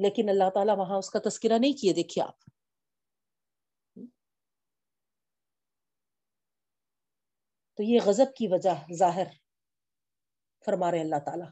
لیکن 0.03 0.29
اللہ 0.29 0.49
تعالیٰ 0.53 0.77
وہاں 0.77 0.97
اس 0.97 1.09
کا 1.09 1.19
تذکرہ 1.19 1.57
نہیں 1.59 1.73
کیے، 1.73 1.93
دیکھیے 1.93 2.23
آپ۔ 2.23 2.39
تو 7.73 7.83
یہ 7.83 7.99
غضب 8.05 8.35
کی 8.35 8.47
وجہ 8.47 8.93
ظاہر 8.93 9.27
فرما 10.65 10.91
رہے 10.91 11.01
اللہ 11.01 11.19
تعالیٰ۔ 11.25 11.49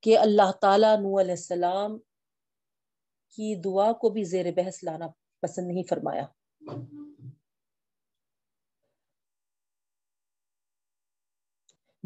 کہ 0.00 0.18
اللہ 0.18 0.52
تعالیٰ 0.60 0.96
نو 0.96 1.20
علیہ 1.20 1.30
السلام 1.30 1.98
کی 3.30 3.60
دعا 3.62 3.92
کو 3.92 4.10
بھی 4.10 4.24
زیر 4.24 4.46
بحث 4.56 4.84
لانا 4.84 5.06
پسند 5.40 5.66
نہیں 5.66 5.82
فرمایا۔ 5.88 6.24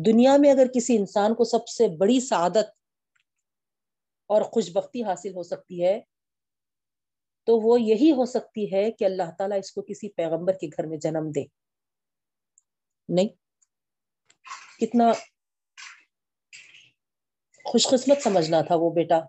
دنیا 0.07 0.37
میں 0.39 0.51
اگر 0.51 0.67
کسی 0.75 0.97
انسان 0.97 1.35
کو 1.35 1.45
سب 1.45 1.69
سے 1.69 1.89
بڑی 1.89 2.21
سعادت 2.21 2.69
اور 4.27 4.43
خوش 4.43 4.71
بختی 4.73 5.05
حاصل 5.05 5.29
ہو 5.29 5.43
سکتی 5.43 5.85
ہے، 5.85 6.01
تو 7.47 7.57
وہ 7.57 7.81
یہی 7.81 8.13
ہو 8.13 8.25
سکتی 8.25 8.73
ہے 8.73 8.91
کہ 8.91 9.05
اللہ 9.05 9.23
تعالیٰ 9.39 9.59
اس 9.59 9.73
کو 9.73 9.83
کسی 9.83 10.09
پیغمبر 10.09 10.53
کے 10.53 10.67
گھر 10.67 10.87
میں 10.87 10.99
جنم 10.99 11.31
دے۔ 11.35 11.45
نہیں۔ 13.09 13.29
کتنا 14.81 15.13
خوش 17.65 17.87
قسمت 17.87 18.19
سمجھنا 18.23 18.61
تھا 18.61 18.75
وہ 18.75 18.91
بیٹا 18.91 19.21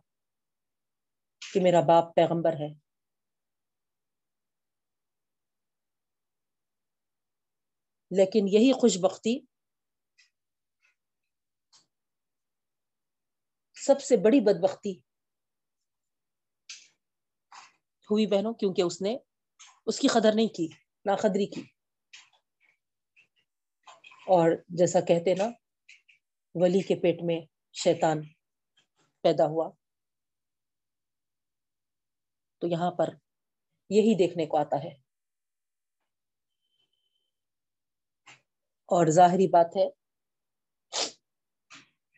کہ 1.53 1.59
میرا 1.61 1.82
باپ 1.82 2.15
پیغمبر 2.15 2.53
ہے۔ 2.53 2.74
لیکن 8.11 8.47
یہی 8.47 8.72
خوش 8.72 8.97
بختی 8.97 9.39
سب 13.86 14.01
سے 14.01 14.17
بڑی 14.17 14.39
بدبختی 14.39 14.99
ہوئی 18.11 18.27
بہنوں، 18.27 18.53
کیونکہ 18.53 18.82
اس 18.82 19.01
نے 19.01 19.17
اس 19.86 19.99
کی 19.99 20.07
قدر 20.07 20.30
نہیں 20.36 20.47
کی 20.47 20.67
نا 21.05 21.15
قدری 21.15 21.45
کی۔ 21.45 21.61
اور 24.27 24.51
جیسا 24.67 24.99
کہتے 25.01 25.36
نا، 25.36 25.43
ولی 26.55 26.82
کے 26.82 26.95
پیٹ 26.95 27.15
میں 27.23 27.41
شیطان 27.73 28.21
پیدا 29.21 29.43
ہوا۔ 29.43 29.69
تو 32.57 32.67
یہاں 32.67 32.91
پر 32.91 33.09
یہی 33.89 34.17
دیکھنے 34.17 34.45
کو 34.45 34.57
آتا 34.57 34.84
ہے۔ 34.84 35.09
اور 38.91 39.07
ظاہری 39.07 39.47
بات 39.47 39.77
ہے 39.77 39.98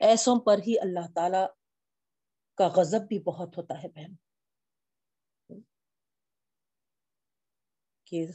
ایسوں 0.02 0.39
پر 0.45 0.58
ہی 0.68 0.80
اللہ 0.80 1.08
تعالی 1.16 1.43
کا 2.58 2.68
غضب 2.68 3.08
بھی 3.08 3.20
بہت 3.20 3.58
ہوتا 3.58 3.84
ہے 3.84 3.88
بہن۔ 3.88 4.14
کہ 8.08 8.26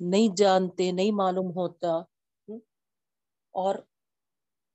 نہیں 0.00 0.36
جانتے، 0.36 0.92
نہیں 0.92 1.12
معلوم 1.12 1.50
ہوتا، 1.50 1.92
اور 3.54 3.74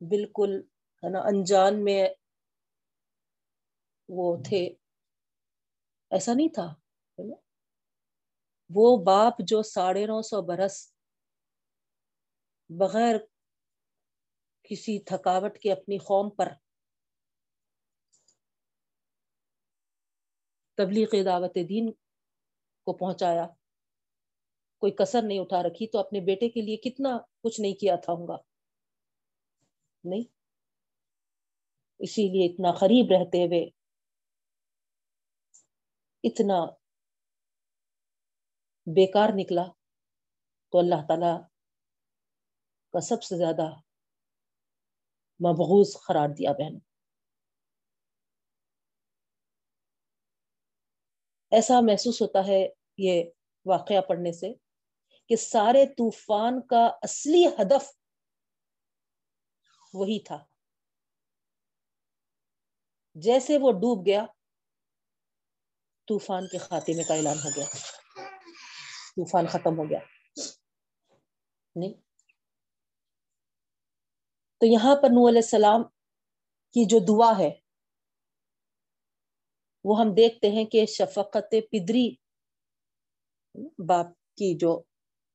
بالکل، 0.01 0.61
ہے 1.03 1.09
نا، 1.09 1.19
انجان 1.19 1.83
میں 1.83 2.07
وہ 4.09 4.37
تھے۔ 4.49 4.65
ایسا 6.11 6.33
نہیں 6.33 6.53
تھا 6.53 6.73
وہ 8.69 9.03
باپ 9.03 9.33
جو 9.39 9.61
ساڑھے 9.63 10.05
نو 10.05 10.21
سو 10.21 10.41
برس 10.41 10.75
بغیر 12.69 13.15
کسی 14.69 14.99
تھکاوٹ 14.99 15.57
کے 15.57 15.71
اپنی 15.71 15.97
قوم 15.97 16.29
پر 16.29 16.47
تبلیغ 20.77 21.07
دعوت 21.25 21.55
دین 21.69 21.91
کو 22.83 22.97
پہنچایا۔ 22.97 23.47
کوئی 24.81 24.91
کسر 24.91 25.21
نہیں 25.23 25.39
اٹھا 25.39 25.63
رکھی 25.63 25.87
تو 25.87 25.99
اپنے 25.99 26.19
بیٹے 26.19 26.49
کے 26.49 26.61
لیے 26.61 26.77
کتنا 26.77 27.17
کچھ 27.43 27.61
نہیں 27.61 27.73
کیا 27.73 27.95
تھا 27.95 28.13
ہوں 28.13 28.27
گا؟ 28.27 28.35
نہیں۔ 30.03 30.23
اسی 31.99 32.21
لیے 32.21 32.45
اتنا 32.45 32.71
قریب 32.71 33.11
رہتے 33.11 33.37
ہوئے، 33.37 33.69
اتنا 36.23 36.65
بیکار 38.87 39.29
نکلا۔ 39.35 39.63
تو 40.71 40.79
اللہ 40.79 41.01
تعالی 41.07 41.33
کا 42.93 42.99
سب 42.99 43.23
سے 43.23 43.37
زیادہ 43.37 43.84
مبغوض 45.39 45.97
قرار 46.07 46.29
دیا 46.37 46.51
بہن۔ 46.51 46.79
ایسا 51.51 51.73
محسوس 51.81 52.21
ہوتا 52.21 52.47
ہے 52.47 52.67
یہ 52.97 53.23
واقعہ 53.65 54.01
پڑھنے 54.01 54.31
سے 54.31 54.53
کہ 55.29 55.35
سارے 55.35 55.85
طوفان 55.85 56.67
کا 56.67 56.85
اصلی 57.01 57.45
ہدف 57.47 57.91
وہی 59.93 60.19
تھا۔ 60.19 60.45
جیسے 63.13 63.57
وہ 63.57 63.71
ڈوب 63.71 64.05
گیا، 64.05 64.25
طوفان 66.07 66.47
کے 66.47 66.57
خاتمے 66.57 67.03
کا 67.03 67.13
اعلان 67.13 67.37
ہو 67.37 67.49
گیا۔ 67.55 67.65
طوفان 69.15 69.47
ختم 69.47 69.77
ہو 69.77 69.89
گیا۔ 69.89 69.99
نہیں 71.75 72.04
تو 74.61 74.65
یہاں 74.65 74.95
پر 74.95 75.09
نو 75.09 75.27
علیہ 75.29 75.41
السلام 75.43 75.83
کی 76.75 76.85
جو 76.85 76.99
دعا 76.99 77.31
ہے، 77.39 77.49
وہ 79.85 79.99
ہم 79.99 80.13
دیکھتے 80.13 80.49
ہیں 80.51 80.65
کہ 80.65 80.85
شفقت 80.85 81.55
پدری 81.71 82.09
باپ 83.87 84.07
کی 84.37 84.57
جو 84.57 84.81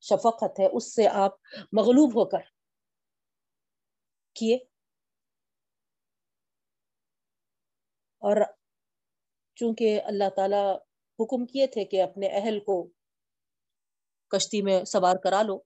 شفقت 0.04 0.60
ہے، 0.60 0.66
اس 0.76 0.94
سے 0.94 1.06
آپ 1.08 1.32
مغلوب 1.72 2.10
ہو 2.10 2.24
کر 2.24 2.42
کیے۔ 4.36 4.56
اور 8.22 8.36
چونکہ 9.56 10.00
اللہ 10.04 10.28
تعالی 10.36 10.62
حکم 11.18 11.46
کیے 11.46 11.66
تھے 11.66 11.84
کہ 11.84 12.02
اپنے 12.02 12.28
اہل 12.28 12.58
کو 12.60 12.76
کشتی 14.30 14.62
میں 14.62 14.84
سوار 14.84 15.16
کرا 15.16 15.42
لو، 15.42 15.58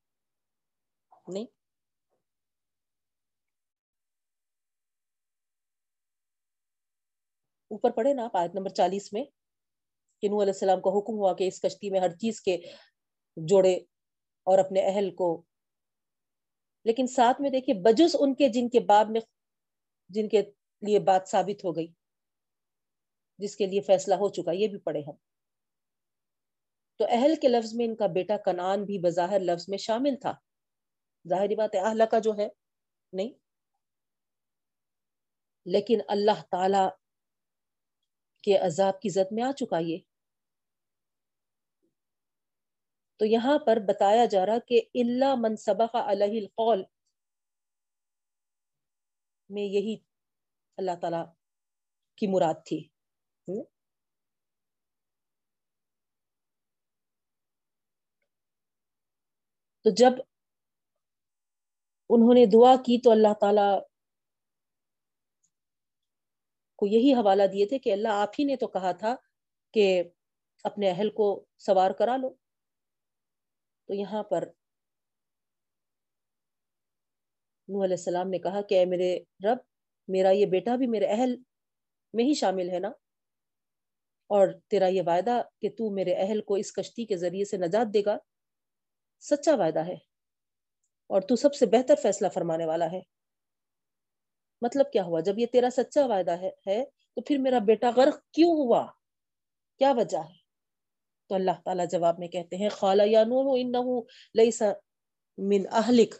نہیں 1.28 1.46
اوپر 7.74 7.90
پڑھے 7.90 8.12
نا 8.14 8.24
آپ، 8.24 8.36
آیت 8.36 8.54
نمبر 8.54 8.70
چالیس 8.70 9.12
میں، 9.12 9.24
کہ 10.22 10.28
نو 10.28 10.42
علیہ 10.42 10.52
السلام 10.52 10.80
کا 10.80 10.90
حکم 10.90 11.12
ہوا 11.12 11.32
کہ 11.32 11.48
اس 11.48 11.60
کشتی 11.60 11.90
میں 11.90 12.00
ہر 12.00 12.10
چیز 12.10 12.40
کے 12.40 12.56
جوڑے 13.36 13.74
اور 14.46 14.58
اپنے 14.58 14.80
اہل 14.86 15.10
کو، 15.10 15.42
لیکن 16.84 17.06
ساتھ 17.06 17.40
میں 17.40 17.50
دیکھیے 17.50 17.74
بجس 17.74 18.16
ان 18.18 18.34
کے 18.34 18.48
جن 18.48 18.68
کے 18.68 18.80
باب 18.80 19.10
میں، 19.10 19.20
جن 20.08 20.28
کے 20.28 20.42
لیے 20.82 20.98
بات 20.98 21.28
ثابت 21.28 21.64
ہو 21.64 21.76
گئی، 21.76 21.86
جس 23.38 23.56
کے 23.56 23.66
لیے 23.66 23.80
فیصلہ 23.80 24.14
ہو 24.14 24.28
چکا، 24.28 24.52
یہ 24.52 24.68
بھی 24.68 24.78
پڑھے 24.78 25.00
ہم۔ 25.00 25.16
تو 26.96 27.04
اہل 27.08 27.34
کے 27.42 27.48
لفظ 27.48 27.74
میں 27.74 27.86
ان 27.86 27.96
کا 27.96 28.06
بیٹا 28.06 28.36
کنان 28.36 28.84
بھی 28.84 28.98
بظاہر 28.98 29.40
لفظ 29.40 29.64
میں 29.68 29.78
شامل 29.78 30.14
تھا۔ 30.20 30.34
ظاہری 31.28 31.54
بات 31.54 31.74
ہے 31.74 31.80
اہل 31.80 32.02
کا 32.10 32.18
جو 32.18 32.32
ہے، 32.38 32.48
نہیں۔ 33.12 33.30
لیکن 35.66 35.98
اللہ 36.08 36.42
تعالی 36.50 36.88
کے 38.44 38.58
عذاب 38.58 39.00
کی 39.00 39.08
زد 39.08 39.32
میں 39.32 39.42
آ 39.42 39.52
چکا 39.52 39.78
یہ۔ 39.78 39.98
تو 43.16 43.24
یہاں 43.26 43.58
پر 43.66 43.76
بتایا 43.88 44.26
جا 44.26 44.46
رہا 44.46 44.58
کہ 44.58 44.80
اللہ 44.94 45.34
منصبہ 45.38 46.12
علیہ 46.12 46.40
القول۔ 46.40 46.82
میں 49.48 49.62
یہی 49.62 49.96
اللہ 50.76 50.90
تعالی 51.00 51.22
کی 52.16 52.26
مراد 52.26 52.54
تھی۔ 52.66 52.88
تو 59.84 59.90
جب 59.90 60.12
انہوں 62.08 62.34
نے 62.34 62.46
دعا 62.46 62.76
کی 62.76 63.00
تو 63.00 63.10
اللہ 63.10 63.34
تعالی 63.40 63.93
کو 66.84 66.88
یہی 66.88 67.14
حوالہ 67.14 67.42
دیے 67.52 67.66
تھے 67.66 67.78
کہ 67.78 67.92
اللہ 67.92 68.08
آپ 68.08 68.30
ہی 68.38 68.44
نے 68.44 68.56
تو 68.56 68.66
کہا 68.66 68.92
تھا 68.92 69.16
کہ 69.72 70.02
اپنے 70.64 70.90
اہل 70.90 71.10
کو 71.10 71.44
سوار 71.58 71.90
کرا 71.90 72.16
لو۔ 72.16 72.34
تو 73.86 73.94
یہاں 73.94 74.22
پر 74.22 74.44
نوح 77.68 77.84
علیہ 77.84 77.96
السلام 77.96 78.28
نے 78.28 78.38
کہا 78.38 78.62
کہ 78.62 78.74
اے 78.74 78.84
میرے 78.84 79.18
رب، 79.18 79.58
میرا 80.08 80.30
یہ 80.30 80.46
بیٹا 80.46 80.76
بھی 80.76 80.86
میرے 80.86 81.06
اہل 81.06 81.36
میں 82.12 82.24
ہی 82.24 82.34
شامل 82.34 82.70
ہے 82.70 82.78
نا؟ 82.78 82.88
اور 84.26 84.48
تیرا 84.68 84.86
یہ 84.86 85.02
وعدہ 85.06 85.42
کہ 85.62 85.68
تو 85.68 85.94
میرے 85.94 86.14
اہل 86.14 86.40
کو 86.40 86.54
اس 86.54 86.72
کشتی 86.72 87.06
کے 87.06 87.16
ذریعے 87.16 87.44
سے 87.44 87.56
نجات 87.56 87.94
دے 87.94 88.02
گا، 88.06 88.18
سچا 89.20 89.54
وعدہ 89.54 89.86
ہے۔ 89.86 89.96
اور 91.06 91.20
تو 91.20 91.36
سب 91.36 91.54
سے 91.54 91.66
بہتر 91.66 91.94
فیصلہ 92.02 92.28
فرمانے 92.28 92.66
والا 92.66 92.92
ہے۔ 92.92 93.00
مطلب 94.64 94.92
کیا 94.92 95.04
ہوا؟ 95.04 95.20
جب 95.20 95.38
یہ 95.38 95.46
تیرا 95.46 95.68
سچا 95.70 96.06
وعدہ 96.06 96.30
ہے 96.30 96.84
تو 97.14 97.20
پھر 97.20 97.38
میرا 97.38 97.58
بیٹا 97.58 97.90
غرق 97.96 98.30
کیوں 98.30 98.50
ہوا؟ 98.50 98.86
کیا 99.78 99.92
وجہ 99.92 100.18
ہے؟ 100.18 100.38
تو 101.28 101.34
اللہ 101.34 101.60
تعالیٰ 101.64 101.84
جواب 101.90 102.18
میں 102.18 102.28
کہتے 102.28 102.56
ہیں 102.56 102.68
خالہ 102.68 103.02
یا 103.02 103.24
نوح، 103.24 103.56
انہو 103.58 104.00
من 105.38 105.62
اہلک۔ 105.72 106.14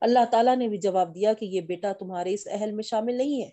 اللہ 0.00 0.24
تعالیٰ 0.30 0.56
نے 0.56 0.68
بھی 0.68 0.78
جواب 0.78 1.14
دیا 1.14 1.32
کہ 1.32 1.44
یہ 1.44 1.60
بیٹا 1.60 1.92
تمہارے 1.92 2.34
اس 2.34 2.48
اہل 2.50 2.72
میں 2.72 2.82
شامل 2.82 3.14
نہیں 3.14 3.42
ہے، 3.44 3.50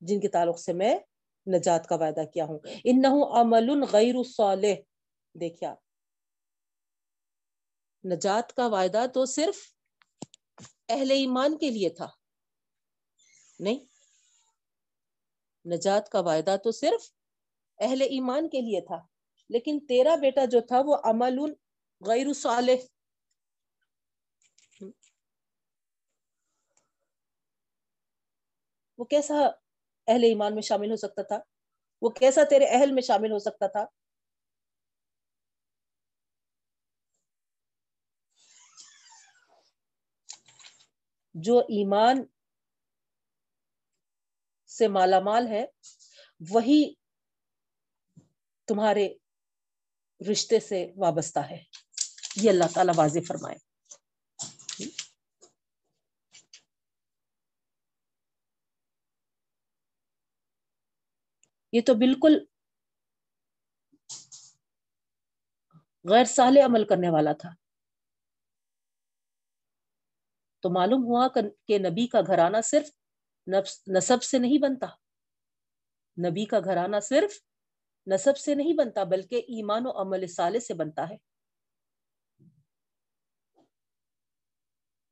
جن 0.00 0.20
کے 0.20 0.28
تعلق 0.28 0.58
سے 0.60 0.72
میں 0.72 0.98
نجات 1.46 1.86
کا 1.86 1.94
وعدہ 1.94 2.24
کیا 2.34 2.44
ہوں۔ 2.44 2.58
انہو 2.84 3.40
عمل 3.40 3.84
غیر 3.92 4.14
صالح۔ 4.22 4.74
دیکھیا 5.40 5.74
نجات 8.04 8.52
کا 8.52 8.66
وعدہ 8.66 9.06
تو 9.14 9.24
صرف 9.24 9.56
اہل 10.90 11.10
ایمان 11.10 11.56
کے 11.58 11.70
لیے 11.70 11.88
تھا۔ 11.88 12.08
نہیں، 13.60 13.78
نجات 15.64 16.08
کا 16.08 16.20
وعدہ 16.20 16.56
تو 16.64 16.70
صرف 16.70 17.10
اہل 17.78 18.02
ایمان 18.02 18.48
کے 18.48 18.60
لیے 18.60 18.80
تھا، 18.80 19.00
لیکن 19.50 19.78
تیرا 19.88 20.14
بیٹا 20.16 20.44
جو 20.44 20.60
تھا 20.60 20.80
وہ 20.86 20.96
عمل 21.04 21.38
غیر 22.02 22.32
صالح۔ 22.32 22.86
وہ 28.98 29.04
کیسا 29.04 29.34
اہل 30.08 30.24
ایمان 30.24 30.54
میں 30.54 30.62
شامل 30.62 30.90
ہو 30.90 30.96
سکتا 30.96 31.22
تھا؟ 31.22 31.38
وہ 32.02 32.10
کیسا 32.10 32.44
تیرے 32.44 32.64
اہل 32.64 32.92
میں 32.92 33.02
شامل 33.02 33.32
ہو 33.32 33.38
سکتا 33.38 33.66
تھا؟ 33.66 33.84
جو 41.42 41.58
ایمان 41.58 42.24
سے 44.66 44.88
مالا 44.88 45.20
مال 45.20 45.46
ہے، 45.46 45.66
وہی 46.50 46.94
تمہارے 48.66 49.14
رشتے 50.32 50.60
سے 50.60 50.92
وابستہ 50.96 51.38
ہے۔ 51.38 51.64
یہ 52.36 52.50
اللہ 52.50 52.64
تعالی 52.74 52.92
واضح 52.96 53.18
فرمائے۔ 53.28 53.56
یہ 61.72 61.80
تو 61.86 61.94
بالکل 61.94 62.44
غیر 66.10 66.24
سال 66.24 66.58
عمل 66.64 66.86
کرنے 66.88 67.10
والا 67.10 67.32
تھا۔ 67.32 67.59
تو 70.60 70.70
معلوم 70.70 71.04
ہوا 71.04 71.28
کہ 71.68 71.78
نبی 71.78 72.06
کا 72.06 72.20
گھرانہ 72.26 72.56
صرف 72.64 72.90
نصب 73.86 74.22
سے 74.22 74.38
نہیں 74.38 74.58
بنتا۔ 74.58 74.86
نبی 76.28 76.44
کا 76.44 76.60
گھرانہ 76.64 76.96
صرف 77.02 77.32
نصب 78.06 78.36
سے 78.36 78.54
نہیں 78.54 78.74
بنتا، 78.74 79.04
بلکہ 79.04 79.36
ایمان 79.36 79.86
و 79.86 79.90
عمل 79.90 80.26
صالح 80.26 80.58
سے 80.58 80.74
بنتا 80.74 81.08
ہے۔ 81.10 81.16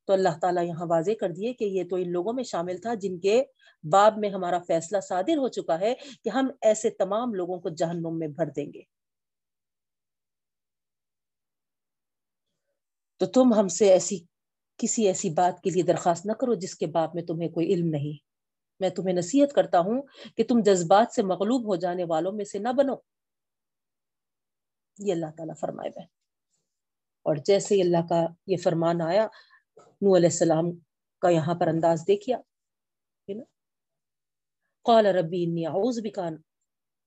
تو 0.06 0.12
اللہ 0.12 0.38
تعالیٰ 0.40 0.64
یہاں 0.64 0.86
واضح 0.90 1.10
کر 1.20 1.30
دیے 1.30 1.52
کہ 1.52 1.64
یہ 1.64 1.84
تو 1.90 1.96
ان 1.96 2.12
لوگوں 2.12 2.32
میں 2.32 2.44
شامل 2.44 2.76
تھا 2.76 2.94
جن 2.94 3.20
کے 3.20 3.44
باب 3.90 4.18
میں 4.18 4.30
ہمارا 4.30 4.58
فیصلہ 4.58 5.00
صادر 5.00 5.36
ہو 5.36 5.48
چکا 5.48 5.80
ہے 5.80 5.94
کہ 6.24 6.28
ہم 6.28 6.48
ایسے 6.62 6.90
تمام 6.90 7.34
لوگوں 7.34 7.60
کو 7.60 7.68
جہنم 7.68 8.18
میں 8.18 8.28
بھر 8.28 8.46
دیں 8.56 8.72
گے۔ 8.74 8.82
تو 13.16 13.26
تم 13.26 13.54
ہم 13.60 13.68
سے 13.68 13.92
ایسی 13.92 14.18
کسی 14.78 15.06
ایسی 15.06 15.30
بات 15.30 15.60
کے 15.62 15.70
لیے 15.70 15.82
درخواست 15.82 16.26
نہ 16.26 16.32
کرو 16.32 16.54
جس 16.54 16.74
کے 16.74 16.86
باب 16.86 17.14
میں 17.14 17.22
تمہیں 17.22 17.48
کوئی 17.48 17.74
علم 17.74 17.86
نہیں۔ 17.86 18.16
میں 18.80 18.88
تمہیں 18.88 19.14
نصیحت 19.14 19.52
کرتا 19.52 19.78
ہوں 19.78 20.02
کہ 20.36 20.44
تم 20.44 20.60
جذبات 20.64 21.14
سے 21.14 21.22
مغلوب 21.22 21.66
ہو 21.66 21.76
جانے 21.76 22.04
والوں 22.04 22.32
میں 22.32 22.44
سے 22.44 22.58
نہ 22.58 22.68
بنو۔ 22.68 22.94
یہ 24.98 25.12
اللہ 25.12 25.30
تعالیٰ 25.36 25.54
فرمائے 25.60 25.90
بہن 25.90 26.06
اور 27.22 27.36
جیسے 27.36 27.82
اللہ 27.82 28.06
کا 28.08 28.26
یہ 28.46 28.56
فرمان 28.56 29.00
آیا 29.00 29.26
نو 30.02 30.16
علیہ 30.16 30.28
السلام 30.28 30.64
کا 31.18 31.28
یہاں 31.28 31.54
پر 31.54 31.66
انداز 31.66 32.04
دیکھیا 32.06 32.38
قال 34.86 35.06
ربی 35.06 35.44
انی 35.44 35.66
اعوذ 35.66 36.00
بکان 36.04 36.36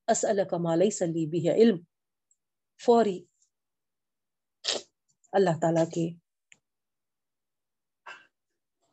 اسألک 0.08 0.54
ما 0.54 0.76
لیس 0.76 1.02
لی 1.02 1.26
بھی 1.26 1.50
علم۔ 1.50 1.78
فوری 2.86 3.24
اللہ 5.32 5.60
تعالیٰ 5.62 5.86
کے 5.86 6.10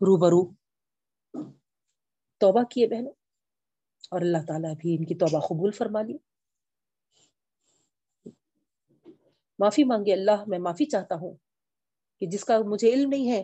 روبرو۔ 0.01 0.43
توبہ 2.41 2.63
کیے 2.71 2.87
بہنوں، 2.89 3.13
اور 4.13 4.21
اللہ 4.21 4.43
تعالیٰ 4.49 4.75
بھی 4.81 4.97
ان 4.97 5.05
کی 5.07 5.15
توبہ 5.19 5.41
قبول 5.47 5.71
فرما 5.79 6.03
لی 6.03 6.17
معافی 9.59 9.85
مانگے 9.85 10.13
اللہ، 10.13 10.45
میں 10.47 10.59
معافی 10.59 10.85
چاہتا 10.87 11.15
ہوں 11.15 11.35
کہ 12.23 12.27
جس 12.27 12.45
کا 12.45 12.59
مجھے 12.67 12.93
علم 12.95 13.09
نہیں 13.11 13.31
ہے، 13.33 13.43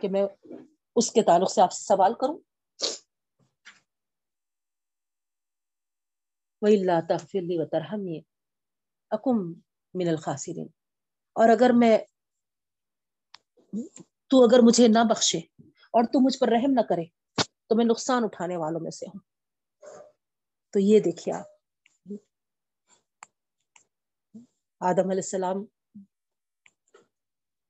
کہ 0.00 0.08
میں 0.08 0.24
اس 0.96 1.10
کے 1.12 1.22
تعلق 1.22 1.50
سے 1.52 1.60
آپ 1.62 1.72
سے 1.72 1.82
سوال 1.84 2.14
کروں۔ 2.20 2.38
وہی 6.62 6.76
اللہ 6.76 7.00
تغفر 7.08 7.50
و 7.58 7.64
ترہمی 7.72 8.20
اکم 9.10 9.38
من 9.94 10.08
الخاسرین 10.08 10.66
اور 11.36 11.48
اگر 11.48 11.70
میں 11.74 11.96
تو 14.28 14.44
اگر 14.44 14.58
مجھے 14.62 14.88
نہ 14.88 14.98
بخشے 15.10 15.38
اور 15.68 16.04
تو 16.04 16.20
مجھ 16.20 16.38
پر 16.38 16.48
رحم 16.48 16.70
نہ 16.70 16.80
کرے، 16.80 17.04
تو 17.66 17.76
میں 17.76 17.84
نقصان 17.84 18.24
اٹھانے 18.24 18.56
والوں 18.56 18.80
میں 18.80 18.90
سے 18.90 19.06
ہوں۔ 19.06 19.20
تو 20.72 20.78
یہ 20.78 21.00
دیکھیے 21.00 21.34
آپ۔ 21.34 21.46
آدم 24.80 25.10
علیہ 25.10 25.22
السلام 25.24 25.64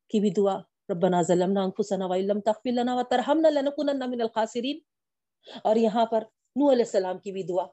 کی 0.09 0.21
بھی 0.21 0.31
دعا، 0.31 0.59
ربنا 0.89 1.23
ظلمنا 1.23 1.63
انفسنا 1.63 2.07
وان 2.07 2.27
لم 2.27 2.41
تغفر 2.41 2.73
لنا 2.73 2.95
وترحمنا 2.95 3.49
لنكونن 3.49 4.11
من 4.11 4.21
الخاسرین۔ 4.21 4.79
اور 5.65 5.77
یہاں 5.77 6.07
پر 6.07 6.21
نو 6.57 6.73
علیہ 6.73 6.85
السلام 6.85 7.19
کی 7.19 7.33
بھی 7.33 7.43
دعا 7.43 7.67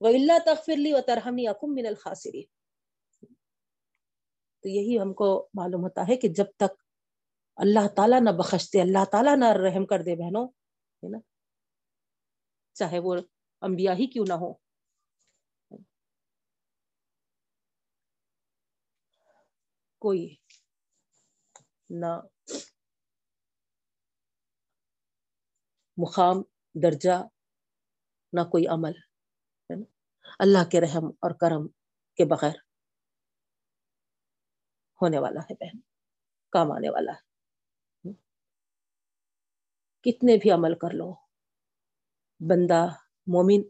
وَإِلَّا 0.00 0.38
تَغْفِرْ 0.44 0.76
لِي 0.76 0.92
وَتَرْحَمْنِي 0.92 1.46
أَكُمْ 1.46 1.74
مِنَ 1.74 1.86
الْخَاسِرِينَ 1.86 2.44
تو 4.62 4.68
یہی 4.68 5.00
ہم 5.00 5.14
کو 5.14 5.48
معلوم 5.54 5.82
ہوتا 5.82 6.08
ہے 6.08 6.16
کہ 6.16 6.28
جب 6.28 6.44
تک 6.56 6.83
اللہ 7.56 7.86
تعالیٰ 7.96 8.20
نہ 8.20 8.30
بخش 8.38 8.64
دے 8.72 8.80
اللہ 8.80 9.04
تعالیٰ 9.12 9.36
نہ 9.36 9.48
رحم 9.56 9.86
کر 9.86 10.02
دے 10.02 10.14
بہنوں، 10.16 10.46
ہے 11.02 11.08
نا؟ 11.08 11.18
چاہے 12.76 12.98
وہ 12.98 13.14
انبیاء 13.62 13.94
ہی 13.94 14.06
کیوں 14.06 14.24
نہ 14.28 14.34
ہو 14.34 14.52
کوئی 20.02 20.34
نہ 21.90 22.12
مقام، 25.98 26.42
درجہ، 26.74 27.16
نہ 28.32 28.40
کوئی 28.44 28.66
عمل 28.66 28.92
اللہ 30.38 30.64
کے 30.70 30.80
رحم 30.80 31.06
اور 31.22 31.30
کرم 31.40 31.66
کے 32.18 32.24
بغیر 32.24 32.56
ہونے 35.02 35.18
والا 35.18 35.40
ہے 35.40 35.54
بہن، 35.54 35.78
کام 36.52 36.72
آنے 36.72 36.90
والا 36.90 37.12
ہے۔ 37.12 37.33
کتنے 40.04 40.36
بھی 40.36 40.50
عمل 40.50 40.74
کر 40.74 40.94
لو۔ 40.94 41.12
بندہ 42.40 42.86
مومن 43.26 43.62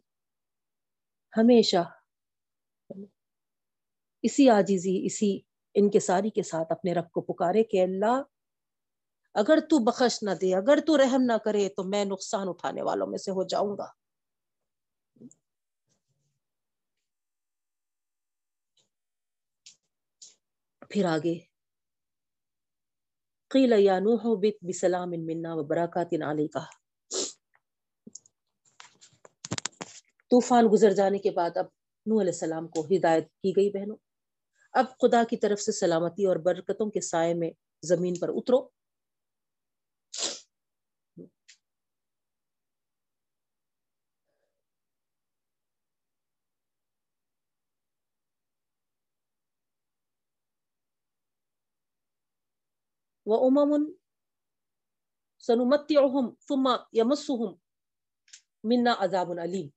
ہمیشہ 1.39 1.83
اسی 4.23 4.51
آجیزی 4.51 5.07
اسی 5.07 5.41
ان 5.75 5.91
کے 5.91 6.01
ساری 6.01 6.31
کے 6.31 6.43
ساتھ 6.43 6.73
اپنے 6.73 6.93
رب 6.95 7.11
کو 7.11 7.21
پکارے 7.21 7.63
کہ 7.65 7.83
اللہ، 7.83 8.23
اگر 9.35 9.59
تو 9.61 9.79
بخش 9.85 10.23
نہ 10.23 10.31
دے، 10.31 10.55
اگر 10.55 10.79
تو 10.87 10.99
رحم 10.99 11.23
نہ 11.23 11.37
کرے 11.45 11.69
تو 11.69 11.85
میں 11.85 12.05
نقصان 12.05 12.49
اٹھانے 12.49 12.83
والوں 12.83 13.07
میں 13.07 13.19
سے 13.19 13.31
ہو 13.31 13.45
جاؤں 13.45 13.77
گا۔ 13.79 13.87
پھر 20.91 21.05
آگے 21.05 21.39
قیل 23.55 23.73
یا 23.79 23.99
نوح 23.99 24.23
بت 24.25 24.65
بسلام 24.65 25.11
منا 25.11 25.55
و 25.55 25.63
براکات 25.63 26.15
علیکہ 26.29 26.59
طوفان 30.31 30.69
گزر 30.73 30.91
جانے 30.91 31.19
کے 31.19 31.31
بعد 31.31 31.57
اب 31.57 31.67
نوح 32.07 32.21
علیہ 32.21 32.33
السلام 32.33 32.69
کو 32.69 32.81
ہدایت 32.81 33.29
کی 33.29 33.53
گئی 33.57 33.71
بہنوں۔ 33.71 33.97
اب 34.73 34.85
خدا 35.03 35.23
کی 35.31 35.37
طرف 35.37 35.61
سے 35.61 35.73
سلامتی 35.73 36.27
اور 36.27 36.37
برکتوں 36.37 36.91
کے 36.91 37.01
سائے 37.01 37.35
میں 37.35 37.51
زمین 37.83 38.15
پر 38.15 38.29
اترو۔ 38.29 38.84
وَأُمَمٌ 53.27 53.71
سَنُمَتِّعُهُمْ 55.39 56.37
ثُمَّ 56.49 56.67
يَمَسُّهُمْ 56.93 57.53
مِنَّا 58.65 58.93
عَذَابٌ 59.05 59.39
عَلِيمٌ 59.39 59.69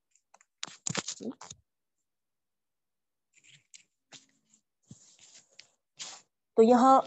تو 6.58 6.64
یہاں 6.64 7.00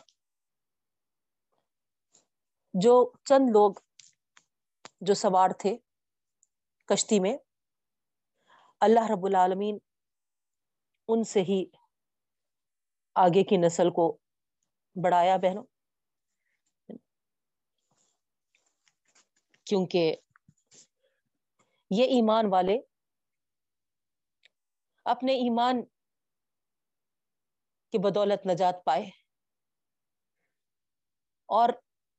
جو 2.75 2.95
چند 3.25 3.51
لوگ 3.51 3.73
جو 5.01 5.15
سوار 5.15 5.51
تھے 5.59 5.77
کشتی 6.89 7.21
میں، 7.21 7.37
اللہ 8.81 9.11
رب 9.11 9.25
العالمین 9.27 9.79
ان 11.09 11.25
سے 11.25 11.41
ہی 11.41 11.65
آگے 13.15 13.43
کی 13.45 13.57
نسل 13.57 13.91
کو 13.91 14.07
بڑھایا 14.97 15.37
بہنوں 15.37 15.65
کیونکہ 19.71 20.17
یہ 21.91 22.05
ایمان 22.05 22.47
والے 22.47 22.79
اپنے 25.05 25.33
ایمان 25.33 25.83
کی 27.93 27.99
بدولت 27.99 28.47
نجات 28.47 28.85
پائے 28.85 29.05
اور 31.47 31.69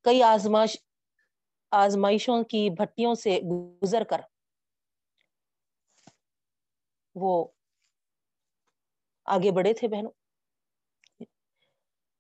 کئی 0.02 0.24
آزمائش 0.24 0.78
آزمائشوں 1.72 2.43
کی 2.43 2.70
بھٹیوں 2.70 3.16
سے 3.16 3.39
گزر 3.84 4.04
کر 4.04 4.22
وہ 7.16 7.47
آگے 9.26 9.52
بڑھے 9.52 9.74
تھے 9.74 9.88
بہنوں۔ 9.88 10.12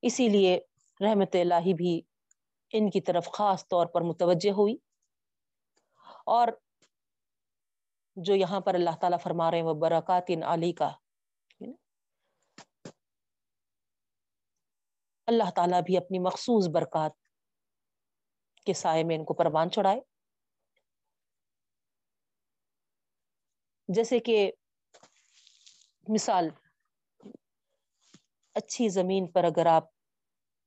اسی 0.01 0.29
لیے 0.29 0.59
رحمت 1.01 1.35
اللہ 1.35 1.73
بھی 1.77 2.01
ان 2.73 2.89
کی 2.89 3.01
طرف 3.01 3.31
خاص 3.33 3.67
طور 3.67 3.85
پر 3.85 4.01
متوجہ 4.01 4.51
ہوئی۔ 4.51 4.90
اور 6.25 6.47
جو 8.15 8.35
یہاں 8.35 8.61
پر 8.61 8.73
اللہ 8.73 8.95
تعالیٰ 9.01 9.19
فرما 9.23 9.51
رہے 9.51 9.57
ہیں 9.57 9.65
وہ 9.65 9.73
برکات 9.73 10.31
علی 10.43 10.73
کا 10.73 10.91
اللہ 15.27 15.49
تعالیٰ 15.55 15.81
بھی 15.81 15.97
اپنی 15.97 16.19
مخصوص 16.19 16.67
برکات 16.73 17.11
کے 18.65 18.73
سائے 18.73 19.03
میں 19.03 19.15
ان 19.15 19.25
کو 19.25 19.33
پروان 19.33 19.71
چڑھائے۔ 19.71 19.99
جیسے 23.87 24.19
کہ 24.19 24.51
مثال، 26.07 26.49
اچھی 28.53 28.89
زمین 28.89 29.31
پر 29.31 29.43
اگر 29.43 29.65
آپ 29.65 29.83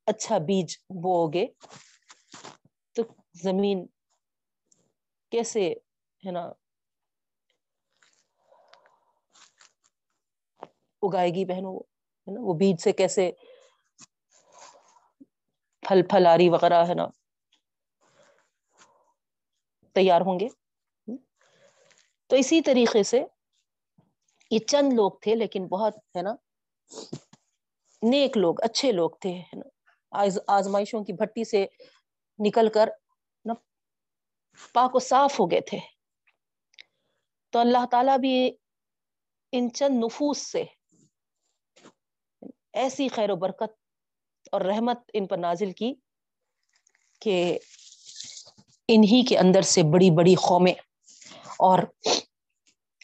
اچھا 0.06 0.38
بیج 0.38 0.76
بو 0.78 1.32
گے 1.32 1.46
تو 2.92 3.02
زمین 3.42 3.86
کیسے 5.34 5.68
ہے 6.22 6.30
نا 6.30 6.42
اگائے 11.02 11.30
گی 11.30 11.44
بہنوں 11.44 11.74
ہے 12.26 12.32
نا 12.32 12.40
وہ 12.40 12.54
بیج 12.54 12.80
سے 12.80 12.92
کیسے 12.92 13.30
پھل 15.82 16.02
پھلاری 16.10 16.48
وغیرہ 16.48 16.84
ہے 16.88 16.94
نا 16.94 17.06
تیار 19.96 20.20
ہوں 20.20 20.40
گے 20.40 20.48
تو 22.30 22.36
اسی 22.36 22.60
طریقے 22.60 23.02
سے 23.02 23.22
یہ 24.50 24.58
چند 24.66 24.92
لوگ 24.92 25.10
تھے 25.22 25.34
لیکن 25.34 25.66
بہت 25.66 25.96
ہے 26.16 26.22
نا 26.22 26.34
نیک 28.02 28.36
لوگ 28.36 28.60
اچھے 28.62 28.92
لوگ 28.92 29.10
تھے 29.20 29.32
ہے 29.32 29.58
نا 29.58 29.68
آزمائشوں 30.48 31.04
کی 31.04 31.12
بھٹی 31.12 31.44
سے 31.44 31.64
نکل 32.38 32.68
کر 32.68 32.88
پاک 34.72 34.94
و 34.94 34.98
صاف 34.98 35.40
ہو 35.40 35.50
گئے 35.50 35.60
تھے۔ 35.60 35.78
تو 37.50 37.58
اللہ 37.58 37.86
تعالیٰ 37.90 38.18
بھی 38.18 38.56
ان 39.52 39.72
چند 39.72 40.04
نفوس 40.04 40.38
سے 40.52 40.64
ایسی 42.72 43.08
خیر 43.08 43.30
و 43.30 43.36
برکت 43.36 43.72
اور 44.52 44.60
رحمت 44.60 44.98
ان 45.12 45.26
پر 45.26 45.36
نازل 45.36 45.72
کی 45.72 45.94
کہ 47.20 47.58
انہی 48.88 49.24
کے 49.26 49.38
اندر 49.38 49.62
سے 49.62 49.82
بڑی 49.82 50.10
بڑی 50.10 50.34
قومیں 50.34 50.74
اور 51.58 51.78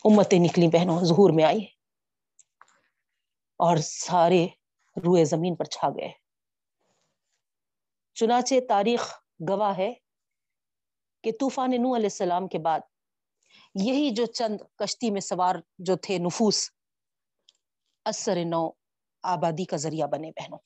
امتیں 0.04 0.38
نکلی 0.38 0.68
بہنوں، 0.68 1.00
ظہور 1.04 1.30
میں 1.34 1.44
آئی 1.44 1.60
اور 3.56 3.76
سارے 3.76 4.46
روئے 4.96 5.24
زمین 5.24 5.54
پر 5.54 5.64
چھا 5.64 5.88
گئے۔ 5.88 6.12
چنانچہ 8.14 8.54
تاریخ 8.68 9.14
گواہ 9.48 9.76
ہے 9.78 9.94
کہ 11.24 11.32
طوفان 11.40 11.70
نو 11.82 11.94
علیہ 11.96 12.12
السلام 12.12 12.48
کے 12.48 12.58
بعد 12.58 12.80
یہی 13.74 14.10
جو 14.10 14.26
چند 14.26 14.60
کشتی 14.76 15.10
میں 15.10 15.20
سوار 15.20 15.56
جو 15.78 15.96
تھے 15.96 16.18
نفوس، 16.18 16.68
اثر 18.06 18.38
نو 18.44 18.68
آبادی 19.24 19.64
کا 19.64 19.76
ذریعہ 19.76 20.06
بنے 20.06 20.30
بہنوں۔ 20.30 20.58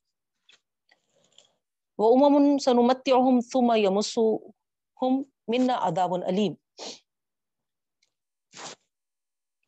وہ 1.98 2.14
امم 2.16 2.58
سنمت 2.58 3.08
ثم 3.52 3.72
یمسو 3.76 4.36
ہم 5.02 5.22
منا 5.48 5.74
اداب 5.74 6.14
علیم 6.14 6.54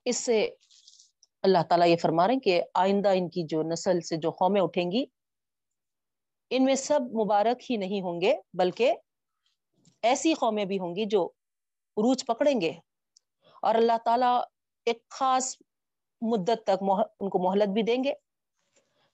اس 0.06 0.16
سے 0.16 0.48
اللہ 1.44 1.62
تعالیٰ 1.68 1.88
یہ 1.88 1.96
فرما 2.02 2.26
رہے 2.26 2.34
ہیں 2.34 2.40
کہ 2.40 2.62
آئندہ 2.74 3.08
ان 3.08 3.28
کی 3.28 3.42
جو 3.42 3.62
نسل 3.62 4.00
سے 4.00 4.16
جو 4.16 4.30
قومیں 4.30 4.60
اٹھیں 4.60 4.90
گی، 4.92 5.04
ان 6.50 6.64
میں 6.64 6.74
سب 6.74 7.00
مبارک 7.14 7.70
ہی 7.70 7.76
نہیں 7.76 8.00
ہوں 8.00 8.20
گے، 8.20 8.34
بلکہ 8.54 8.94
ایسی 10.06 10.34
قومیں 10.34 10.64
بھی 10.64 10.78
ہوں 10.78 10.96
گی 10.96 11.04
جو 11.04 11.24
عروج 11.96 12.24
پکڑیں 12.26 12.60
گے 12.60 12.72
اور 13.62 13.74
اللہ 13.74 13.98
تعالیٰ 14.04 14.40
ایک 14.86 15.08
خاص 15.08 15.56
مدت 16.20 16.64
تک 16.64 16.82
ان 17.20 17.28
کو 17.30 17.38
مہلت 17.38 17.68
بھی 17.68 17.82
دیں 17.82 18.04
گے۔ 18.04 18.12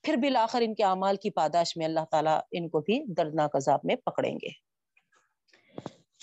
پھر 0.05 0.17
بالآخر 0.17 0.61
ان 0.61 0.75
کے 0.75 0.85
اعمال 0.85 1.17
کی 1.17 1.31
پاداش 1.31 1.77
میں 1.77 1.87
اللہ 1.87 2.05
تعالیٰ 2.11 2.41
ان 2.51 2.69
کو 2.69 2.81
بھی 2.81 3.05
دردناک 3.15 3.57
عذاب 3.57 3.81
میں 3.85 3.97
پکڑیں 3.97 4.35
گے۔ 4.35 4.49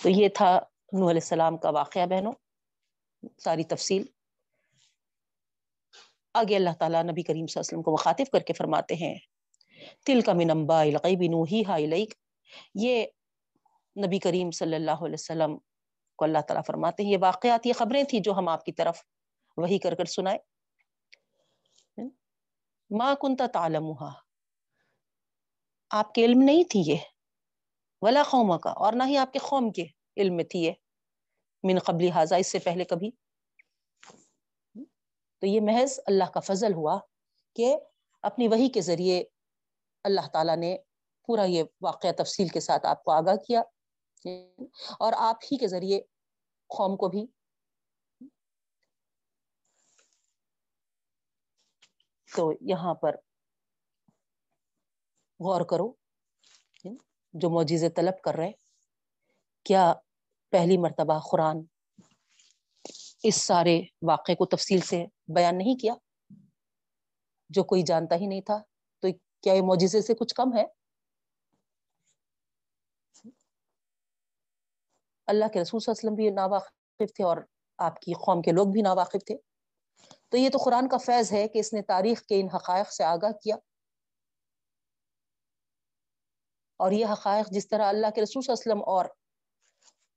تو 0.04 0.10
یہ 0.10 0.30
تھا 0.30 0.60
نوح 0.94 1.10
علیہ 1.10 1.22
السلام 1.24 1.58
کا 1.58 1.70
واقعہ 1.70 2.06
بہنوں، 2.06 2.34
ساری 3.44 3.64
تفصیل۔ 3.64 4.06
آگے 6.34 6.56
اللہ 6.56 6.70
تعالیٰ 6.80 7.04
نبی 7.04 7.24
کریم 7.24 7.48
صلی 7.48 7.60
اللہ 7.60 7.60
علیہ 7.60 7.60
وسلم 7.60 7.82
کو 7.82 7.92
مخاطب 7.92 8.32
کر 8.32 8.40
کے 8.40 8.54
فرماتے 8.54 8.96
ہیں 8.96 9.16
تل 10.06 10.22
کا 10.22 10.34
منمبا 10.34 10.82
الغیب 10.82 11.20
نوحی 11.22 11.62
ہا 11.68 11.78
یہ 12.76 13.06
نبی 13.96 14.20
کریم 14.20 14.52
صلی 14.52 14.76
اللہ 14.76 14.92
علیہ 14.92 15.14
وسلم 15.14 15.58
کو 16.16 16.26
اللہ 16.26 16.42
تعالیٰ 16.48 16.64
فرماتے 16.68 17.04
ہیں، 17.04 17.12
یہ 17.12 17.18
واقعات، 17.22 17.66
یہ 17.66 17.74
خبریں 17.74 18.04
تھیں 18.04 18.20
جو 18.20 18.34
ہم 18.34 18.48
آپ 18.48 18.66
کی 18.66 18.72
طرف 18.72 19.04
وہی 19.58 19.80
کر 19.80 19.96
کر 19.96 20.06
سنائے 20.06 20.38
ما 22.92 23.14
کنتا 23.14 23.46
تعلمها 23.54 24.12
آپ 25.90 26.14
کے 26.14 26.26
علم 26.26 26.42
نہیں 26.42 26.64
تھی 26.64 26.80
یہ، 26.86 26.98
ولا 28.02 28.24
قوم 28.30 28.58
کا 28.58 28.70
اور 28.70 28.94
نہ 28.94 29.04
ہی 29.08 29.18
آپ 29.18 29.34
کے 29.34 29.40
قوم 29.40 29.72
کے 29.72 29.86
علم 30.18 30.36
میں 30.36 30.44
تھی 30.44 30.60
یہ، 30.60 30.72
من 31.64 31.80
قبل 31.80 32.10
حاضہ 32.10 32.36
اس 32.36 32.48
سے 32.48 32.60
پہلے 32.60 32.86
کبھی۔ 32.86 33.12
تو 35.40 35.48
یہ 35.48 35.62
محض 35.62 36.00
اللہ 36.06 36.30
کا 36.34 36.40
فضل 36.40 36.74
ہوا 36.74 37.00
کہ 37.56 37.76
اپنی 38.22 38.48
وہی 38.48 38.70
کے 38.70 38.82
ذریعے 38.82 39.24
اللہ 40.04 40.28
تعالیٰ 40.34 40.58
نے 40.58 40.78
پورا 41.26 41.44
یہ 41.44 41.64
واقعہ 41.82 42.12
تفصیل 42.12 42.48
کے 42.48 42.60
ساتھ 42.60 42.86
آپ 42.86 43.04
کو 43.04 43.12
آگاہ 43.12 43.36
کیا۔ 43.36 43.62
اور 45.00 45.14
آپ 45.18 45.38
ہی 45.52 45.58
کے 45.58 45.68
ذریعے 45.68 46.00
قوم 46.70 46.96
کو 46.98 47.08
بھی 47.08 47.26
تو 52.30 52.52
یہاں 52.62 52.94
پر 52.94 53.16
غور 55.40 55.62
کرو، 55.62 55.92
جو 57.34 57.50
معجزے 57.50 57.90
طلب 57.90 58.22
کر 58.24 58.36
رہے 58.36 58.52
کیا 59.66 59.94
پہلی 60.54 60.78
مرتبہ 60.78 61.20
قرآن 61.32 61.62
اس 63.24 63.36
سارے 63.36 63.82
واقعے 64.02 64.36
کو 64.36 64.46
تفصیل 64.46 64.82
سے 64.82 65.06
بیان 65.28 65.58
نہیں 65.58 65.80
کیا؟ 65.80 65.94
جو 67.50 67.64
کوئی 67.64 67.82
جانتا 67.82 68.16
ہی 68.16 68.28
نہیں 68.28 68.42
تھا، 68.42 68.62
تو 69.04 69.08
کیا 69.42 69.54
یہ 69.54 69.62
معجزے 69.62 70.02
سے 70.02 70.14
کچھ 70.14 70.36
کم 70.36 70.58
ہے؟ 70.58 70.64
اللہ 75.30 75.46
کے 75.54 75.62
رسول 75.62 75.80
صلی 75.80 75.92
اللہ 75.92 76.00
علیہ 76.00 76.10
وسلم 76.10 76.16
بھی 76.16 76.30
ناواقف 76.30 77.14
تھے 77.14 77.24
اور 77.24 77.38
آپ 77.78 78.00
کی 78.00 78.14
قوم 78.14 78.42
کے 78.42 78.52
لوگ 78.52 78.68
بھی 78.68 78.82
ناواقف 78.82 79.26
تھے۔ 79.26 79.38
تو 80.30 80.38
یہ 80.38 80.50
تو 80.50 80.58
قرآن 80.58 80.90
کا 80.90 80.98
فیض 80.98 81.32
ہے 81.34 81.48
کہ 81.48 81.60
اس 81.60 81.74
نے 81.74 81.82
تاریخ 81.82 82.22
کے 82.22 82.42
ان 82.42 82.48
حقائق 82.56 82.92
سے 82.94 83.04
آگاہ 83.04 83.32
کیا۔ 83.32 83.56
اور 86.78 86.92
یہ 86.92 87.06
حقائق 87.06 87.48
جس 87.52 87.68
طرح 87.68 87.90
اللہ 87.90 88.08
کے 88.16 88.22
رسول 88.22 88.44
صلی 88.44 88.54
اللہ 88.54 88.64
علیہ 88.64 88.74
وسلم 88.74 88.90
اور 88.90 89.06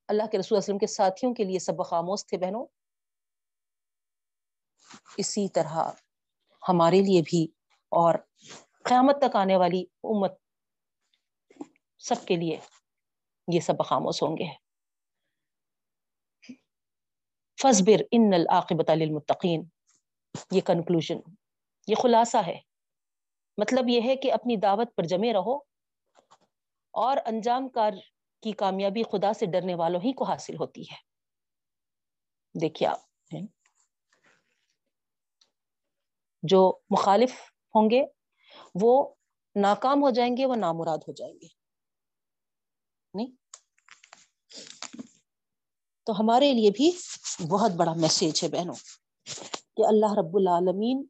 اللہ 0.08 0.22
کے 0.32 0.38
رسول 0.38 0.58
وسلم 0.58 0.78
کے 0.78 0.86
ساتھیوں 0.86 1.34
کے 1.34 1.44
لیے 1.44 1.58
سب 1.58 1.86
خاموش 1.86 2.26
تھے 2.26 2.38
بہنوں۔ 2.38 2.66
اسی 5.16 5.48
طرح 5.48 5.90
ہمارے 6.68 7.00
لیے 7.00 7.22
بھی 7.24 7.44
اور 7.88 8.14
قیامت 8.84 9.18
تک 9.20 9.36
آنے 9.36 9.56
والی 9.56 9.84
امت 10.04 10.32
سب 11.98 12.26
کے 12.26 12.36
لیے 12.36 12.60
یہ 13.52 13.60
سب 13.60 13.74
خاموش 13.88 14.22
ہوں 14.22 14.36
گے۔ 14.36 14.71
فصبر 17.62 18.02
ان 18.10 18.30
العاقبت 18.32 18.90
للمتقین۔ 18.90 19.64
یہ 20.50 20.60
کنکلوژن 20.60 21.18
یہ 21.86 21.94
خلاصہ 21.94 22.36
ہے۔ 22.46 22.60
مطلب 23.56 23.88
یہ 23.88 24.00
ہے 24.04 24.16
کہ 24.16 24.32
اپنی 24.32 24.56
دعوت 24.56 24.96
پر 24.96 25.02
جمے 25.02 25.32
رہو 25.32 25.56
اور 26.90 27.16
انجام 27.26 27.68
کار 27.68 27.92
کی 28.42 28.52
کامیابی 28.52 29.02
خدا 29.02 29.32
سے 29.32 29.46
ڈرنے 29.46 29.74
والوں 29.74 30.00
ہی 30.00 30.12
کو 30.12 30.24
حاصل 30.24 30.56
ہوتی 30.56 30.82
ہے۔ 30.82 31.12
دیکھیے 32.60 32.88
آپ۔ 32.88 32.98
جو 36.42 36.78
مخالف 36.90 37.32
ہوں 37.74 37.90
گے، 37.90 38.04
وہ 38.74 39.14
ناکام 39.54 40.02
ہو 40.02 40.10
جائیں 40.10 40.36
گے، 40.36 40.46
وہ 40.46 40.56
نامراد 40.56 40.98
ہو 40.98 41.12
جائیں 41.12 41.34
گے۔ 41.34 41.46
نہیں؟ 43.14 43.41
تو 46.06 46.12
ہمارے 46.20 46.52
لیے 46.52 46.70
بھی 46.70 46.90
بہت 47.48 47.70
بڑا 47.70 47.92
میسج 47.94 48.42
ہے 48.44 48.48
بہنوں، 48.48 48.74
کہ 49.76 49.86
اللہ 49.86 50.12
رب 50.18 50.36
العالمین 50.36 51.04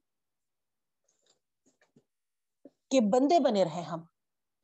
کے 2.91 3.01
بندے 3.01 3.39
بنے 3.39 3.65
رہے 3.65 3.83
ہم، 3.83 4.01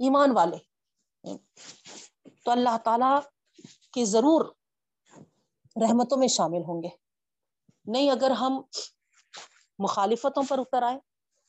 ایمان 0.00 0.30
والے۔ 0.30 0.56
تو 2.44 2.50
اللہ 2.50 2.76
تعالی 2.84 3.12
کے 3.92 4.04
ضرور 4.04 4.44
رحمتوں 5.76 6.18
میں 6.18 6.28
شامل 6.28 6.62
ہوں 6.68 6.82
گے۔ 6.82 6.88
نہیں 7.86 8.10
اگر 8.10 8.30
ہم 8.30 8.60
مخالفتوں 9.78 10.42
پر 10.48 10.58
اتر 10.58 10.82
آئے 10.82 10.98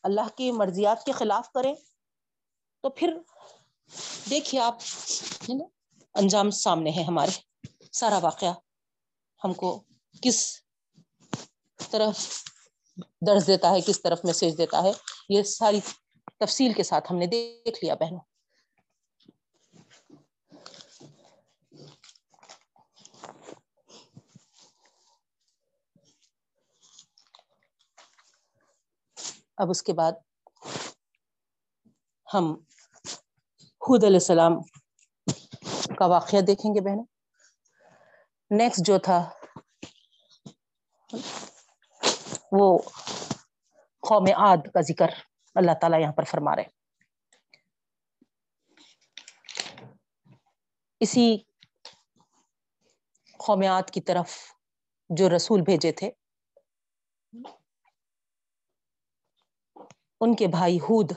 اللہ 0.03 0.27
کی 0.37 0.51
مرضیات 0.51 1.05
کے 1.05 1.11
خلاف 1.11 1.51
کریں، 1.51 1.73
تو 2.83 2.89
پھر 2.89 3.17
دیکھیے 4.29 4.61
آپ 4.61 4.77
انجام 6.15 6.49
سامنے 6.49 6.91
ہے 6.91 7.03
ہمارے۔ 7.03 7.31
سارا 7.91 8.17
واقعہ 8.17 8.53
ہم 9.43 9.53
کو 9.53 9.83
کس 10.21 10.61
طرف 11.91 12.43
درج 13.27 13.47
دیتا 13.47 13.69
ہے، 13.69 13.81
کس 13.81 14.01
طرف 14.01 14.19
میسج 14.23 14.57
دیتا 14.57 14.83
ہے، 14.83 14.91
یہ 15.29 15.43
ساری 15.43 15.79
تفصیل 16.39 16.73
کے 16.73 16.83
ساتھ 16.83 17.11
ہم 17.11 17.17
نے 17.17 17.25
دیکھ 17.25 17.85
لیا 17.85 17.95
بہنوں۔ 17.95 18.19
اب 29.57 29.69
اس 29.69 29.83
کے 29.83 29.93
بعد 29.93 30.11
ہم 32.33 32.45
حود 33.81 34.03
علیہ 34.03 34.15
السلام 34.15 34.53
کا 35.97 36.05
واقعہ 36.05 36.41
دیکھیں 36.41 36.75
گے 36.75 36.81
بہنوں۔ 36.81 37.05
نیکسٹ 38.51 38.85
جو 38.85 38.97
تھا، 38.99 39.17
وہ 42.51 42.77
قوم 44.03 44.25
عاد 44.37 44.67
کا 44.73 44.81
ذکر 44.87 45.09
اللہ 45.55 45.73
تعالیٰ 45.81 45.99
یہاں 46.01 46.13
پر 46.17 46.23
فرما 46.23 46.55
رہے 46.55 46.77
اسی 51.01 51.27
قوم 53.39 53.61
عاد 53.71 53.89
کی 53.93 54.01
طرف 54.01 54.35
جو 55.09 55.29
رسول 55.35 55.61
بھیجے 55.65 55.91
تھے، 55.91 56.09
ان 60.21 60.35
کے 60.35 60.47
بھائی 60.47 60.77
ہود 60.79 61.11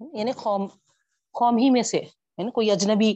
یعنی 0.00 0.32
قوم 0.42 0.66
قوم 1.34 1.56
ہی 1.58 1.70
میں 1.70 1.82
سے 1.82 1.98
یعنی 1.98 2.50
کوئی 2.50 2.70
اجنبی 2.70 3.12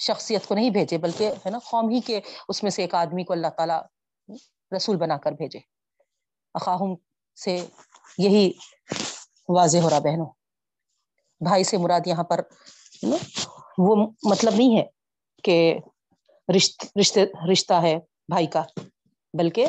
شخصیت 0.00 0.46
کو 0.46 0.54
نہیں 0.54 0.70
بھیجے، 0.70 0.98
بلکہ 0.98 1.30
ہے 1.46 1.50
نا، 1.50 1.58
قوم 1.70 1.88
ہی 1.88 2.00
کے 2.00 2.20
اس 2.48 2.62
میں 2.62 2.70
سے 2.70 2.82
ایک 2.82 2.94
آدمی 2.94 3.24
کو 3.24 3.32
اللہ 3.32 3.50
تعالیٰ 3.56 3.80
رسول 4.76 4.96
بنا 4.96 5.16
کر 5.18 5.32
بھیجے۔ 5.32 5.58
اخاہم 6.54 6.94
سے 7.36 7.66
یہی 8.18 8.52
واضح 9.48 9.78
ہو 9.78 9.90
رہا 9.90 9.98
بہنوں۔ 9.98 10.26
بھائی 11.40 11.64
سے 11.64 11.76
مراد 11.76 12.06
یہاں 12.06 12.24
پر 12.24 12.40
وہ 13.78 13.96
مطلب 14.30 14.54
نہیں 14.56 14.78
ہے 14.78 14.84
کہ 15.44 15.78
رشتے 17.00 17.24
رشتہ 17.52 17.74
ہے 17.82 17.98
بھائی 18.28 18.46
کا، 18.46 18.62
بلکہ 19.38 19.66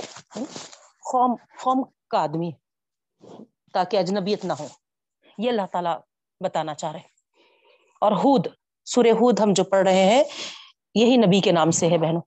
قوم 1.12 1.36
قوم 1.64 1.84
کا 2.10 2.20
آدمی 2.20 2.52
تاکہ 3.74 3.98
اجنبیت 3.98 4.46
نہ 4.46 4.54
ہو۔ 4.54 4.68
یہ 5.38 5.50
اللہ 5.50 5.66
تعالیٰ 5.72 5.98
بتانا 6.40 6.74
چاہ 6.74 6.92
رہے 6.92 7.08
اور 8.02 8.12
ہود 8.12 8.48
سورہ 8.94 9.08
ہود 9.08 9.40
ہم 9.40 9.54
جو 9.56 9.64
پڑھ 9.64 9.88
رہے 9.88 10.06
ہیں، 10.06 10.24
یہی 10.96 11.18
نبی 11.18 11.42
کے 11.42 11.52
نام 11.52 11.72
سے 11.72 11.90
ہے 11.90 11.98
بہنوں۔ 11.98 12.22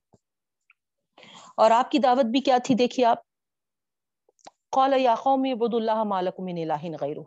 اور 1.57 1.71
آپ 1.71 1.91
کی 1.91 1.99
دعوت 1.99 2.25
بھی 2.25 2.41
کیا 2.41 2.59
تھی 2.65 2.75
دیکھیے 2.75 3.07
آپ؟ 3.07 3.19
قال 4.71 4.95
یا 4.97 5.15
قوم 5.15 5.45
عبد 5.53 5.75
اللہ 5.75 6.05
مالکم 6.05 6.45
من 6.45 6.59
الہ 6.59 6.97
غیرہ۔ 7.01 7.21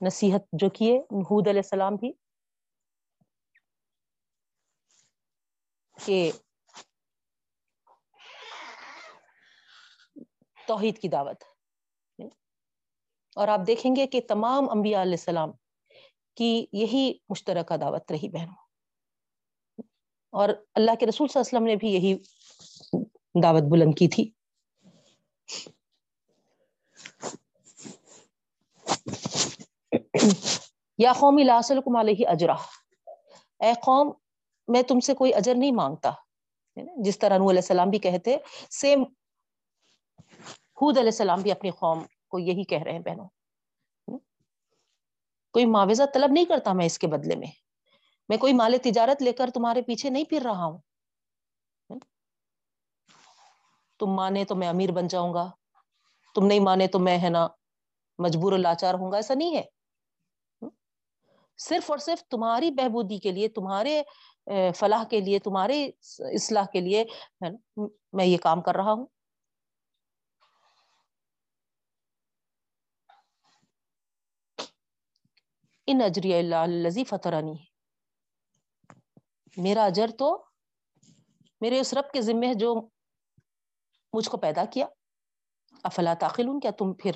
نصیحت 0.00 0.42
جو 0.52 0.70
کیے 0.70 0.98
حود 0.98 1.48
علیہ 1.48 1.62
السلام 1.64 1.94
بھی 1.94 2.12
کہ 6.04 6.32
توحید 10.66 10.98
کی 10.98 11.08
دعوت۔ 11.08 11.53
اور 13.36 13.48
آپ 13.48 13.60
دیکھیں 13.66 13.94
گے 13.96 14.06
کہ 14.06 14.20
تمام 14.28 14.70
انبیاء 14.70 15.02
علیہ 15.02 15.18
السلام 15.20 15.50
کی 16.36 16.66
یہی 16.72 17.12
مشترکہ 17.30 17.76
دعوت 17.76 18.12
رہی 18.12 18.28
بہنوں 18.28 18.62
اور 20.32 20.48
اللہ 20.74 20.94
کے 21.00 21.06
رسول 21.06 21.28
صلی 21.28 21.40
اللہ 21.40 21.48
علیہ 21.48 21.56
وسلم 21.56 21.66
نے 21.66 21.76
بھی 21.76 21.88
یہی 21.90 23.42
دعوت 23.42 23.70
بلند 23.70 23.94
کی 23.98 24.08
تھی. 24.08 24.30
یا 30.98 31.12
قومی 31.20 31.44
لاسلکم 31.44 31.96
علیہ 31.96 32.26
اجرا 32.28 32.54
اے 33.60 33.72
قوم، 33.82 34.10
میں 34.68 34.82
تم 34.88 35.00
سے 35.00 35.14
کوئی 35.14 35.34
اجر 35.34 35.54
نہیں 35.54 35.72
مانگتا. 35.72 36.12
جس 37.04 37.18
طرح 37.18 37.38
نو 37.38 37.50
علیہ 37.50 37.58
السلام 37.58 37.90
بھی 37.90 37.98
کہتے 37.98 38.36
سیم 38.70 39.02
حود 40.80 40.98
علیہ 40.98 41.08
السلام 41.08 41.42
بھی 41.42 41.50
اپنی 41.52 41.70
قوم 41.70 42.02
کو 42.34 42.38
یہی 42.38 42.64
کہہ 42.64 42.82
رہے 42.82 42.92
ہیں 42.92 43.04
بہنوں۔ 43.06 43.28
کوئی 45.52 45.66
معاوضہ 45.66 46.02
طلب 46.14 46.30
نہیں 46.32 46.44
کرتا 46.44 46.72
میں 46.72 46.86
اس 46.86 46.98
کے 46.98 47.06
بدلے 47.06 47.36
میں۔ 47.36 47.50
میں 48.28 48.36
کوئی 48.36 48.52
مال 48.52 48.74
تجارت 48.82 49.22
لے 49.22 49.32
کر 49.32 49.50
تمہارے 49.54 49.82
پیچھے 49.82 50.10
نہیں 50.10 50.24
پھر 50.24 50.42
رہا 50.44 50.64
ہوں۔ 50.64 50.78
تم 53.98 54.10
مانے 54.10 54.44
تو 54.44 54.54
میں 54.54 54.68
امیر 54.68 54.92
بن 54.92 55.06
جاؤں 55.06 55.34
گا۔ 55.34 55.46
تم 56.34 56.46
نہیں 56.46 56.60
مانے 56.60 56.86
تو 56.86 56.98
میں 56.98 57.18
ہے 57.18 57.30
نا 57.30 57.46
مجبور 58.18 58.52
و 58.52 58.56
لاچار 58.56 58.94
ہوں 58.94 59.10
گا۔ 59.12 59.16
ایسا 59.16 59.34
نہیں 59.34 59.56
ہے۔ 59.56 59.62
صرف 61.58 61.90
اور 61.90 61.98
صرف 61.98 62.22
تمہاری 62.28 62.70
بہبودی 62.70 63.18
کے 63.18 63.30
لیے، 63.32 63.48
تمہارے 63.48 64.02
فلاح 64.76 65.04
کے 65.04 65.20
لیے، 65.20 65.38
تمہارے 65.38 65.78
اصلاح 66.34 66.66
کے 66.72 66.80
لیے 66.80 67.04
میں 68.12 68.26
یہ 68.26 68.38
کام 68.38 68.62
کر 68.62 68.74
رہا 68.74 68.92
ہوں۔ 68.92 69.06
ان 75.86 76.00
اجری 76.02 76.34
اللہ 76.34 77.04
فطرانی 77.08 77.54
میرا 79.56 79.84
اجر 79.84 80.10
تو 80.18 80.44
میرے 81.60 81.80
اس 81.80 81.94
رب 81.94 82.12
کے 82.12 82.20
ذمے 82.22 82.46
ہے 82.46 82.54
جو 82.54 82.74
مجھ 84.12 84.28
کو 84.28 84.36
پیدا 84.36 84.64
کیا۔ 84.64 84.86
افلا 85.82 86.14
تاخل 86.20 86.46
کیا 86.62 86.70
تم 86.78 86.92
پھر 86.94 87.12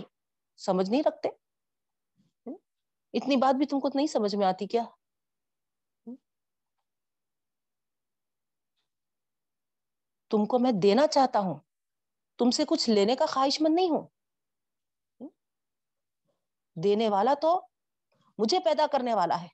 سمجھ 0.56 0.90
نہیں 0.90 1.02
رکھتے؟ 1.06 1.28
اتنی 3.14 3.36
بات 3.36 3.54
بھی 3.54 3.66
تم 3.66 3.80
کو 3.80 3.88
نہیں 3.94 4.06
سمجھ 4.06 4.36
میں 4.36 4.46
آتی 4.46 4.66
کیا؟ 4.66 4.82
تم 10.30 10.46
کو 10.46 10.58
میں 10.58 10.72
دینا 10.82 11.06
چاہتا 11.06 11.38
ہوں، 11.38 11.58
تم 12.38 12.50
سے 12.50 12.64
کچھ 12.68 12.90
لینے 12.90 13.16
کا 13.16 13.26
خواہش 13.26 13.60
مند 13.60 13.74
نہیں 13.74 13.90
ہوں۔ 13.90 14.06
دینے 16.82 17.08
والا 17.08 17.34
تو 17.42 17.67
مجھے 18.38 18.58
پیدا 18.64 18.86
کرنے 18.92 19.14
والا 19.14 19.42
ہے۔ 19.42 19.48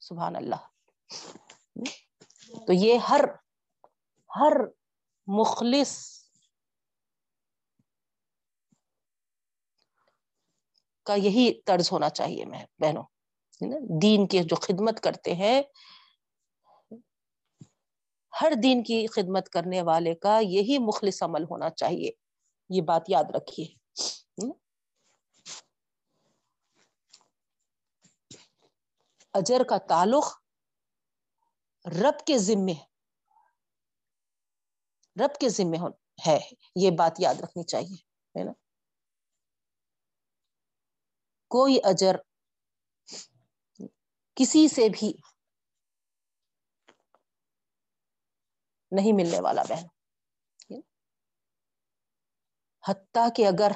سبحان 0.00 0.36
اللہ۔ 0.36 0.68
تو 2.66 2.72
یہ 2.72 2.98
ہر 2.98 3.20
ہر 4.36 4.52
مخلص 5.26 6.14
کا 11.02 11.14
یہی 11.14 11.62
طرز 11.62 11.92
ہونا 11.92 12.10
چاہیے 12.10 12.44
میں، 12.44 12.66
بہنوں۔ 12.78 13.02
دین 14.02 14.26
کی 14.26 14.38
جو 14.42 14.56
خدمت 14.56 15.00
کرتے 15.00 15.34
ہیں، 15.34 15.62
ہر 18.40 18.52
دین 18.62 18.82
کی 18.82 19.06
خدمت 19.06 19.48
کرنے 19.48 19.82
والے 19.82 20.14
کا 20.14 20.38
یہی 20.42 20.78
مخلص 20.78 21.22
عمل 21.22 21.42
ہونا 21.42 21.70
چاہیے۔ 21.70 22.10
یہ 22.68 22.82
بات 22.82 23.02
یاد 23.08 23.24
رکھیے۔ 23.34 23.66
اجر 29.34 29.64
کا 29.68 29.78
تعلق 29.88 30.26
رب 32.02 32.26
کے 32.26 32.38
ذمے 32.38 32.74
رب 35.24 35.40
کے 35.40 35.48
ذمے 35.48 35.78
ہے۔ 36.26 36.38
یہ 36.76 36.90
بات 36.98 37.12
یاد 37.18 37.34
رکھنی 37.34 37.62
چاہیے، 37.62 37.96
ہے 38.38 38.44
نا؟ 38.44 38.52
کوئی 41.48 41.78
اجر 41.84 42.16
کسی 44.34 44.68
سے 44.68 44.88
بھی 44.88 45.12
نہیں 48.90 49.12
ملنے 49.12 49.40
والا 49.40 49.62
بہن۔ 49.62 49.86
حتیٰ 52.88 53.28
کہ 53.36 53.46
اگر 53.46 53.70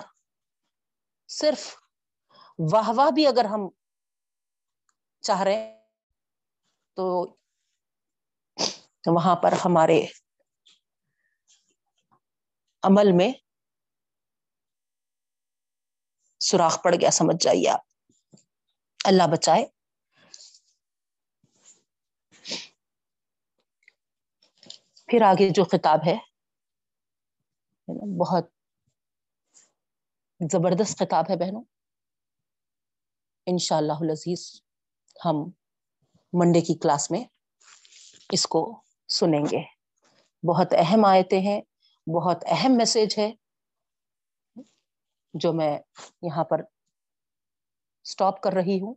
صرف 1.29 1.77
واہ 2.73 2.89
واہ 2.97 3.11
بھی 3.15 3.27
اگر 3.27 3.45
ہم 3.45 3.69
چاہ 5.21 5.41
رہے 5.41 5.55
ہیں، 5.55 5.81
تو 6.95 7.37
وہاں 9.07 9.37
پر 9.37 9.53
ہمارے 9.65 10.07
عمل 12.83 13.13
میں 13.17 13.33
سوراخ 16.41 16.83
پڑ 16.83 16.95
گیا، 17.01 17.11
سمجھ 17.11 17.45
جائیے 17.45 17.69
آپ۔ 17.69 17.81
اللہ 19.05 19.23
بچائے۔ 19.33 19.67
پھر 25.07 25.23
آگے 25.23 25.49
جو 25.51 25.65
خطاب 25.65 25.99
ہے، 26.07 26.17
بہت 28.21 28.45
زبردست 30.53 30.99
خطاب 30.99 31.25
ہے 31.31 31.37
بہنوں۔ 31.37 31.63
ان 33.47 33.59
شاء 33.59 33.77
اللہ 33.77 33.93
عزیز 33.93 34.68
ہم 35.25 35.37
منڈے 36.33 36.61
کی 36.61 36.75
کلاس 36.75 37.11
میں 37.11 37.25
اس 38.31 38.47
کو 38.47 38.83
سنیں 39.09 39.45
گے۔ 39.53 39.63
بہت 40.43 40.75
اہم 40.79 41.05
آیتیں 41.05 41.41
ہیں، 41.41 41.61
بہت 42.07 42.45
اہم 42.47 42.77
میسج 42.77 43.19
ہے، 43.19 43.33
جو 45.35 45.53
میں 45.53 45.79
یہاں 46.23 46.45
پر 46.45 46.61
اسٹاپ 48.05 48.41
کر 48.41 48.53
رہی 48.53 48.81
ہوں، 48.81 48.95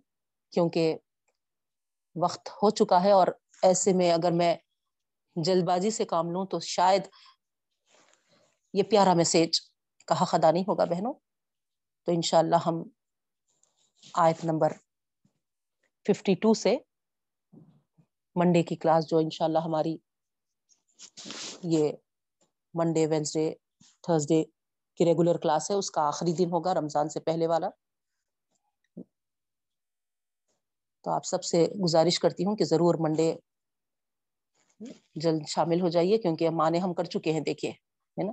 کیونکہ 0.52 0.98
وقت 2.16 2.50
ہو 2.50 2.70
چکا 2.70 3.04
ہے 3.04 3.12
اور 3.12 3.28
ایسے 3.62 3.94
میں 3.94 4.12
اگر 4.12 4.32
میں 4.32 4.56
جلد 5.36 5.64
بازی 5.64 5.92
سے 5.92 6.06
کام 6.06 6.32
لوں 6.32 6.46
تو 6.46 6.60
شاید 6.60 7.08
یہ 8.74 8.84
پیارا 8.84 9.14
میسج 9.14 9.62
کہا 10.08 10.26
خدا 10.26 10.52
نہیں 10.52 10.64
ہوگا 10.68 10.86
بہنوں۔ 10.86 11.14
تو 12.08 12.12
انشاءاللہ 12.12 12.56
ہم 12.66 12.84
آیت 14.14 14.46
نمبر 14.46 14.72
ففٹی 16.06 16.34
ٹو 16.36 16.54
سے 16.54 16.76
منڈے 18.36 18.64
کی 18.64 18.76
کلاس 18.76 19.10
جو 19.10 19.18
انشاءاللہ 19.18 19.60
ہماری 19.60 19.96
یہ 21.64 21.92
منڈے 22.74 23.06
وینسڈے 23.06 23.54
تھرسڈے 24.04 24.44
کی 25.00 25.06
ریگولر 25.06 25.38
کلاس 25.38 25.70
ہے، 25.72 25.76
اس 25.76 25.92
کا 25.92 26.02
آخری 26.08 26.34
دن 26.34 26.52
ہوگا 26.52 26.74
رمضان 26.74 27.10
سے 27.10 27.20
پہلے 27.20 27.48
والا۔ 27.48 27.70
تو 31.06 31.12
آپ 31.12 31.26
سب 31.26 31.44
سے 31.44 31.66
گزارش 31.84 32.20
کرتی 32.20 32.46
ہوں 32.46 32.56
کہ 32.56 32.66
ضرور 32.66 32.96
منڈے 33.00 33.34
جلد 35.16 35.48
شامل 35.48 35.82
ہو 35.82 35.90
جائیے، 35.90 36.18
کیونکہ 36.18 36.50
مانے 36.50 36.80
ہم 36.80 36.94
کر 36.94 37.04
چکے 37.04 37.32
ہیں، 37.32 37.40
دیکھیے، 37.40 37.72
ہے 37.72 38.24
نا؟ 38.24 38.32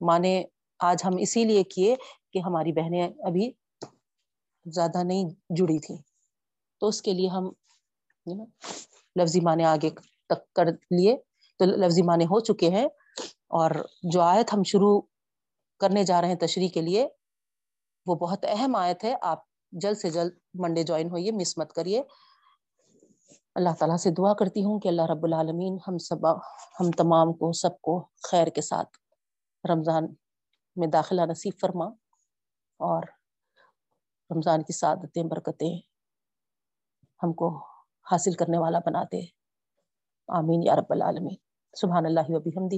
مانے 0.00 0.42
آج 0.80 1.02
ہم 1.04 1.16
اسی 1.20 1.44
لیے 1.44 1.62
کیے 1.64 1.94
کہ 2.32 2.38
ہماری 2.38 2.72
بہنیں 2.72 3.02
ابھی 3.02 3.50
زیادہ 4.66 5.02
نہیں 5.02 5.28
جڑی 5.56 5.78
تھی 5.78 6.09
تو 6.80 6.86
اس 6.86 7.02
کے 7.02 7.12
لیے 7.12 7.28
ہم 7.28 7.50
لفظی 9.16 9.40
معنی 9.40 9.64
آگے 9.64 9.90
تک 10.28 10.52
کر 10.52 10.64
لیے۔ 10.66 11.16
تو 11.58 11.64
لفظی 11.64 12.02
معنی 12.02 12.24
ہو 12.24 12.40
چکے 12.40 12.68
ہیں۔ 12.68 12.86
اور 13.48 13.70
جو 14.02 14.20
آیت 14.20 14.54
ہم 14.54 14.62
شروع 14.62 15.00
کرنے 15.78 16.04
جا 16.04 16.20
رہے 16.20 16.28
ہیں 16.28 16.34
تشریح 16.34 16.68
کے 16.68 16.80
لیے، 16.80 17.08
وہ 18.06 18.14
بہت 18.14 18.44
اہم 18.48 18.76
آیت 18.76 19.04
ہے۔ 19.04 19.14
آپ 19.22 19.38
جلد 19.72 19.96
سے 19.96 20.10
جلد 20.10 20.32
منڈے 20.54 20.82
جوائن 20.82 21.10
ہوئیے 21.10 21.32
مس 21.32 21.58
مت 21.58 21.72
کریے۔ 21.72 22.02
اللہ 23.54 23.68
تعالیٰ 23.78 23.96
سے 23.96 24.10
دعا 24.10 24.34
کرتی 24.34 24.64
ہوں 24.64 24.80
کہ 24.80 24.88
اللہ 24.88 25.02
رب 25.02 25.24
العالمین 25.24 25.78
ہم 25.88 25.98
سب، 25.98 26.36
ہم 26.80 26.90
تمام 26.90 27.32
کو، 27.32 27.52
سب 27.52 27.80
کو 27.80 28.08
خیر 28.22 28.46
کے 28.46 28.62
ساتھ 28.62 28.88
رمضان 29.70 30.06
میں 30.76 30.88
داخلہ 30.88 31.22
نصیب 31.22 31.52
فرما۔ 31.60 31.84
اور 32.78 33.02
رمضان 34.34 34.62
کی 34.62 34.72
سعادتیں، 34.72 35.22
برکتیں 35.22 35.89
ہم 37.22 37.32
کو 37.32 37.66
حاصل 38.10 38.32
کرنے 38.32 38.58
والا 38.58 38.78
بنا 38.78 39.02
دے 39.12 39.20
آمین 40.28 40.62
یا 40.62 40.76
رب 40.76 40.90
العالمین۔ 40.90 41.34
سبحان 41.76 42.06
اللہ 42.06 42.20
و 42.28 42.40
بحمدہ۔ 42.40 42.76